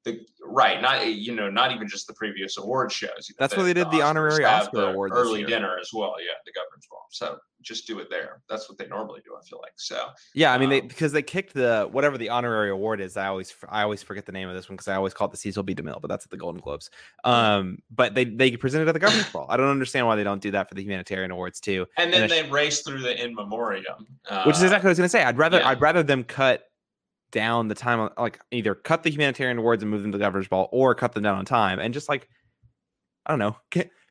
The 0.08 0.26
right, 0.42 0.82
not 0.82 1.06
you 1.06 1.36
know, 1.36 1.50
not 1.50 1.72
even 1.72 1.88
just 1.88 2.08
the 2.08 2.14
previous 2.14 2.58
award 2.58 2.92
shows. 2.92 3.28
You 3.28 3.34
know, 3.34 3.38
That's 3.40 3.56
why 3.56 3.64
they 3.64 3.74
did 3.74 3.88
the, 3.88 3.98
the 3.98 4.02
honorary 4.02 4.46
Oscar 4.46 4.92
award 4.92 5.12
early 5.14 5.44
dinner 5.44 5.78
as 5.80 5.92
well. 5.94 6.16
Yeah, 6.20 6.34
the 6.46 6.52
governor's 6.54 6.88
ball. 6.90 7.06
So 7.10 7.38
just 7.62 7.88
do 7.88 8.00
it 8.00 8.10
there. 8.10 8.42
That's 8.50 8.70
what 8.70 8.78
they 8.78 8.88
normally 8.88 9.22
do. 9.26 9.32
I 9.38 9.44
feel 9.46 9.60
like 9.62 9.74
so. 9.76 10.08
Yeah, 10.34 10.54
I 10.54 10.58
mean, 10.58 10.68
um, 10.68 10.70
they 10.70 10.82
because 10.82 11.12
they 11.12 11.22
kicked 11.22 11.54
the 11.54 11.88
whatever 11.92 12.18
the 12.18 12.30
honorary 12.30 12.70
award 12.70 13.02
is. 13.02 13.18
I 13.18 13.28
always 13.28 13.54
I 13.70 13.84
always 13.84 14.02
forget 14.02 14.26
the 14.26 14.32
name 14.32 14.48
of 14.48 14.56
this 14.56 14.70
one 14.70 14.76
because 14.76 14.88
I 14.88 14.96
always 14.96 15.14
call 15.14 15.28
it 15.28 15.32
the 15.32 15.38
Cecil 15.38 15.64
B. 15.64 15.76
DeMille, 15.76 16.02
but 16.02 16.08
that's 16.08 16.26
at 16.26 16.32
the 16.32 16.38
Golden 16.38 16.62
Globes. 16.62 16.90
Um, 17.24 17.80
but 17.94 18.16
they 18.16 18.26
they 18.26 18.56
presented 18.56 18.88
at 18.88 18.94
the 18.94 19.00
governor's 19.00 19.30
ball. 19.30 19.48
I 19.50 19.58
don't 19.58 19.70
understand 19.70 20.08
why 20.08 20.16
they 20.16 20.24
don't 20.24 20.42
do 20.42 20.52
that 20.52 20.70
for 20.70 20.76
the 20.76 20.84
humanitarian 20.84 21.32
awards 21.32 21.60
too. 21.60 21.86
And 21.98 22.14
then 22.14 22.24
and 22.24 22.32
they 22.32 22.48
sh- 22.48 22.52
race 22.52 22.82
through 22.82 23.02
the 23.02 23.24
in 23.24 23.36
memoriam, 23.36 24.08
uh, 24.30 24.44
which 24.44 24.56
is 24.56 24.64
exactly 24.64 24.88
what 24.88 24.90
I 24.90 24.92
was 24.92 24.98
going 25.00 25.06
to 25.06 25.10
say. 25.10 25.24
I'd 25.24 25.38
rather 25.38 25.60
yeah. 25.60 25.70
I'd 25.70 25.82
rather 25.82 26.04
them 26.04 26.24
cut 26.24 26.64
down 27.32 27.68
the 27.68 27.76
time 27.76 28.00
on 28.00 28.10
like 28.18 28.40
either 28.52 28.74
cut 28.74 29.04
the 29.04 29.10
humanitarian 29.10 29.58
awards 29.58 29.84
and 29.84 29.92
move 29.92 30.02
them 30.02 30.12
to 30.12 30.18
the 30.18 30.24
governor's 30.24 30.48
ball 30.48 30.70
or 30.72 30.96
cut 30.96 31.14
them 31.14 31.24
down 31.24 31.38
on 31.38 31.46
time 31.46 31.80
and 31.80 31.94
just 31.94 32.10
like 32.10 32.28
I 33.28 33.32
don't 33.32 33.40
know. 33.40 33.58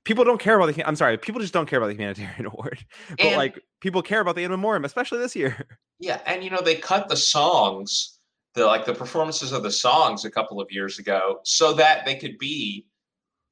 People 0.04 0.24
don't 0.24 0.38
care 0.38 0.56
about 0.60 0.72
the. 0.72 0.86
I'm 0.86 0.94
sorry. 0.94 1.16
People 1.18 1.40
just 1.40 1.54
don't 1.54 1.66
care 1.66 1.78
about 1.78 1.88
the 1.88 1.94
humanitarian 1.94 2.46
award, 2.52 2.84
but 3.10 3.20
and, 3.20 3.36
like 3.36 3.58
people 3.80 4.02
care 4.02 4.20
about 4.20 4.36
the 4.36 4.44
in 4.44 4.50
memoriam, 4.50 4.84
especially 4.84 5.18
this 5.18 5.34
year. 5.34 5.66
Yeah, 5.98 6.20
and 6.26 6.44
you 6.44 6.50
know 6.50 6.60
they 6.60 6.74
cut 6.74 7.08
the 7.08 7.16
songs, 7.16 8.18
the 8.52 8.66
like 8.66 8.84
the 8.84 8.92
performances 8.92 9.50
of 9.50 9.62
the 9.62 9.70
songs 9.70 10.26
a 10.26 10.30
couple 10.30 10.60
of 10.60 10.70
years 10.70 10.98
ago, 10.98 11.40
so 11.42 11.72
that 11.72 12.04
they 12.04 12.16
could 12.16 12.36
be, 12.36 12.84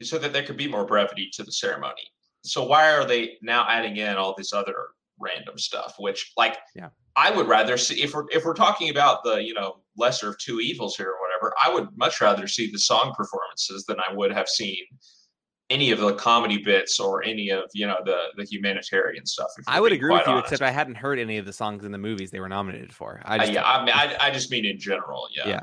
so 0.03 0.19
that 0.19 0.35
there 0.35 0.43
could 0.43 0.59
be 0.59 0.69
more 0.69 0.85
brevity 0.85 1.31
to 1.33 1.43
the 1.43 1.51
ceremony. 1.51 2.03
So 2.43 2.62
why 2.62 2.93
are 2.93 3.07
they 3.07 3.39
now 3.41 3.67
adding 3.67 3.97
in 3.97 4.17
all 4.17 4.35
this 4.37 4.53
other 4.53 4.75
random 5.21 5.59
stuff? 5.59 5.95
Which 5.99 6.33
like, 6.37 6.59
yeah, 6.75 6.89
I 7.17 7.31
would 7.31 7.49
rather 7.49 7.77
see 7.77 8.03
if 8.03 8.15
we're 8.15 8.27
if 8.33 8.45
we're 8.45 8.55
talking 8.55 8.91
about 8.91 9.25
the 9.25 9.43
you 9.43 9.55
know 9.55 9.83
lesser 9.97 10.31
of 10.31 10.39
two 10.39 10.61
evils 10.61 10.97
here 10.97 11.09
or 11.09 11.19
whatever. 11.21 11.55
I 11.65 11.73
would 11.73 11.89
much 11.97 12.21
rather 12.21 12.49
see 12.49 12.71
the 12.71 12.79
song 12.79 13.15
performances 13.17 13.85
than 13.87 13.97
I 14.01 14.12
would 14.12 14.33
have 14.33 14.49
seen 14.49 14.85
any 15.71 15.91
of 15.91 15.99
the 15.99 16.15
comedy 16.15 16.59
bits 16.59 17.01
or 17.01 17.23
any 17.25 17.51
of 17.51 17.65
you 17.73 17.87
know 17.87 17.97
the 18.05 18.27
the 18.37 18.45
humanitarian 18.45 19.27
stuff. 19.27 19.49
I 19.67 19.81
would 19.81 19.93
agree 19.93 20.12
with 20.12 20.27
you, 20.27 20.33
honest. 20.33 20.53
except 20.53 20.62
I 20.62 20.71
hadn't 20.71 20.97
heard 20.97 21.19
any 21.19 21.39
of 21.39 21.47
the 21.47 21.53
songs 21.53 21.85
in 21.85 21.93
the 21.93 21.99
movies 21.99 22.31
they 22.31 22.41
were 22.41 22.49
nominated 22.49 22.93
for. 22.93 23.21
I 23.25 23.39
just, 23.39 23.51
uh, 23.51 23.55
yeah, 23.55 23.65
I 23.65 23.85
mean, 23.85 23.95
I, 23.95 24.17
I 24.21 24.31
just 24.31 24.51
mean 24.51 24.65
in 24.65 24.79
general, 24.79 25.27
yeah. 25.35 25.49
Yeah. 25.49 25.61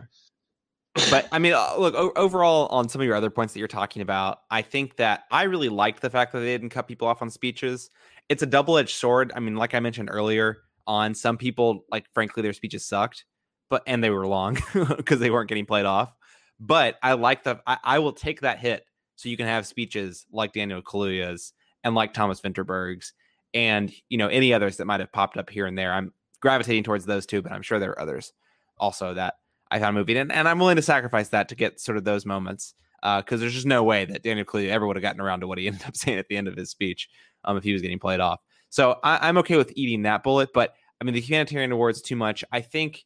but 1.10 1.28
I 1.32 1.40
mean, 1.40 1.54
uh, 1.54 1.76
look, 1.78 1.96
overall, 2.18 2.68
on 2.68 2.90
some 2.90 3.00
of 3.00 3.08
your 3.08 3.16
other 3.16 3.30
points 3.30 3.54
that 3.54 3.60
you're 3.60 3.68
talking 3.68 4.02
about, 4.02 4.40
I 4.50 4.62
think 4.62 4.98
that 4.98 5.24
I 5.32 5.44
really 5.44 5.70
liked 5.70 6.02
the 6.02 6.10
fact 6.10 6.34
that 6.34 6.40
they 6.40 6.48
didn't 6.48 6.70
cut 6.70 6.88
people 6.88 7.08
off 7.08 7.22
on 7.22 7.30
speeches. 7.30 7.90
It's 8.32 8.42
a 8.42 8.48
double 8.48 8.78
edged 8.78 8.96
sword. 8.96 9.34
I 9.36 9.42
mean, 9.42 9.58
like 9.58 9.76
I 9.76 9.82
mentioned 9.82 10.08
earlier, 10.10 10.60
on 10.88 11.14
some 11.14 11.38
people, 11.38 11.84
like 11.92 12.06
frankly, 12.14 12.42
their 12.42 12.54
speeches 12.54 12.86
sucked, 12.86 13.26
but 13.70 13.84
and 13.86 14.02
they 14.02 14.10
were 14.10 14.26
long 14.26 14.58
because 14.98 15.20
they 15.20 15.30
weren't 15.30 15.50
getting 15.50 15.66
played 15.66 15.86
off. 15.86 16.14
But 16.62 16.96
I 17.04 17.14
like 17.14 17.44
the 17.44 17.60
I, 17.68 17.78
I, 17.84 18.00
will 18.00 18.14
take 18.14 18.40
that 18.42 18.60
hit 18.60 18.86
so 19.18 19.28
you 19.28 19.36
can 19.36 19.48
have 19.48 19.68
speeches 19.68 20.26
like 20.32 20.54
Daniel 20.54 20.82
Kaluuya's 20.82 21.52
and 21.84 21.94
like 21.94 22.14
Thomas 22.14 22.40
Vinterberg's 22.40 23.12
and 23.54 23.92
you 24.08 24.18
know 24.18 24.30
any 24.30 24.54
others 24.54 24.78
that 24.78 24.86
might 24.86 25.02
have 25.02 25.12
popped 25.12 25.36
up 25.36 25.50
here 25.50 25.66
and 25.66 25.78
there. 25.78 25.92
I'm 25.92 26.14
gravitating 26.40 26.84
towards 26.84 27.06
those 27.06 27.26
two, 27.26 27.42
but 27.42 27.52
I'm 27.52 27.64
sure 27.64 27.80
there 27.80 27.92
are 27.92 28.02
others 28.02 28.32
also 28.80 29.14
that 29.16 29.34
I 29.70 29.80
found 29.80 29.98
moving, 29.98 30.16
and, 30.16 30.32
and 30.32 30.48
I'm 30.48 30.58
willing 30.58 30.78
to 30.78 30.82
sacrifice 30.82 31.28
that 31.30 31.50
to 31.50 31.56
get 31.56 31.82
sort 31.82 31.98
of 31.98 32.06
those 32.06 32.26
moments 32.26 32.76
because 33.02 33.40
uh, 33.40 33.42
there's 33.42 33.54
just 33.54 33.66
no 33.66 33.84
way 33.84 34.06
that 34.06 34.24
Daniel 34.24 34.46
Kaluuya 34.46 34.70
ever 34.70 34.86
would 34.86 34.96
have 34.96 35.02
gotten 35.02 35.22
around 35.22 35.42
to 35.42 35.48
what 35.48 35.58
he 35.58 35.68
ended 35.68 35.84
up 35.86 35.96
saying 35.96 36.20
at 36.20 36.28
the 36.28 36.38
end 36.38 36.48
of 36.48 36.56
his 36.56 36.70
speech 36.70 37.10
um, 37.44 37.58
if 37.58 37.64
he 37.64 37.74
was 37.74 37.82
getting 37.82 38.00
played 38.00 38.20
off. 38.20 38.40
So 38.70 39.00
I, 39.04 39.28
am 39.28 39.38
okay 39.40 39.58
with 39.58 39.74
eating 39.76 40.04
that 40.04 40.24
bullet, 40.24 40.50
but 40.54 40.76
I 41.00 41.04
mean 41.04 41.14
the 41.14 41.22
humanitarian 41.22 41.72
awards 41.72 42.02
too 42.02 42.16
much. 42.16 42.44
I 42.52 42.62
think 42.62 43.04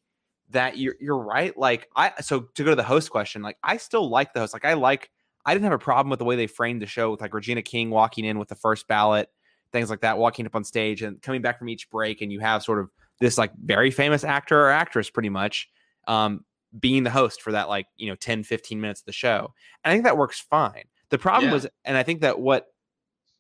that 0.52 0.78
you're 0.78 0.96
you're 1.00 1.18
right. 1.18 1.58
Like 1.58 1.88
I 1.96 2.14
so 2.22 2.42
to 2.42 2.64
go 2.64 2.70
to 2.70 2.76
the 2.76 2.84
host 2.84 3.10
question, 3.10 3.42
like 3.42 3.58
I 3.64 3.78
still 3.78 4.10
like 4.10 4.34
the 4.34 4.42
host. 4.42 4.54
Like 4.54 4.66
I 4.66 4.74
like 4.74 5.10
I 5.46 5.54
didn't 5.54 5.64
have 5.64 5.74
a 5.74 5.80
problem 5.80 6.10
with 6.10 6.20
the 6.20 6.26
way 6.26 6.36
they 6.36 6.48
framed 6.48 6.82
the 6.82 6.88
show 6.88 7.12
with 7.12 7.22
like 7.22 7.34
Regina 7.34 7.62
King 7.62 7.90
walking 7.90 8.26
in 8.26 8.38
with 8.38 8.50
the 8.50 8.56
first 8.56 8.88
ballot, 8.88 9.30
things 9.72 9.90
like 9.90 10.02
that, 10.02 10.18
walking 10.18 10.46
up 10.46 10.56
on 10.56 10.64
stage 10.64 11.02
and 11.02 11.22
coming 11.22 11.42
back 11.42 11.58
from 11.58 11.70
each 11.70 11.90
break, 11.90 12.22
and 12.22 12.32
you 12.32 12.40
have 12.42 12.62
sort 12.62 12.80
of 12.80 12.90
this 13.20 13.38
like 13.38 13.52
very 13.56 13.90
famous 13.90 14.24
actor 14.24 14.60
or 14.60 14.70
actress 14.70 15.10
pretty 15.10 15.30
much 15.30 15.70
um, 16.08 16.44
being 16.80 17.04
the 17.04 17.10
host 17.10 17.42
for 17.42 17.52
that 17.52 17.70
like 17.70 17.88
you 17.98 18.08
know 18.08 18.16
10 18.16 18.44
15 18.44 18.80
minutes 18.80 19.02
of 19.02 19.06
the 19.06 19.12
show 19.12 19.54
and 19.84 19.92
i 19.92 19.94
think 19.94 20.04
that 20.04 20.18
works 20.18 20.40
fine. 20.40 20.84
The 21.10 21.18
problem 21.18 21.50
yeah. 21.50 21.54
was 21.54 21.68
and 21.84 21.98
i 21.98 22.04
think 22.04 22.22
that 22.22 22.40
what 22.40 22.68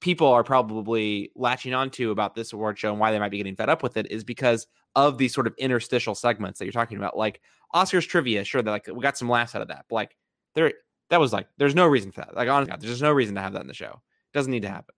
people 0.01 0.27
are 0.27 0.43
probably 0.43 1.31
latching 1.35 1.73
onto 1.73 2.11
about 2.11 2.35
this 2.35 2.53
award 2.53 2.77
show 2.77 2.91
and 2.91 2.99
why 2.99 3.11
they 3.11 3.19
might 3.19 3.31
be 3.31 3.37
getting 3.37 3.55
fed 3.55 3.69
up 3.69 3.81
with 3.81 3.97
it 3.97 4.09
is 4.11 4.23
because 4.23 4.67
of 4.95 5.17
these 5.17 5.33
sort 5.33 5.47
of 5.47 5.53
interstitial 5.57 6.15
segments 6.15 6.59
that 6.59 6.65
you're 6.65 6.71
talking 6.71 6.97
about 6.97 7.17
like 7.17 7.41
oscars 7.73 8.07
trivia 8.07 8.43
sure 8.43 8.61
that 8.61 8.71
like 8.71 8.87
we 8.87 9.01
got 9.01 9.17
some 9.17 9.29
laughs 9.29 9.55
out 9.55 9.61
of 9.61 9.67
that 9.67 9.85
but 9.89 9.95
like 9.95 10.15
there 10.53 10.71
that 11.09 11.19
was 11.19 11.33
like 11.33 11.47
there's 11.57 11.75
no 11.75 11.85
reason 11.85 12.11
for 12.11 12.21
that. 12.21 12.35
Like 12.35 12.49
honestly 12.49 12.75
there's 12.79 12.93
just 12.93 13.01
no 13.01 13.11
reason 13.11 13.35
to 13.35 13.41
have 13.41 13.53
that 13.53 13.61
in 13.61 13.67
the 13.67 13.73
show. 13.73 14.01
It 14.01 14.37
doesn't 14.37 14.51
need 14.51 14.63
to 14.63 14.69
happen. 14.69 14.95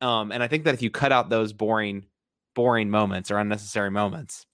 Um 0.00 0.30
and 0.32 0.42
i 0.42 0.48
think 0.48 0.64
that 0.64 0.74
if 0.74 0.82
you 0.82 0.90
cut 0.90 1.12
out 1.12 1.28
those 1.28 1.52
boring 1.52 2.06
boring 2.54 2.90
moments 2.90 3.30
or 3.30 3.38
unnecessary 3.38 3.90
moments 3.90 4.46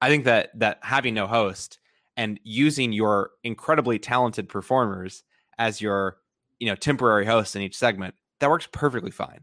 i 0.00 0.08
think 0.08 0.24
that 0.24 0.50
that 0.58 0.78
having 0.82 1.14
no 1.14 1.26
host 1.26 1.78
and 2.16 2.38
using 2.44 2.92
your 2.92 3.30
incredibly 3.42 3.98
talented 3.98 4.48
performers 4.48 5.22
as 5.58 5.80
your 5.80 6.18
you 6.58 6.66
know 6.68 6.74
temporary 6.74 7.26
hosts 7.26 7.56
in 7.56 7.62
each 7.62 7.76
segment 7.76 8.14
that 8.40 8.50
works 8.50 8.68
perfectly 8.70 9.10
fine. 9.10 9.40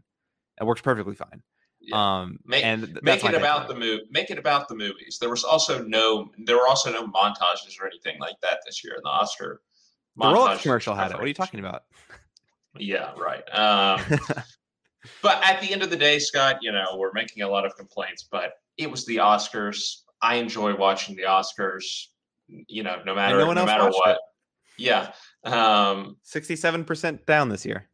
It 0.60 0.64
works 0.64 0.80
perfectly 0.80 1.14
fine. 1.14 1.42
Yeah. 1.80 2.20
um 2.20 2.38
make, 2.44 2.64
and 2.64 2.96
make 3.02 3.24
it 3.24 3.34
about 3.34 3.66
the 3.66 3.74
move 3.74 4.02
make 4.10 4.30
it 4.30 4.38
about 4.38 4.68
the 4.68 4.76
movies. 4.76 5.18
There 5.20 5.30
was 5.30 5.42
also 5.42 5.82
no 5.82 6.30
there 6.44 6.56
were 6.56 6.68
also 6.68 6.92
no 6.92 7.08
montages 7.08 7.80
or 7.80 7.86
anything 7.86 8.20
like 8.20 8.36
that 8.42 8.58
this 8.64 8.84
year. 8.84 8.94
In 8.94 9.00
the 9.02 9.08
oscar 9.08 9.60
the 10.16 10.26
Rolex 10.26 10.62
commercial 10.62 10.94
had 10.94 11.10
it. 11.10 11.14
What 11.14 11.24
are 11.24 11.28
you 11.28 11.34
talking 11.34 11.58
about? 11.58 11.82
Yeah 12.78 13.12
right. 13.18 13.42
Um 13.52 14.00
but 15.22 15.42
at 15.44 15.60
the 15.60 15.72
end 15.72 15.82
of 15.82 15.90
the 15.90 15.96
day 15.96 16.20
scott 16.20 16.58
you 16.62 16.70
know 16.70 16.94
we're 16.96 17.12
making 17.12 17.42
a 17.42 17.48
lot 17.48 17.66
of 17.66 17.76
complaints 17.76 18.28
but 18.30 18.52
it 18.78 18.90
was 18.90 19.04
the 19.06 19.16
oscars. 19.16 20.02
I 20.22 20.36
enjoy 20.36 20.76
watching 20.76 21.16
the 21.16 21.22
oscars 21.22 22.06
you 22.48 22.82
know, 22.82 23.02
no 23.04 23.14
matter 23.14 23.38
no, 23.38 23.52
no 23.52 23.64
matter 23.64 23.90
what. 23.90 24.10
It. 24.10 24.18
Yeah. 24.78 25.12
Um, 25.44 26.16
67% 26.24 27.26
down 27.26 27.48
this 27.48 27.64
year. 27.64 27.88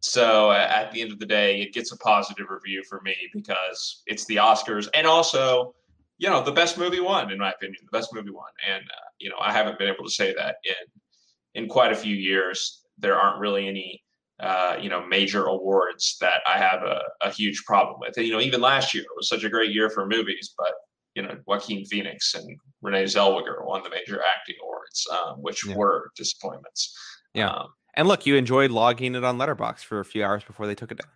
So 0.00 0.50
at 0.50 0.90
the 0.92 1.02
end 1.02 1.12
of 1.12 1.18
the 1.18 1.26
day, 1.26 1.60
it 1.60 1.74
gets 1.74 1.92
a 1.92 1.96
positive 1.98 2.46
review 2.48 2.82
for 2.88 3.02
me 3.02 3.14
because 3.34 4.02
it's 4.06 4.24
the 4.26 4.36
Oscars 4.36 4.88
and 4.94 5.06
also, 5.06 5.74
you 6.16 6.28
know, 6.28 6.42
the 6.42 6.52
best 6.52 6.78
movie 6.78 7.00
won 7.00 7.30
in 7.30 7.38
my 7.38 7.52
opinion. 7.52 7.82
The 7.84 7.96
best 7.96 8.14
movie 8.14 8.30
won, 8.30 8.48
and 8.66 8.82
uh, 8.82 9.08
you 9.18 9.28
know, 9.28 9.36
I 9.40 9.52
haven't 9.52 9.78
been 9.78 9.88
able 9.88 10.04
to 10.04 10.10
say 10.10 10.34
that 10.34 10.56
in 10.64 11.62
in 11.62 11.68
quite 11.68 11.92
a 11.92 11.96
few 11.96 12.14
years. 12.14 12.82
There 12.98 13.16
aren't 13.16 13.40
really 13.40 13.68
any, 13.68 14.02
uh, 14.40 14.76
you 14.80 14.88
know, 14.88 15.06
major 15.06 15.46
awards 15.46 16.16
that 16.20 16.40
I 16.46 16.58
have 16.58 16.82
a, 16.82 17.00
a 17.22 17.30
huge 17.30 17.64
problem 17.64 17.96
with. 18.00 18.16
And, 18.16 18.26
you 18.26 18.32
know, 18.32 18.40
even 18.40 18.60
last 18.60 18.94
year 18.94 19.04
was 19.16 19.28
such 19.28 19.44
a 19.44 19.48
great 19.48 19.72
year 19.72 19.88
for 19.88 20.06
movies, 20.06 20.54
but 20.56 20.72
you 21.14 21.22
know, 21.22 21.36
Joaquin 21.46 21.84
Phoenix 21.84 22.34
and 22.34 22.58
Renee 22.82 23.04
Zellweger 23.04 23.64
won 23.66 23.82
the 23.82 23.90
major 23.90 24.22
acting 24.22 24.56
awards, 24.62 25.06
um, 25.12 25.42
which 25.42 25.66
yeah. 25.66 25.74
were 25.74 26.10
disappointments. 26.16 26.96
Yeah. 27.34 27.50
Um, 27.50 27.68
and 27.94 28.06
look, 28.06 28.26
you 28.26 28.36
enjoyed 28.36 28.70
logging 28.70 29.14
it 29.14 29.24
on 29.24 29.38
Letterboxd 29.38 29.84
for 29.84 30.00
a 30.00 30.04
few 30.04 30.24
hours 30.24 30.44
before 30.44 30.66
they 30.66 30.74
took 30.74 30.92
it 30.92 30.98
down. 30.98 31.10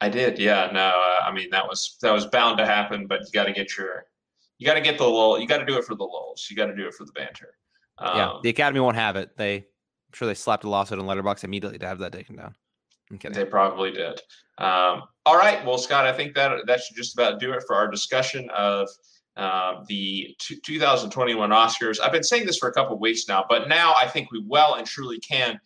I 0.00 0.08
did. 0.08 0.38
Yeah. 0.38 0.70
No, 0.72 0.88
uh, 0.88 1.24
I 1.24 1.32
mean 1.32 1.48
that 1.50 1.66
was 1.66 1.96
that 2.02 2.12
was 2.12 2.26
bound 2.26 2.58
to 2.58 2.66
happen, 2.66 3.06
but 3.06 3.20
you 3.20 3.32
got 3.32 3.44
to 3.44 3.52
get 3.52 3.76
your 3.76 4.04
you 4.58 4.66
got 4.66 4.74
to 4.74 4.80
get 4.80 4.98
the 4.98 5.04
lull. 5.04 5.38
You 5.38 5.46
got 5.46 5.58
to 5.58 5.66
do 5.66 5.78
it 5.78 5.84
for 5.84 5.94
the 5.94 6.04
lulls. 6.04 6.46
You 6.50 6.56
got 6.56 6.66
to 6.66 6.74
do 6.74 6.86
it 6.86 6.94
for 6.94 7.04
the 7.04 7.12
banter. 7.12 7.54
Um, 7.98 8.16
yeah. 8.16 8.32
The 8.42 8.50
Academy 8.50 8.80
won't 8.80 8.96
have 8.96 9.16
it. 9.16 9.36
They, 9.36 9.56
I'm 9.56 10.12
sure 10.12 10.26
they 10.26 10.34
slapped 10.34 10.64
a 10.64 10.68
lawsuit 10.68 10.98
on 10.98 11.06
Letterboxd 11.06 11.44
immediately 11.44 11.78
to 11.78 11.86
have 11.86 11.98
that 11.98 12.12
taken 12.12 12.36
down. 12.36 12.54
They 13.34 13.44
probably 13.44 13.90
did. 13.90 14.20
Um, 14.58 15.02
all 15.24 15.36
right. 15.36 15.64
Well, 15.64 15.78
Scott, 15.78 16.06
I 16.06 16.12
think 16.12 16.34
that 16.34 16.66
that 16.66 16.80
should 16.80 16.96
just 16.96 17.14
about 17.14 17.40
do 17.40 17.52
it 17.52 17.62
for 17.66 17.76
our 17.76 17.88
discussion 17.88 18.48
of 18.50 18.88
uh, 19.36 19.84
the 19.86 20.34
t- 20.40 20.60
2021 20.64 21.50
Oscars. 21.50 22.00
I've 22.02 22.12
been 22.12 22.24
saying 22.24 22.44
this 22.44 22.58
for 22.58 22.68
a 22.68 22.72
couple 22.72 22.98
weeks 22.98 23.28
now, 23.28 23.44
but 23.48 23.68
now 23.68 23.94
I 23.98 24.08
think 24.08 24.32
we 24.32 24.42
well 24.46 24.74
and 24.74 24.86
truly 24.86 25.20
can 25.20 25.60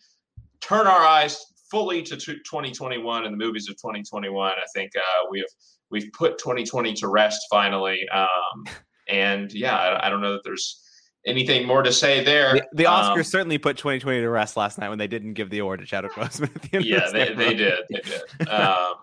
turn 0.61 0.85
our 0.85 1.01
eyes 1.01 1.43
fully 1.71 2.03
to 2.03 2.15
t- 2.15 2.33
2021 2.33 3.25
and 3.25 3.33
the 3.33 3.37
movies 3.37 3.67
of 3.67 3.75
2021. 3.77 4.51
I 4.51 4.55
think 4.75 4.91
uh, 4.95 5.25
we 5.31 5.39
have 5.39 5.49
we've 5.89 6.11
put 6.13 6.37
2020 6.37 6.93
to 6.93 7.07
rest 7.07 7.47
finally. 7.49 8.07
Um, 8.09 8.65
and 9.09 9.51
yeah, 9.51 9.75
I, 9.75 10.07
I, 10.07 10.09
don't 10.09 10.21
know 10.21 10.33
that 10.33 10.43
there's 10.43 10.83
anything 11.25 11.67
more 11.67 11.83
to 11.83 11.91
say 11.91 12.23
there. 12.23 12.53
The, 12.53 12.67
the 12.73 12.83
Oscars 12.85 13.17
um, 13.17 13.23
certainly 13.23 13.57
put 13.57 13.77
2020 13.77 14.21
to 14.21 14.29
rest 14.29 14.57
last 14.57 14.77
night 14.77 14.89
when 14.89 14.97
they 14.97 15.07
didn't 15.07 15.33
give 15.33 15.49
the 15.49 15.59
award 15.59 15.79
to 15.79 15.85
Chadwick 15.85 16.11
Boseman. 16.13 16.55
At 16.55 16.61
the 16.63 16.77
end 16.77 16.85
yeah, 16.85 17.09
they, 17.11 17.33
they 17.33 17.53
did. 17.53 17.79
They 17.89 18.01
did. 18.01 18.49
Um, 18.49 18.95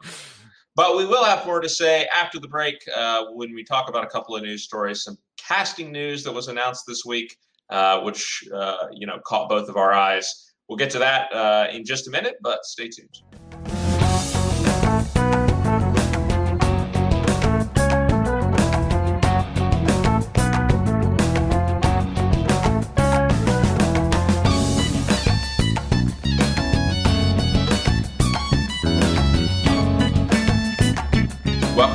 but 0.77 0.97
we 0.97 1.05
will 1.05 1.25
have 1.25 1.45
more 1.47 1.61
to 1.61 1.69
say 1.69 2.07
after 2.15 2.39
the 2.39 2.49
break 2.49 2.77
uh, 2.95 3.25
when 3.33 3.55
we 3.55 3.65
talk 3.65 3.89
about 3.89 4.05
a 4.05 4.07
couple 4.07 4.37
of 4.37 4.43
news 4.43 4.63
stories, 4.63 5.03
some 5.05 5.19
casting 5.37 5.91
news 5.93 6.23
that 6.25 6.33
was 6.33 6.49
announced 6.49 6.85
this 6.87 7.05
week, 7.05 7.37
uh, 7.71 8.01
which 8.01 8.45
uh, 8.55 8.87
you 8.93 9.07
know 9.07 9.19
caught 9.27 9.49
both 9.49 9.69
of 9.69 9.77
our 9.77 9.93
eyes. 9.93 10.53
We'll 10.69 10.79
get 10.79 10.91
to 10.91 10.99
that 11.01 11.33
uh, 11.33 11.67
in 11.73 11.85
just 11.85 12.07
a 12.07 12.11
minute, 12.11 12.37
but 12.43 12.65
stay 12.65 12.89
tuned. 12.89 13.23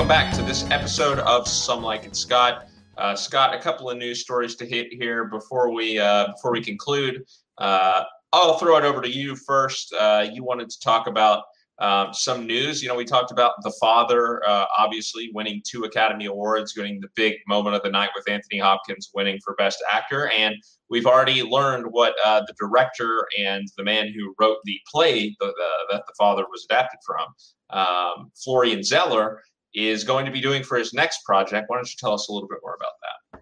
Welcome 0.06 0.28
back 0.28 0.36
to 0.36 0.44
this 0.44 0.70
episode 0.70 1.18
of 1.18 1.48
Some 1.48 1.82
Like 1.82 2.06
It 2.06 2.16
Scott. 2.16 2.68
Uh, 2.96 3.16
Scott, 3.16 3.56
a 3.56 3.60
couple 3.60 3.90
of 3.90 3.98
news 3.98 4.22
stories 4.22 4.56
to 4.58 4.64
hit 4.64 4.94
here 4.94 5.26
before 5.26 5.74
we 5.74 5.98
uh, 5.98 6.28
before 6.28 6.52
we 6.52 6.62
conclude. 6.62 7.24
Uh, 7.58 8.04
I'll 8.32 8.60
throw 8.60 8.78
it 8.78 8.84
over 8.84 9.02
to 9.02 9.10
you 9.10 9.36
first. 9.36 9.92
Uh, 10.00 10.28
you 10.32 10.44
wanted 10.44 10.70
to 10.70 10.80
talk 10.80 11.08
about 11.08 11.46
um, 11.80 12.14
some 12.14 12.46
news. 12.46 12.84
You 12.84 12.90
know, 12.90 12.94
we 12.94 13.04
talked 13.04 13.32
about 13.32 13.54
the 13.64 13.74
father, 13.82 14.48
uh, 14.48 14.66
obviously 14.78 15.32
winning 15.34 15.64
two 15.66 15.86
Academy 15.86 16.26
Awards, 16.26 16.76
winning 16.78 17.00
the 17.02 17.10
big 17.16 17.38
moment 17.48 17.76
of 17.76 17.82
the 17.82 17.90
night 17.90 18.12
with 18.16 18.30
Anthony 18.30 18.60
Hopkins 18.60 19.10
winning 19.16 19.40
for 19.44 19.56
Best 19.56 19.84
Actor, 19.92 20.30
and 20.30 20.54
we've 20.88 21.08
already 21.08 21.42
learned 21.42 21.88
what 21.90 22.14
uh, 22.24 22.42
the 22.42 22.54
director 22.60 23.28
and 23.40 23.68
the 23.76 23.84
man 23.84 24.14
who 24.16 24.36
wrote 24.40 24.58
the 24.66 24.80
play 24.88 25.36
that 25.40 25.56
the 25.90 26.14
father 26.16 26.44
was 26.52 26.64
adapted 26.70 27.00
from, 27.04 27.26
um, 27.72 28.32
Florian 28.36 28.84
Zeller 28.84 29.42
is 29.76 30.04
going 30.04 30.26
to 30.26 30.32
be 30.32 30.42
doing 30.42 30.64
for 30.64 30.78
his 30.78 30.94
next 30.94 31.24
project. 31.26 31.66
Why 31.68 31.78
don't 31.78 31.90
you 31.90 31.98
tell 32.00 32.14
us 32.14 32.28
a 32.30 32.32
little 32.32 32.48
bit 32.48 32.60
more 32.64 32.76
about 32.76 32.94
that? 33.02 33.42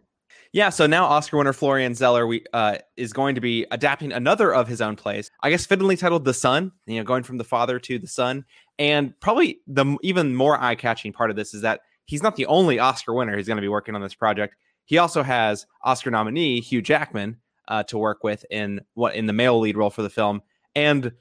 Yeah, 0.51 0.69
so 0.69 0.85
now 0.85 1.05
Oscar 1.05 1.37
winner 1.37 1.53
Florian 1.53 1.95
Zeller 1.95 2.27
we, 2.27 2.43
uh, 2.53 2.77
is 2.95 3.11
going 3.11 3.33
to 3.33 3.41
be 3.41 3.65
adapting 3.71 4.11
another 4.11 4.53
of 4.53 4.67
his 4.67 4.81
own 4.81 4.95
plays. 4.95 5.31
I 5.41 5.49
guess 5.49 5.65
fittingly 5.65 5.97
titled 5.97 6.25
"The 6.25 6.33
Son." 6.33 6.71
You 6.85 6.97
know, 6.97 7.03
going 7.03 7.23
from 7.23 7.39
the 7.39 7.43
father 7.43 7.79
to 7.79 7.97
the 7.97 8.07
son, 8.07 8.45
and 8.77 9.19
probably 9.19 9.61
the 9.65 9.97
even 10.03 10.35
more 10.35 10.61
eye-catching 10.61 11.11
part 11.11 11.31
of 11.31 11.35
this 11.35 11.55
is 11.55 11.61
that 11.61 11.81
he's 12.05 12.21
not 12.21 12.35
the 12.35 12.45
only 12.45 12.77
Oscar 12.77 13.15
winner 13.15 13.35
who's 13.35 13.47
going 13.47 13.57
to 13.57 13.61
be 13.61 13.67
working 13.67 13.95
on 13.95 14.01
this 14.01 14.13
project. 14.13 14.55
He 14.85 14.99
also 14.99 15.23
has 15.23 15.65
Oscar 15.83 16.11
nominee 16.11 16.61
Hugh 16.61 16.83
Jackman 16.83 17.37
uh, 17.67 17.81
to 17.83 17.97
work 17.97 18.23
with 18.23 18.45
in 18.51 18.81
what 18.93 19.15
in 19.15 19.25
the 19.25 19.33
male 19.33 19.59
lead 19.59 19.75
role 19.75 19.89
for 19.89 20.03
the 20.03 20.09
film, 20.09 20.43
and 20.75 21.13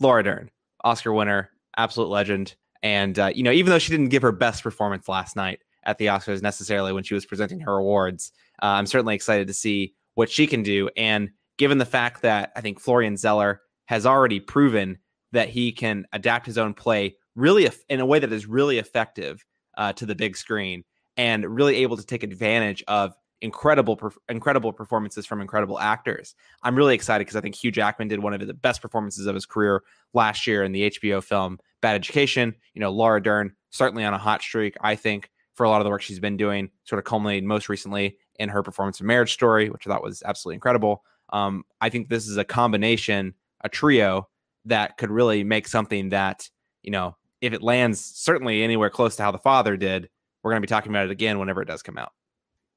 Laura 0.00 0.22
Dern, 0.22 0.50
Oscar 0.82 1.12
winner, 1.12 1.50
absolute 1.76 2.08
legend. 2.08 2.54
And 2.82 3.18
uh, 3.18 3.30
you 3.34 3.42
know, 3.42 3.52
even 3.52 3.70
though 3.70 3.78
she 3.78 3.90
didn't 3.90 4.08
give 4.08 4.22
her 4.22 4.32
best 4.32 4.62
performance 4.62 5.08
last 5.08 5.36
night 5.36 5.60
at 5.84 5.98
the 5.98 6.06
Oscars 6.06 6.42
necessarily 6.42 6.92
when 6.92 7.04
she 7.04 7.14
was 7.14 7.26
presenting 7.26 7.60
her 7.60 7.76
awards, 7.76 8.32
uh, 8.62 8.66
I'm 8.66 8.86
certainly 8.86 9.14
excited 9.14 9.46
to 9.48 9.54
see 9.54 9.94
what 10.14 10.30
she 10.30 10.46
can 10.46 10.62
do. 10.62 10.88
And 10.96 11.30
given 11.58 11.78
the 11.78 11.86
fact 11.86 12.22
that 12.22 12.52
I 12.56 12.60
think 12.60 12.80
Florian 12.80 13.16
Zeller 13.16 13.60
has 13.86 14.06
already 14.06 14.40
proven 14.40 14.98
that 15.32 15.48
he 15.48 15.72
can 15.72 16.06
adapt 16.12 16.46
his 16.46 16.58
own 16.58 16.74
play 16.74 17.16
really 17.34 17.68
in 17.88 18.00
a 18.00 18.06
way 18.06 18.18
that 18.18 18.32
is 18.32 18.46
really 18.46 18.78
effective 18.78 19.44
uh, 19.76 19.92
to 19.92 20.06
the 20.06 20.14
big 20.14 20.36
screen 20.36 20.84
and 21.16 21.44
really 21.46 21.76
able 21.76 21.96
to 21.96 22.04
take 22.04 22.22
advantage 22.22 22.82
of 22.88 23.14
incredible 23.40 24.12
incredible 24.28 24.72
performances 24.72 25.24
from 25.24 25.40
incredible 25.40 25.78
actors. 25.78 26.34
I'm 26.62 26.74
really 26.74 26.94
excited 26.94 27.24
because 27.24 27.36
I 27.36 27.40
think 27.40 27.54
Hugh 27.54 27.70
Jackman 27.70 28.08
did 28.08 28.20
one 28.20 28.34
of 28.34 28.44
the 28.44 28.54
best 28.54 28.82
performances 28.82 29.26
of 29.26 29.34
his 29.34 29.46
career 29.46 29.82
last 30.12 30.46
year 30.46 30.64
in 30.64 30.72
the 30.72 30.90
HBO 30.90 31.22
film 31.22 31.58
Bad 31.80 31.94
Education. 31.94 32.54
You 32.74 32.80
know, 32.80 32.90
Laura 32.90 33.22
Dern 33.22 33.52
certainly 33.70 34.04
on 34.04 34.14
a 34.14 34.18
hot 34.18 34.42
streak. 34.42 34.76
I 34.80 34.94
think 34.94 35.30
for 35.54 35.64
a 35.64 35.70
lot 35.70 35.80
of 35.80 35.84
the 35.84 35.90
work 35.90 36.02
she's 36.02 36.20
been 36.20 36.36
doing, 36.36 36.70
sort 36.84 36.98
of 36.98 37.04
culminated 37.04 37.44
most 37.44 37.68
recently 37.68 38.16
in 38.36 38.48
her 38.48 38.62
performance 38.62 39.00
in 39.00 39.06
Marriage 39.06 39.32
Story, 39.32 39.68
which 39.70 39.86
I 39.86 39.90
thought 39.90 40.02
was 40.02 40.22
absolutely 40.24 40.54
incredible. 40.54 41.02
Um, 41.30 41.64
I 41.80 41.88
think 41.88 42.08
this 42.08 42.28
is 42.28 42.36
a 42.36 42.44
combination, 42.44 43.34
a 43.62 43.68
trio 43.68 44.28
that 44.64 44.96
could 44.96 45.10
really 45.10 45.44
make 45.44 45.66
something 45.66 46.10
that, 46.10 46.48
you 46.82 46.90
know, 46.90 47.16
if 47.40 47.52
it 47.52 47.62
lands 47.62 48.00
certainly 48.00 48.62
anywhere 48.62 48.90
close 48.90 49.16
to 49.16 49.22
how 49.22 49.30
the 49.30 49.38
father 49.38 49.76
did, 49.76 50.08
we're 50.42 50.52
going 50.52 50.62
to 50.62 50.66
be 50.66 50.70
talking 50.70 50.92
about 50.92 51.06
it 51.06 51.10
again 51.10 51.38
whenever 51.38 51.60
it 51.60 51.68
does 51.68 51.82
come 51.82 51.98
out. 51.98 52.12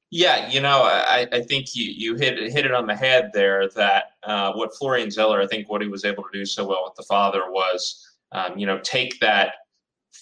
Yeah, 0.10 0.50
you 0.50 0.60
know, 0.60 0.82
I, 0.84 1.26
I 1.32 1.42
think 1.42 1.74
you, 1.74 1.86
you 1.86 2.16
hit 2.16 2.38
hit 2.52 2.66
it 2.66 2.74
on 2.74 2.86
the 2.86 2.96
head 2.96 3.32
there. 3.34 3.70
That 3.70 4.06
uh, 4.24 4.52
what 4.54 4.76
Florian 4.76 5.10
Zeller, 5.10 5.40
I 5.40 5.48
think, 5.48 5.70
what 5.70 5.82
he 5.82 5.88
was 5.88 6.04
able 6.04 6.24
to 6.24 6.30
do 6.34 6.46
so 6.46 6.68
well 6.68 6.84
with 6.84 6.96
the 6.96 7.04
father 7.04 7.50
was, 7.50 8.11
um, 8.32 8.58
you 8.58 8.66
know, 8.66 8.80
take 8.84 9.20
that 9.20 9.54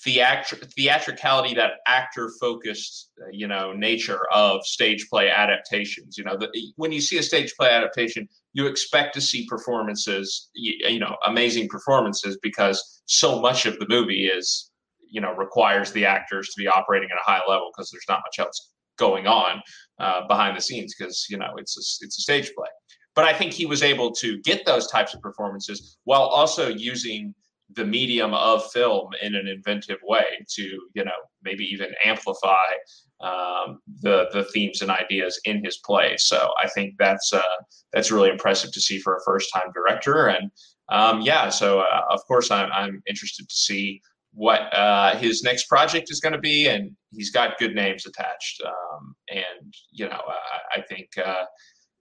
theatri- 0.05 0.71
theatricality, 0.73 1.53
that 1.55 1.73
actor 1.87 2.31
focused, 2.39 3.09
uh, 3.21 3.29
you 3.31 3.47
know, 3.47 3.73
nature 3.73 4.21
of 4.31 4.65
stage 4.65 5.07
play 5.09 5.29
adaptations. 5.29 6.17
You 6.17 6.23
know, 6.23 6.37
the, 6.37 6.49
when 6.75 6.91
you 6.91 7.01
see 7.01 7.17
a 7.17 7.23
stage 7.23 7.53
play 7.57 7.69
adaptation, 7.69 8.27
you 8.53 8.67
expect 8.67 9.13
to 9.15 9.21
see 9.21 9.45
performances, 9.47 10.49
you, 10.53 10.73
you 10.87 10.99
know, 10.99 11.15
amazing 11.25 11.67
performances 11.69 12.37
because 12.41 13.01
so 13.05 13.39
much 13.39 13.65
of 13.65 13.77
the 13.79 13.87
movie 13.89 14.27
is, 14.27 14.71
you 15.09 15.21
know, 15.21 15.33
requires 15.33 15.91
the 15.91 16.05
actors 16.05 16.49
to 16.49 16.61
be 16.61 16.67
operating 16.67 17.09
at 17.11 17.17
a 17.17 17.31
high 17.31 17.41
level 17.47 17.71
because 17.73 17.89
there's 17.89 18.05
not 18.07 18.21
much 18.25 18.39
else 18.39 18.73
going 18.99 19.25
on 19.25 19.61
uh, 19.99 20.27
behind 20.27 20.55
the 20.55 20.61
scenes 20.61 20.93
because 20.95 21.25
you 21.29 21.37
know 21.37 21.53
it's 21.57 21.77
a, 21.77 22.05
it's 22.05 22.19
a 22.19 22.21
stage 22.21 22.51
play. 22.55 22.67
But 23.15 23.25
I 23.25 23.33
think 23.33 23.53
he 23.53 23.65
was 23.65 23.81
able 23.81 24.11
to 24.15 24.39
get 24.41 24.65
those 24.65 24.87
types 24.87 25.15
of 25.15 25.21
performances 25.21 25.97
while 26.03 26.21
also 26.21 26.69
using 26.69 27.33
the 27.75 27.85
medium 27.85 28.33
of 28.33 28.69
film 28.71 29.09
in 29.21 29.35
an 29.35 29.47
inventive 29.47 29.99
way 30.03 30.45
to 30.55 30.63
you 30.93 31.03
know 31.03 31.19
maybe 31.43 31.63
even 31.65 31.93
amplify 32.03 32.55
um, 33.21 33.79
the 34.01 34.27
the 34.33 34.45
themes 34.53 34.81
and 34.81 34.91
ideas 34.91 35.39
in 35.45 35.63
his 35.63 35.77
play. 35.77 36.15
So 36.17 36.51
I 36.61 36.67
think 36.69 36.95
that's 36.97 37.33
uh, 37.33 37.57
that's 37.93 38.11
really 38.11 38.29
impressive 38.29 38.71
to 38.71 38.81
see 38.81 38.99
for 38.99 39.15
a 39.15 39.23
first 39.25 39.51
time 39.53 39.71
director. 39.73 40.27
And 40.27 40.51
um, 40.89 41.21
yeah, 41.21 41.49
so 41.49 41.81
uh, 41.81 42.01
of 42.09 42.21
course 42.27 42.51
I'm 42.51 42.71
I'm 42.71 43.01
interested 43.07 43.47
to 43.47 43.55
see 43.55 44.01
what 44.33 44.73
uh, 44.73 45.15
his 45.17 45.43
next 45.43 45.67
project 45.67 46.11
is 46.11 46.19
going 46.19 46.33
to 46.33 46.39
be, 46.39 46.67
and 46.67 46.91
he's 47.11 47.31
got 47.31 47.57
good 47.57 47.75
names 47.75 48.05
attached. 48.05 48.61
Um, 48.65 49.15
and 49.29 49.73
you 49.91 50.07
know, 50.07 50.21
I, 50.27 50.79
I 50.79 50.81
think 50.83 51.09
uh, 51.23 51.45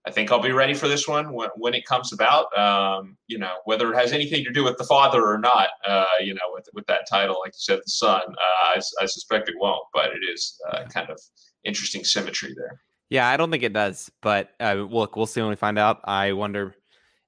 I 0.09 0.11
think 0.11 0.32
I'll 0.32 0.40
be 0.40 0.52
ready 0.52 0.72
for 0.72 0.88
this 0.88 1.06
one 1.06 1.34
when, 1.34 1.50
when 1.56 1.74
it 1.74 1.84
comes 1.84 2.14
about. 2.14 2.56
Um, 2.59 3.18
you 3.26 3.36
know, 3.36 3.56
whether 3.66 3.92
it 3.92 3.96
has 3.96 4.14
anything 4.14 4.42
to 4.42 4.50
do 4.50 4.64
with 4.64 4.78
the 4.78 4.84
father 4.84 5.22
or 5.22 5.36
not, 5.36 5.68
uh, 5.86 6.06
you 6.22 6.32
know, 6.32 6.48
with 6.50 6.66
with 6.72 6.86
that 6.86 7.06
title, 7.06 7.36
like 7.44 7.52
you 7.52 7.59
said, 7.59 7.80
the 7.80 7.90
son, 7.90 8.22
uh, 8.22 8.66
I, 8.74 8.80
I, 9.02 9.04
suspect 9.04 9.50
it 9.50 9.54
won't, 9.59 9.84
but 9.92 10.06
it 10.06 10.20
is 10.32 10.59
uh, 10.72 10.84
kind 10.86 11.11
of 11.11 11.20
interesting 11.64 12.04
symmetry 12.04 12.54
there. 12.56 12.80
Yeah, 13.11 13.28
I 13.28 13.36
don't 13.36 13.50
think 13.50 13.62
it 13.62 13.74
does, 13.74 14.11
but 14.22 14.52
uh, 14.61 14.74
look, 14.74 15.14
we'll 15.14 15.26
see 15.26 15.42
when 15.42 15.50
we 15.50 15.56
find 15.56 15.78
out. 15.78 16.00
I 16.04 16.32
wonder. 16.32 16.74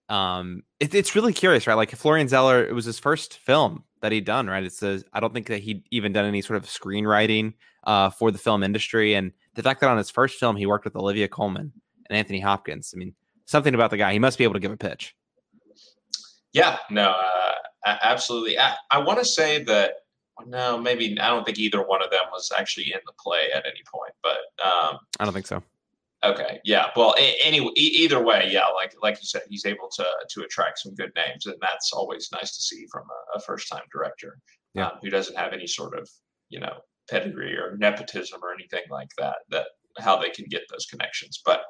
Um, 0.09 0.63
it, 0.81 0.95
it's 0.95 1.15
really 1.15 1.35
curious, 1.35 1.67
right? 1.67 1.75
Like 1.75 1.91
Florian 1.91 2.29
Zeller, 2.29 2.65
it 2.67 2.75
was 2.75 2.87
his 2.87 2.99
first 2.99 3.37
film 3.41 3.85
that 4.01 4.11
he'd 4.11 4.25
done, 4.25 4.47
right? 4.47 4.65
It 4.65 4.73
says 4.73 5.05
I 5.13 5.21
don't 5.21 5.35
think 5.35 5.49
that 5.49 5.61
he'd 5.61 5.83
even 5.91 6.15
done 6.15 6.25
any 6.25 6.41
sort 6.41 6.57
of 6.57 6.65
screenwriting 6.65 7.53
uh, 7.85 8.09
for 8.09 8.31
the 8.31 8.39
film 8.39 8.63
industry, 8.63 9.13
and 9.13 9.33
the 9.55 9.63
fact 9.63 9.83
that 9.83 9.91
on 9.91 9.99
his 9.99 10.09
first 10.09 10.41
film 10.41 10.57
he 10.57 10.65
worked 10.65 10.87
with 10.87 10.97
Olivia 10.97 11.29
Colman 11.29 11.75
and 12.11 12.19
Anthony 12.19 12.41
Hopkins. 12.41 12.93
I 12.95 12.99
mean, 12.99 13.15
something 13.47 13.75
about 13.75 13.91
the 13.91 13.97
guy. 13.97 14.13
He 14.13 14.19
must 14.19 14.37
be 14.37 14.45
able 14.45 14.55
to 14.55 14.61
give 14.61 14.73
a 14.73 14.77
pitch. 14.77 15.15
Yeah, 16.53 16.79
no, 16.91 17.15
uh, 17.87 17.97
absolutely. 18.03 18.59
I, 18.59 18.75
I 18.91 18.99
want 18.99 19.21
to 19.21 19.25
say 19.25 19.63
that 19.65 19.93
no, 20.47 20.79
maybe 20.79 21.19
I 21.21 21.29
don't 21.29 21.45
think 21.45 21.59
either 21.59 21.83
one 21.87 22.03
of 22.03 22.11
them 22.11 22.21
was 22.33 22.51
actually 22.57 22.93
in 22.93 23.01
the 23.07 23.13
play 23.19 23.51
at 23.55 23.65
any 23.67 23.83
point, 23.93 24.13
but 24.23 24.39
um, 24.65 24.99
I 25.19 25.25
don't 25.25 25.33
think 25.33 25.47
so. 25.47 25.63
Okay. 26.23 26.61
Yeah. 26.65 26.87
Well, 26.97 27.15
anyway, 27.43 27.71
either 27.77 28.23
way, 28.23 28.49
yeah, 28.51 28.67
like 28.67 28.95
like 29.03 29.17
you 29.21 29.27
said, 29.27 29.43
he's 29.49 29.65
able 29.65 29.89
to 29.97 30.07
to 30.31 30.43
attract 30.43 30.81
some 30.81 30.95
good 30.95 31.13
names, 31.17 31.47
and 31.47 31.57
that's 31.61 31.93
always 31.93 32.29
nice 32.33 32.57
to 32.57 32.63
see 32.63 32.87
from 32.91 33.05
a, 33.05 33.39
a 33.39 33.41
first 33.41 33.69
time 33.69 33.83
director 33.93 34.39
yeah. 34.75 34.89
um, 34.89 34.99
who 35.03 35.09
doesn't 35.09 35.37
have 35.37 35.53
any 35.53 35.67
sort 35.67 35.99
of 35.99 36.09
you 36.51 36.61
know 36.61 36.75
pedigree 37.09 37.57
or 37.57 37.77
nepotism 37.79 38.41
or 38.43 38.53
anything 38.53 38.83
like 38.91 39.09
that. 39.17 39.37
That 39.49 39.67
how 40.01 40.17
they 40.17 40.31
can 40.31 40.47
get 40.49 40.63
those 40.71 40.87
connections. 40.87 41.41
But 41.45 41.63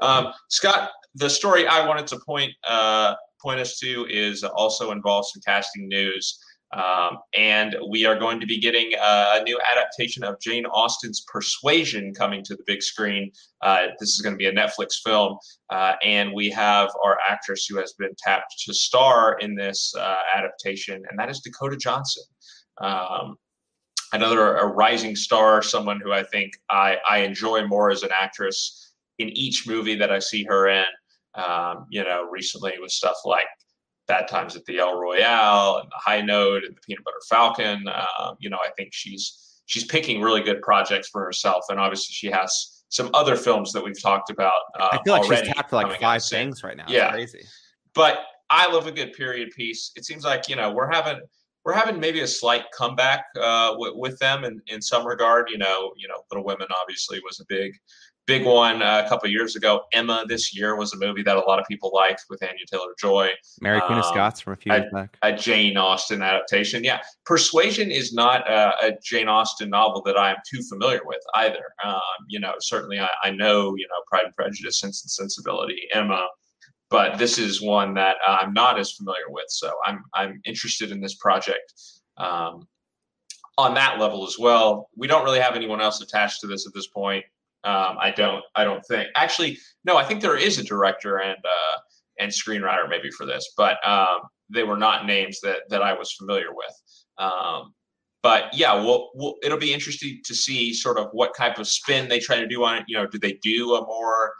um, 0.00 0.32
Scott, 0.48 0.90
the 1.14 1.30
story 1.30 1.66
I 1.66 1.86
wanted 1.86 2.06
to 2.08 2.20
point 2.24 2.52
uh, 2.68 3.14
point 3.40 3.60
us 3.60 3.78
to 3.78 4.06
is 4.08 4.44
also 4.44 4.90
involves 4.90 5.32
some 5.32 5.42
casting 5.44 5.88
news. 5.88 6.38
Um, 6.72 7.18
and 7.36 7.76
we 7.88 8.04
are 8.04 8.18
going 8.18 8.40
to 8.40 8.46
be 8.46 8.60
getting 8.60 8.92
a, 9.00 9.42
new 9.42 9.58
adaptation 9.72 10.22
of 10.22 10.38
Jane 10.40 10.66
Austen's 10.66 11.24
Persuasion 11.26 12.12
coming 12.12 12.44
to 12.44 12.54
the 12.54 12.62
big 12.66 12.82
screen. 12.82 13.30
Uh, 13.62 13.86
this 13.98 14.10
is 14.10 14.20
going 14.20 14.34
to 14.34 14.36
be 14.36 14.48
a 14.48 14.52
Netflix 14.52 15.00
film, 15.02 15.38
uh, 15.70 15.94
and 16.04 16.32
we 16.34 16.50
have 16.50 16.90
our 17.02 17.18
actress 17.26 17.64
who 17.66 17.78
has 17.78 17.94
been 17.94 18.14
tapped 18.18 18.54
to 18.66 18.74
star 18.74 19.38
in 19.40 19.54
this 19.54 19.94
uh, 19.98 20.16
adaptation, 20.34 21.02
and 21.08 21.18
that 21.18 21.30
is 21.30 21.40
Dakota 21.40 21.76
Johnson. 21.76 22.24
Um, 22.82 23.36
another 24.12 24.56
a 24.56 24.66
rising 24.66 25.16
star, 25.16 25.62
someone 25.62 26.00
who 26.00 26.12
I 26.12 26.22
think 26.22 26.52
I, 26.70 26.98
I 27.08 27.18
enjoy 27.18 27.66
more 27.66 27.90
as 27.90 28.02
an 28.02 28.10
actress 28.18 28.92
in 29.18 29.28
each 29.30 29.66
movie 29.66 29.96
that 29.96 30.10
I 30.10 30.18
see 30.18 30.44
her 30.44 30.68
in. 30.68 30.84
Um, 31.34 31.86
you 31.90 32.02
know, 32.02 32.28
recently 32.30 32.72
with 32.80 32.90
stuff 32.90 33.16
like 33.24 33.46
Bad 34.08 34.26
Times 34.26 34.56
at 34.56 34.64
the 34.64 34.78
El 34.78 34.98
Royale 34.98 35.78
and 35.78 35.90
The 35.90 35.96
High 35.96 36.22
Note 36.22 36.64
and 36.64 36.74
The 36.74 36.80
Peanut 36.80 37.04
Butter 37.04 37.20
Falcon. 37.28 37.86
Um, 37.88 38.36
you 38.40 38.50
know, 38.50 38.56
I 38.56 38.70
think 38.76 38.90
she's 38.92 39.60
she's 39.66 39.84
picking 39.84 40.20
really 40.20 40.42
good 40.42 40.62
projects 40.62 41.08
for 41.08 41.22
herself, 41.22 41.66
and 41.68 41.78
obviously 41.78 42.12
she 42.12 42.28
has 42.28 42.82
some 42.88 43.10
other 43.14 43.36
films 43.36 43.72
that 43.72 43.84
we've 43.84 44.00
talked 44.00 44.30
about. 44.30 44.60
Uh, 44.80 44.88
I 44.92 45.02
feel 45.04 45.12
like 45.12 45.24
she's 45.24 45.54
tapped 45.54 45.72
like 45.72 46.00
five 46.00 46.24
things 46.24 46.64
right 46.64 46.76
now. 46.76 46.84
It's 46.84 46.92
yeah, 46.92 47.10
crazy. 47.10 47.44
But 47.94 48.20
I 48.50 48.72
love 48.72 48.86
a 48.86 48.92
good 48.92 49.12
period 49.12 49.50
piece. 49.50 49.92
It 49.94 50.04
seems 50.04 50.24
like 50.24 50.48
you 50.48 50.56
know 50.56 50.72
we're 50.72 50.90
having 50.90 51.20
we're 51.64 51.74
having 51.74 52.00
maybe 52.00 52.20
a 52.20 52.26
slight 52.26 52.64
comeback 52.72 53.24
uh, 53.40 53.72
w- 53.72 53.98
with 53.98 54.18
them 54.18 54.44
in, 54.44 54.60
in 54.68 54.80
some 54.80 55.06
regard. 55.06 55.50
You 55.50 55.58
know, 55.58 55.92
you 55.96 56.08
know, 56.08 56.14
Little 56.30 56.44
Women 56.44 56.68
obviously 56.80 57.20
was 57.20 57.40
a 57.40 57.44
big 57.48 57.72
big 58.28 58.44
one 58.44 58.82
uh, 58.82 59.02
a 59.04 59.08
couple 59.08 59.28
years 59.28 59.56
ago. 59.56 59.80
Emma 59.92 60.24
this 60.28 60.54
year 60.54 60.76
was 60.76 60.92
a 60.92 60.98
movie 60.98 61.22
that 61.22 61.36
a 61.36 61.40
lot 61.40 61.58
of 61.58 61.66
people 61.66 61.90
liked 61.92 62.26
with 62.30 62.40
Anya 62.42 62.64
Taylor 62.70 62.94
Joy. 63.00 63.30
Mary 63.60 63.80
Queen 63.80 63.94
um, 63.94 64.00
of 64.00 64.04
Scots 64.04 64.40
from 64.40 64.52
a 64.52 64.56
few 64.56 64.72
years 64.72 64.84
a, 64.92 64.94
back. 64.94 65.16
A 65.22 65.34
Jane 65.34 65.76
Austen 65.76 66.22
adaptation. 66.22 66.84
Yeah. 66.84 67.00
Persuasion 67.24 67.90
is 67.90 68.12
not 68.12 68.48
a, 68.48 68.86
a 68.86 68.92
Jane 69.02 69.28
Austen 69.28 69.70
novel 69.70 70.02
that 70.04 70.16
I 70.16 70.30
am 70.30 70.36
too 70.48 70.62
familiar 70.68 71.00
with 71.04 71.22
either. 71.34 71.64
Um, 71.82 72.00
you 72.28 72.38
know, 72.38 72.52
certainly 72.60 73.00
I, 73.00 73.08
I, 73.24 73.30
know, 73.30 73.74
you 73.76 73.88
know, 73.88 73.96
Pride 74.08 74.26
and 74.26 74.36
Prejudice, 74.36 74.78
Sense 74.78 75.02
and 75.02 75.10
Sensibility, 75.10 75.88
Emma. 75.92 76.28
But 76.90 77.18
this 77.18 77.38
is 77.38 77.60
one 77.60 77.94
that 77.94 78.16
I'm 78.26 78.52
not 78.54 78.78
as 78.78 78.92
familiar 78.92 79.28
with, 79.28 79.46
so 79.48 79.72
I'm 79.84 80.02
I'm 80.14 80.40
interested 80.44 80.90
in 80.90 81.00
this 81.00 81.16
project 81.16 81.74
um, 82.16 82.66
on 83.58 83.74
that 83.74 83.98
level 83.98 84.26
as 84.26 84.38
well. 84.38 84.88
We 84.96 85.06
don't 85.06 85.24
really 85.24 85.40
have 85.40 85.54
anyone 85.54 85.80
else 85.80 86.00
attached 86.00 86.40
to 86.40 86.46
this 86.46 86.66
at 86.66 86.72
this 86.74 86.86
point. 86.86 87.24
Um, 87.64 87.96
I 88.00 88.12
don't. 88.16 88.42
I 88.54 88.64
don't 88.64 88.84
think. 88.86 89.08
Actually, 89.16 89.58
no. 89.84 89.96
I 89.96 90.04
think 90.04 90.22
there 90.22 90.36
is 90.36 90.58
a 90.58 90.64
director 90.64 91.18
and 91.18 91.38
uh, 91.44 91.78
and 92.18 92.30
screenwriter 92.30 92.88
maybe 92.88 93.10
for 93.10 93.26
this, 93.26 93.52
but 93.56 93.76
um, 93.86 94.20
they 94.48 94.62
were 94.62 94.76
not 94.76 95.06
names 95.06 95.40
that 95.40 95.68
that 95.68 95.82
I 95.82 95.92
was 95.92 96.12
familiar 96.12 96.54
with. 96.54 96.74
Um, 97.18 97.74
but 98.22 98.52
yeah, 98.52 98.74
well, 98.74 99.10
we'll, 99.14 99.36
it'll 99.42 99.58
be 99.58 99.72
interesting 99.72 100.20
to 100.24 100.34
see 100.34 100.72
sort 100.72 100.98
of 100.98 101.08
what 101.12 101.36
type 101.36 101.58
of 101.58 101.68
spin 101.68 102.08
they 102.08 102.18
try 102.18 102.36
to 102.40 102.46
do 102.46 102.64
on 102.64 102.78
it. 102.78 102.84
You 102.88 102.96
know, 102.96 103.06
do 103.06 103.18
they 103.18 103.38
do 103.42 103.74
a 103.74 103.86
more 103.86 104.34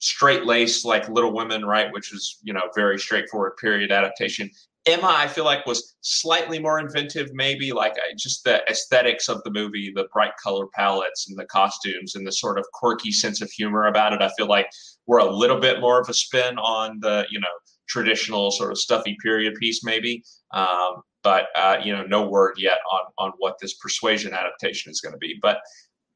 straight 0.00 0.44
laced 0.44 0.84
like 0.84 1.08
Little 1.08 1.34
Women, 1.34 1.64
right, 1.64 1.92
which 1.92 2.12
was 2.12 2.38
you 2.42 2.52
know 2.52 2.62
very 2.74 2.98
straightforward 2.98 3.56
period 3.56 3.90
adaptation, 3.90 4.50
Emma, 4.88 5.14
I 5.14 5.28
feel 5.28 5.44
like 5.44 5.66
was 5.66 5.96
slightly 6.00 6.58
more 6.58 6.78
inventive, 6.78 7.28
maybe 7.34 7.72
like 7.72 7.96
just 8.16 8.42
the 8.44 8.62
aesthetics 8.70 9.28
of 9.28 9.42
the 9.44 9.50
movie, 9.50 9.92
the 9.94 10.08
bright 10.14 10.32
color 10.42 10.66
palettes 10.74 11.28
and 11.28 11.38
the 11.38 11.44
costumes 11.44 12.14
and 12.14 12.26
the 12.26 12.32
sort 12.32 12.58
of 12.58 12.64
quirky 12.72 13.12
sense 13.12 13.42
of 13.42 13.50
humor 13.50 13.86
about 13.86 14.14
it. 14.14 14.22
I 14.22 14.30
feel 14.38 14.46
like 14.46 14.70
we're 15.06 15.18
a 15.18 15.30
little 15.30 15.60
bit 15.60 15.80
more 15.80 16.00
of 16.00 16.08
a 16.08 16.14
spin 16.14 16.58
on 16.58 17.00
the, 17.00 17.26
you 17.30 17.38
know, 17.38 17.48
traditional 17.86 18.50
sort 18.50 18.70
of 18.70 18.78
stuffy 18.78 19.14
period 19.22 19.54
piece, 19.56 19.84
maybe. 19.84 20.22
Um, 20.54 21.02
but 21.22 21.48
uh, 21.54 21.78
you 21.82 21.94
know, 21.94 22.04
no 22.04 22.26
word 22.26 22.54
yet 22.56 22.78
on 22.90 23.00
on 23.18 23.32
what 23.38 23.56
this 23.60 23.74
persuasion 23.74 24.32
adaptation 24.32 24.90
is 24.90 25.02
going 25.02 25.12
to 25.12 25.18
be. 25.18 25.38
But 25.42 25.58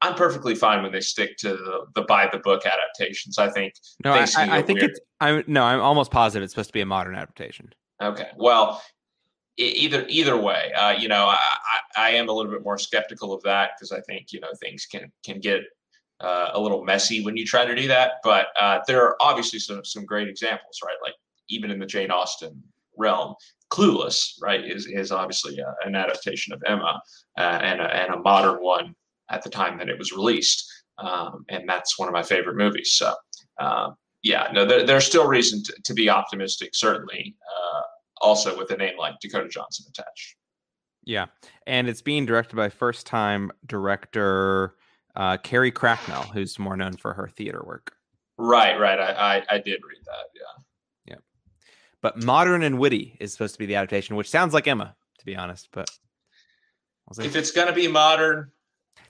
I'm 0.03 0.15
perfectly 0.15 0.53
fine 0.53 0.83
when 0.83 0.91
they 0.91 0.99
stick 0.99 1.37
to 1.37 1.49
the, 1.53 1.85
the 1.95 2.01
by 2.01 2.27
the 2.29 2.39
book 2.39 2.63
adaptations. 2.65 3.37
I 3.37 3.49
think. 3.49 3.73
No, 4.03 4.11
I, 4.11 4.27
I, 4.37 4.57
I 4.57 4.61
think 4.61 4.79
weird. 4.79 4.91
it's. 4.91 4.99
I'm 5.21 5.43
no, 5.47 5.63
I'm 5.63 5.79
almost 5.79 6.11
positive 6.11 6.43
it's 6.43 6.51
supposed 6.51 6.69
to 6.69 6.73
be 6.73 6.81
a 6.81 6.85
modern 6.85 7.15
adaptation. 7.15 7.73
Okay. 8.01 8.29
Well, 8.35 8.83
either 9.57 10.05
either 10.09 10.35
way, 10.35 10.73
uh, 10.73 10.91
you 10.91 11.07
know, 11.07 11.27
I, 11.27 11.39
I, 11.95 12.09
am 12.11 12.27
a 12.27 12.33
little 12.33 12.51
bit 12.51 12.65
more 12.65 12.77
skeptical 12.77 13.33
of 13.33 13.41
that 13.43 13.71
because 13.77 13.93
I 13.93 14.01
think 14.01 14.33
you 14.33 14.41
know 14.41 14.49
things 14.61 14.85
can 14.85 15.09
can 15.23 15.39
get 15.39 15.61
uh, 16.19 16.49
a 16.53 16.59
little 16.59 16.83
messy 16.83 17.23
when 17.23 17.37
you 17.37 17.45
try 17.45 17.63
to 17.63 17.73
do 17.73 17.87
that. 17.87 18.15
But 18.25 18.47
uh, 18.59 18.79
there 18.85 19.01
are 19.03 19.15
obviously 19.21 19.59
some 19.59 19.85
some 19.85 20.05
great 20.05 20.27
examples, 20.27 20.79
right? 20.83 20.97
Like 21.01 21.15
even 21.47 21.71
in 21.71 21.79
the 21.79 21.85
Jane 21.85 22.11
Austen 22.11 22.61
realm, 22.97 23.35
Clueless, 23.71 24.33
right, 24.41 24.65
is 24.69 24.85
is 24.85 25.13
obviously 25.13 25.59
a, 25.59 25.67
uh, 25.67 25.73
an 25.85 25.95
adaptation 25.95 26.51
of 26.51 26.61
Emma 26.65 27.01
uh, 27.37 27.59
and 27.61 27.79
a, 27.79 27.85
and 27.85 28.13
a 28.13 28.19
modern 28.19 28.61
one 28.61 28.93
at 29.29 29.43
the 29.43 29.49
time 29.49 29.77
that 29.77 29.89
it 29.89 29.97
was 29.97 30.11
released, 30.11 30.71
um, 30.97 31.45
and 31.49 31.67
that's 31.67 31.97
one 31.97 32.07
of 32.07 32.13
my 32.13 32.23
favorite 32.23 32.57
movies. 32.57 32.93
So, 32.93 33.13
um, 33.59 33.95
yeah, 34.21 34.49
no, 34.53 34.65
there, 34.65 34.85
there's 34.85 35.05
still 35.05 35.27
reason 35.27 35.63
to, 35.63 35.73
to 35.85 35.93
be 35.93 36.09
optimistic. 36.09 36.71
Certainly, 36.73 37.35
uh, 37.47 37.81
also 38.21 38.57
with 38.57 38.71
a 38.71 38.77
name 38.77 38.97
like 38.97 39.15
Dakota 39.21 39.49
Johnson 39.49 39.85
attached. 39.89 40.35
Yeah, 41.05 41.25
and 41.67 41.89
it's 41.89 42.01
being 42.01 42.25
directed 42.25 42.55
by 42.55 42.69
first-time 42.69 43.51
director 43.65 44.75
uh, 45.15 45.37
Carrie 45.37 45.71
Cracknell, 45.71 46.23
who's 46.23 46.57
more 46.57 46.77
known 46.77 46.93
for 46.93 47.13
her 47.13 47.27
theater 47.27 47.61
work. 47.65 47.93
Right, 48.37 48.79
right. 48.79 48.99
I, 48.99 49.11
I, 49.11 49.55
I 49.55 49.57
did 49.59 49.79
read 49.87 50.01
that. 50.05 50.25
Yeah. 50.33 51.13
Yeah. 51.13 51.19
But 52.01 52.23
modern 52.23 52.63
and 52.63 52.79
witty 52.79 53.15
is 53.19 53.31
supposed 53.31 53.53
to 53.53 53.59
be 53.59 53.65
the 53.67 53.75
adaptation, 53.75 54.15
which 54.15 54.29
sounds 54.29 54.53
like 54.53 54.67
Emma, 54.67 54.95
to 55.19 55.25
be 55.25 55.35
honest. 55.35 55.69
But 55.71 55.87
if 57.19 57.35
it's 57.35 57.51
gonna 57.51 57.73
be 57.73 57.87
modern, 57.87 58.51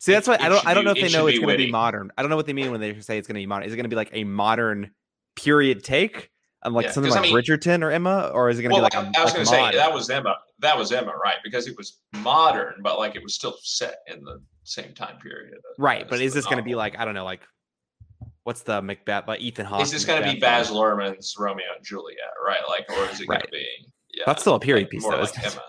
see, 0.03 0.11
that's 0.11 0.27
why 0.27 0.37
I 0.39 0.49
don't. 0.49 0.65
I 0.65 0.73
don't 0.73 0.85
know 0.85 0.91
if 0.91 1.01
they 1.01 1.09
know 1.09 1.27
it's 1.27 1.39
gonna 1.39 1.57
be 1.57 1.71
modern. 1.71 2.11
I 2.17 2.21
don't 2.21 2.29
know 2.29 2.35
what 2.35 2.45
they 2.45 2.53
mean 2.53 2.71
when 2.71 2.81
they 2.81 2.99
say 2.99 3.17
it's 3.17 3.27
gonna 3.27 3.39
be 3.39 3.45
modern. 3.45 3.67
Is 3.67 3.73
it 3.73 3.77
gonna 3.77 3.89
be 3.89 3.95
like 3.95 4.11
a 4.13 4.23
modern 4.23 4.91
period 5.35 5.83
take? 5.83 6.29
on 6.63 6.73
like 6.73 6.85
yeah, 6.85 6.91
something 6.91 7.11
like 7.11 7.19
I 7.19 7.23
mean, 7.23 7.35
Bridgerton 7.35 7.83
or 7.83 7.91
Emma, 7.91 8.31
or 8.33 8.49
is 8.49 8.57
it 8.57 8.63
going 8.63 8.73
to 8.73 8.81
well, 8.81 8.89
be 8.89 8.97
like? 8.97 9.17
I, 9.17 9.19
I 9.19 9.23
was 9.23 9.33
going 9.33 9.45
to 9.45 9.51
say 9.51 9.75
that 9.75 9.93
was 9.93 10.09
Emma. 10.09 10.37
That 10.59 10.77
was 10.77 10.91
Emma, 10.91 11.11
right? 11.23 11.35
Because 11.43 11.67
it 11.67 11.75
was 11.77 11.99
modern, 12.13 12.75
but 12.81 12.97
like 12.97 13.15
it 13.15 13.23
was 13.23 13.35
still 13.35 13.57
set 13.61 13.97
in 14.07 14.23
the 14.23 14.41
same 14.63 14.93
time 14.93 15.17
period. 15.19 15.53
Right, 15.77 16.07
but 16.09 16.21
is 16.21 16.33
this 16.33 16.45
going 16.45 16.57
to 16.57 16.63
be 16.63 16.75
like 16.75 16.97
I 16.97 17.05
don't 17.05 17.13
know, 17.13 17.25
like 17.25 17.41
what's 18.43 18.61
the 18.61 18.81
Macbeth 18.81 19.25
by 19.25 19.37
Ethan 19.37 19.65
Hawke? 19.65 19.81
Is 19.81 19.91
this 19.91 20.05
going 20.05 20.23
to 20.23 20.33
be 20.33 20.39
Baz 20.39 20.69
Luhrmann's 20.69 21.35
Romeo 21.37 21.65
and 21.75 21.85
Juliet, 21.85 22.17
right? 22.45 22.61
Like, 22.67 22.85
or 22.89 23.09
is 23.09 23.19
it 23.19 23.27
going 23.27 23.41
to 23.41 23.47
be? 23.51 23.65
Yeah, 24.13 24.23
that's 24.25 24.41
still 24.41 24.55
a 24.55 24.59
period 24.59 24.85
like, 24.85 24.91
piece, 24.91 25.03
though. 25.03 25.19
Like 25.19 25.45
isn't, 25.45 25.61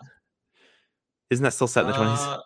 isn't 1.31 1.43
that 1.43 1.53
still 1.53 1.67
set 1.67 1.83
in 1.83 1.91
the 1.91 1.97
twenties? 1.97 2.21
Uh, 2.21 2.41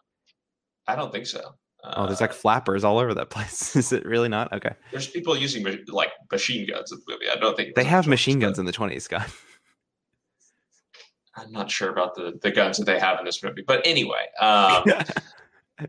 I 0.87 0.97
don't 0.97 1.13
think 1.13 1.27
so. 1.27 1.55
Oh, 1.85 2.07
there's 2.07 2.21
like 2.21 2.31
uh, 2.31 2.35
flappers 2.35 2.85
all 2.85 2.99
over 2.99 3.15
that 3.15 3.31
place. 3.31 3.75
Is 3.77 3.93
it 3.93 4.05
really 4.05 4.29
not? 4.29 4.53
Okay. 4.53 4.75
There's 4.91 5.09
people 5.09 5.37
using 5.37 5.65
like 5.89 6.11
machine 6.31 6.67
guns 6.67 6.93
in 6.93 6.99
the 6.99 7.13
movie. 7.13 7.27
I 7.31 7.37
don't 7.37 7.57
think 7.57 7.75
they 7.75 7.85
have 7.85 8.07
machine 8.07 8.39
guns 8.39 8.59
in 8.59 8.67
the 8.67 8.73
20s, 8.73 9.03
Scott. 9.03 9.29
I'm 11.37 11.53
not 11.53 11.71
sure 11.71 11.91
about 11.91 12.17
the, 12.17 12.37
the 12.43 12.51
guns 12.51 12.79
that 12.79 12.85
they 12.85 12.99
have 12.99 13.21
in 13.21 13.25
this 13.25 13.45
movie, 13.45 13.63
but 13.65 13.87
anyway, 13.87 14.27
um, 14.41 14.83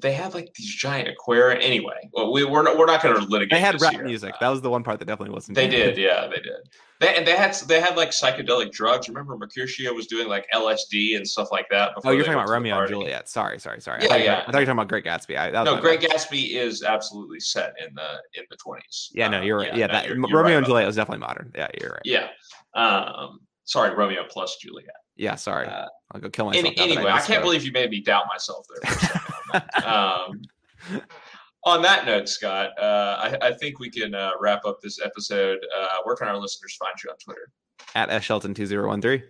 they 0.00 0.12
have 0.12 0.34
like 0.34 0.52
these 0.54 0.74
giant 0.74 1.08
aquarium. 1.08 1.60
Anyway, 1.62 2.08
well, 2.12 2.32
we 2.32 2.44
we're 2.44 2.62
not, 2.62 2.78
we're 2.78 2.86
not 2.86 3.02
going 3.02 3.16
to 3.16 3.22
litigate. 3.22 3.50
They 3.50 3.60
had 3.60 3.80
rap 3.80 3.92
here. 3.92 4.04
music. 4.04 4.34
That 4.40 4.48
was 4.48 4.60
the 4.60 4.70
one 4.70 4.82
part 4.82 4.98
that 4.98 5.04
definitely 5.06 5.34
wasn't. 5.34 5.56
They 5.56 5.68
did, 5.68 5.96
yeah, 5.96 6.26
they 6.26 6.40
did. 6.40 6.68
They 7.00 7.14
and 7.14 7.26
they 7.26 7.36
had 7.36 7.54
they 7.66 7.80
had 7.80 7.96
like 7.96 8.10
psychedelic 8.10 8.72
drugs. 8.72 9.08
Remember, 9.08 9.36
Mercutio 9.36 9.92
was 9.92 10.06
doing 10.06 10.28
like 10.28 10.46
LSD 10.54 11.16
and 11.16 11.28
stuff 11.28 11.48
like 11.52 11.66
that. 11.70 11.92
Oh, 12.04 12.10
you're 12.10 12.24
talking 12.24 12.40
about 12.40 12.48
Romeo 12.48 12.78
and 12.78 12.88
Juliet. 12.88 13.28
Sorry, 13.28 13.58
sorry, 13.58 13.80
sorry. 13.80 14.02
Yeah, 14.02 14.14
I 14.14 14.16
yeah. 14.16 14.44
I 14.46 14.52
thought 14.52 14.54
you 14.54 14.60
were 14.60 14.66
talking 14.66 14.70
about 14.72 14.88
Great 14.88 15.04
Gatsby. 15.04 15.38
I, 15.38 15.62
no, 15.64 15.80
Great 15.80 16.00
bad. 16.00 16.10
Gatsby 16.10 16.56
is 16.56 16.82
absolutely 16.82 17.40
set 17.40 17.74
in 17.86 17.94
the 17.94 18.40
in 18.40 18.44
the 18.50 18.56
20s. 18.56 19.10
Yeah, 19.12 19.28
no, 19.28 19.42
you're 19.42 19.58
right. 19.58 19.68
Yeah, 19.68 19.78
yeah 19.78 19.86
no, 19.86 19.92
that, 19.92 20.06
you're, 20.06 20.16
you're 20.16 20.38
Romeo 20.38 20.42
right 20.42 20.56
and 20.56 20.66
Juliet 20.66 20.86
was 20.86 20.96
definitely 20.96 21.26
modern. 21.26 21.52
Yeah, 21.54 21.68
you're 21.80 21.90
right. 21.90 22.02
Yeah. 22.04 22.28
Um, 22.74 23.40
sorry, 23.64 23.94
Romeo 23.94 24.24
plus 24.28 24.56
Juliet. 24.56 24.90
Yeah, 25.16 25.34
sorry. 25.34 25.66
Uh, 25.66 25.86
I'll 26.12 26.20
go 26.20 26.30
kill 26.30 26.46
myself. 26.46 26.66
Any, 26.66 26.78
anyway, 26.78 27.10
I, 27.10 27.16
I 27.16 27.20
can't 27.20 27.42
believe 27.42 27.64
you 27.64 27.72
made 27.72 27.90
me 27.90 28.00
doubt 28.00 28.24
myself 28.28 28.66
there. 28.82 29.62
um, 29.84 30.42
on 31.64 31.82
that 31.82 32.06
note, 32.06 32.28
Scott, 32.28 32.70
uh, 32.80 33.36
I, 33.42 33.48
I, 33.48 33.52
think 33.54 33.80
we 33.80 33.90
can 33.90 34.14
uh, 34.14 34.32
wrap 34.38 34.64
up 34.64 34.80
this 34.80 35.00
episode. 35.04 35.58
Uh, 35.76 35.96
where 36.04 36.14
can 36.14 36.28
our 36.28 36.38
listeners 36.38 36.76
find 36.76 36.94
you 37.02 37.10
on 37.10 37.16
Twitter? 37.16 37.50
At 37.94 38.08
shelton2013. 38.08 39.22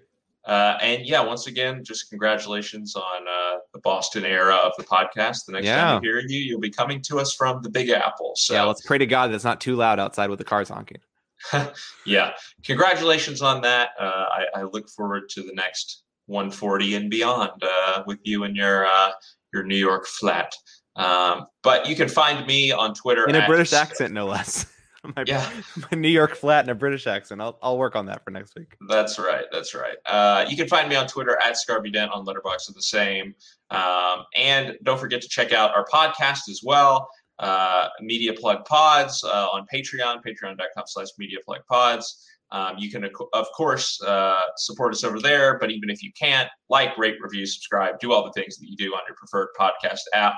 Uh, 0.45 0.79
and 0.81 1.05
yeah, 1.05 1.21
once 1.21 1.49
again, 1.49 1.83
just 1.83 2.09
congratulations 2.09 2.95
on 2.95 3.27
uh, 3.27 3.59
the 3.73 3.81
Boston 3.81 4.25
era 4.25 4.55
of 4.55 4.73
the 4.79 4.85
podcast. 4.85 5.45
The 5.47 5.53
next 5.53 5.67
yeah. 5.67 5.77
time 5.77 6.01
we 6.01 6.07
hear 6.07 6.21
you, 6.21 6.39
you'll 6.39 6.61
be 6.61 6.71
coming 6.71 7.01
to 7.03 7.19
us 7.19 7.35
from 7.35 7.63
the 7.63 7.69
Big 7.69 7.89
Apple. 7.89 8.33
So 8.37 8.55
yeah, 8.55 8.63
let's 8.63 8.87
pray 8.87 8.99
to 8.99 9.07
God 9.07 9.33
that's 9.33 9.43
not 9.43 9.61
too 9.61 9.75
loud 9.75 9.99
outside 9.99 10.31
with 10.31 10.39
the 10.39 10.45
cars 10.45 10.69
honking. 10.69 10.99
yeah, 12.07 12.33
congratulations 12.65 13.43
on 13.43 13.61
that. 13.63 13.91
Uh, 13.99 14.27
I, 14.31 14.45
I, 14.57 14.63
look 14.63 14.89
forward 14.89 15.29
to 15.31 15.43
the 15.43 15.53
next 15.55 16.03
140 16.27 16.95
and 16.95 17.11
beyond 17.11 17.63
uh, 17.63 18.03
with 18.07 18.19
you 18.25 18.45
and 18.45 18.57
your 18.57 18.87
uh, 18.87 19.11
your 19.53 19.65
New 19.65 19.77
York 19.77 20.07
flat. 20.07 20.53
Um, 20.97 21.47
but 21.63 21.87
you 21.87 21.95
can 21.95 22.09
find 22.09 22.47
me 22.47 22.73
on 22.73 22.95
Twitter 22.95 23.29
in 23.29 23.37
a 23.37 23.47
British 23.47 23.73
accent, 23.73 24.15
no 24.15 24.27
less. 24.27 24.67
my, 25.17 25.25
yeah, 25.27 25.49
my 25.77 25.99
New 25.99 26.09
York 26.09 26.35
flat 26.35 26.65
in 26.65 26.71
a 26.71 26.75
British 26.75 27.07
accent. 27.07 27.41
I'll 27.41 27.59
I'll 27.63 27.79
work 27.79 27.97
on 27.97 28.07
that 28.07 28.25
for 28.25 28.31
next 28.31 28.55
week. 28.57 28.77
That's 28.89 29.19
right. 29.19 29.45
That's 29.53 29.75
right. 29.75 29.97
Uh, 30.07 30.47
you 30.49 30.57
can 30.57 30.69
find 30.69 30.89
me 30.89 30.97
on 30.97 31.07
Twitter 31.07 31.39
at 31.43 31.57
Scarby 31.57 31.93
Dent 31.93 32.11
on 32.13 32.25
Letterboxd 32.25 32.71
of 32.71 32.75
the 32.75 32.83
same. 32.83 33.35
Um, 33.71 34.25
and 34.37 34.77
don't 34.83 34.99
forget 34.99 35.21
to 35.23 35.29
check 35.29 35.53
out 35.53 35.73
our 35.73 35.85
podcast 35.87 36.49
as 36.49 36.63
well. 36.65 37.09
Uh, 37.39 37.89
Media 38.01 38.33
Plug 38.33 38.65
Pods 38.65 39.23
uh, 39.25 39.49
on 39.53 39.67
Patreon, 39.73 40.23
patreon.com 40.27 40.85
slash 40.87 41.09
Media 41.19 41.39
Plug 41.45 41.61
Pods. 41.71 42.27
Um, 42.53 42.77
you 42.79 42.91
can, 42.91 43.05
of 43.33 43.47
course, 43.57 44.01
uh, 44.03 44.41
support 44.57 44.95
us 44.95 45.05
over 45.05 45.21
there. 45.21 45.59
But 45.59 45.71
even 45.71 45.91
if 45.91 46.03
you 46.03 46.13
can't, 46.19 46.49
like, 46.69 46.97
rate, 46.97 47.17
review, 47.21 47.45
subscribe, 47.45 47.99
do 47.99 48.13
all 48.13 48.25
the 48.25 48.33
things 48.33 48.57
that 48.57 48.69
you 48.69 48.77
do 48.77 48.95
on 48.95 49.01
your 49.07 49.17
preferred 49.17 49.49
podcast 49.59 50.01
app. 50.15 50.35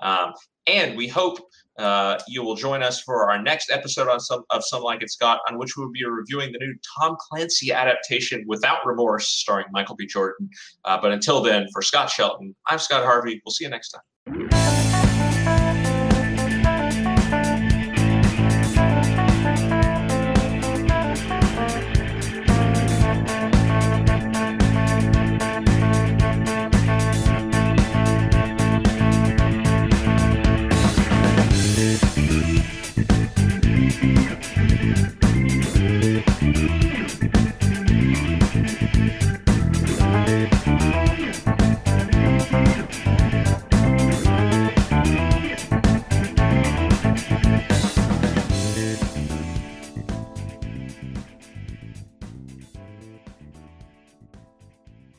Um, 0.00 0.32
and 0.66 0.96
we 0.96 1.06
hope 1.06 1.38
uh, 1.78 2.18
you 2.28 2.42
will 2.42 2.54
join 2.54 2.82
us 2.82 3.00
for 3.00 3.30
our 3.30 3.40
next 3.42 3.70
episode 3.70 4.08
on 4.08 4.20
some 4.20 4.42
of 4.50 4.64
Some 4.64 4.82
Like 4.82 5.02
It 5.02 5.10
Scott, 5.10 5.40
on 5.48 5.58
which 5.58 5.76
we'll 5.76 5.90
be 5.90 6.04
reviewing 6.04 6.52
the 6.52 6.58
new 6.58 6.74
Tom 6.98 7.16
Clancy 7.28 7.72
adaptation 7.72 8.44
Without 8.46 8.86
Remorse, 8.86 9.28
starring 9.28 9.66
Michael 9.72 9.96
B. 9.96 10.06
Jordan. 10.06 10.48
Uh, 10.84 10.98
but 11.00 11.12
until 11.12 11.42
then, 11.42 11.66
for 11.72 11.82
Scott 11.82 12.10
Shelton, 12.10 12.54
I'm 12.68 12.78
Scott 12.78 13.04
Harvey. 13.04 13.40
We'll 13.44 13.52
see 13.52 13.64
you 13.64 13.70
next 13.70 13.90
time. 13.90 14.69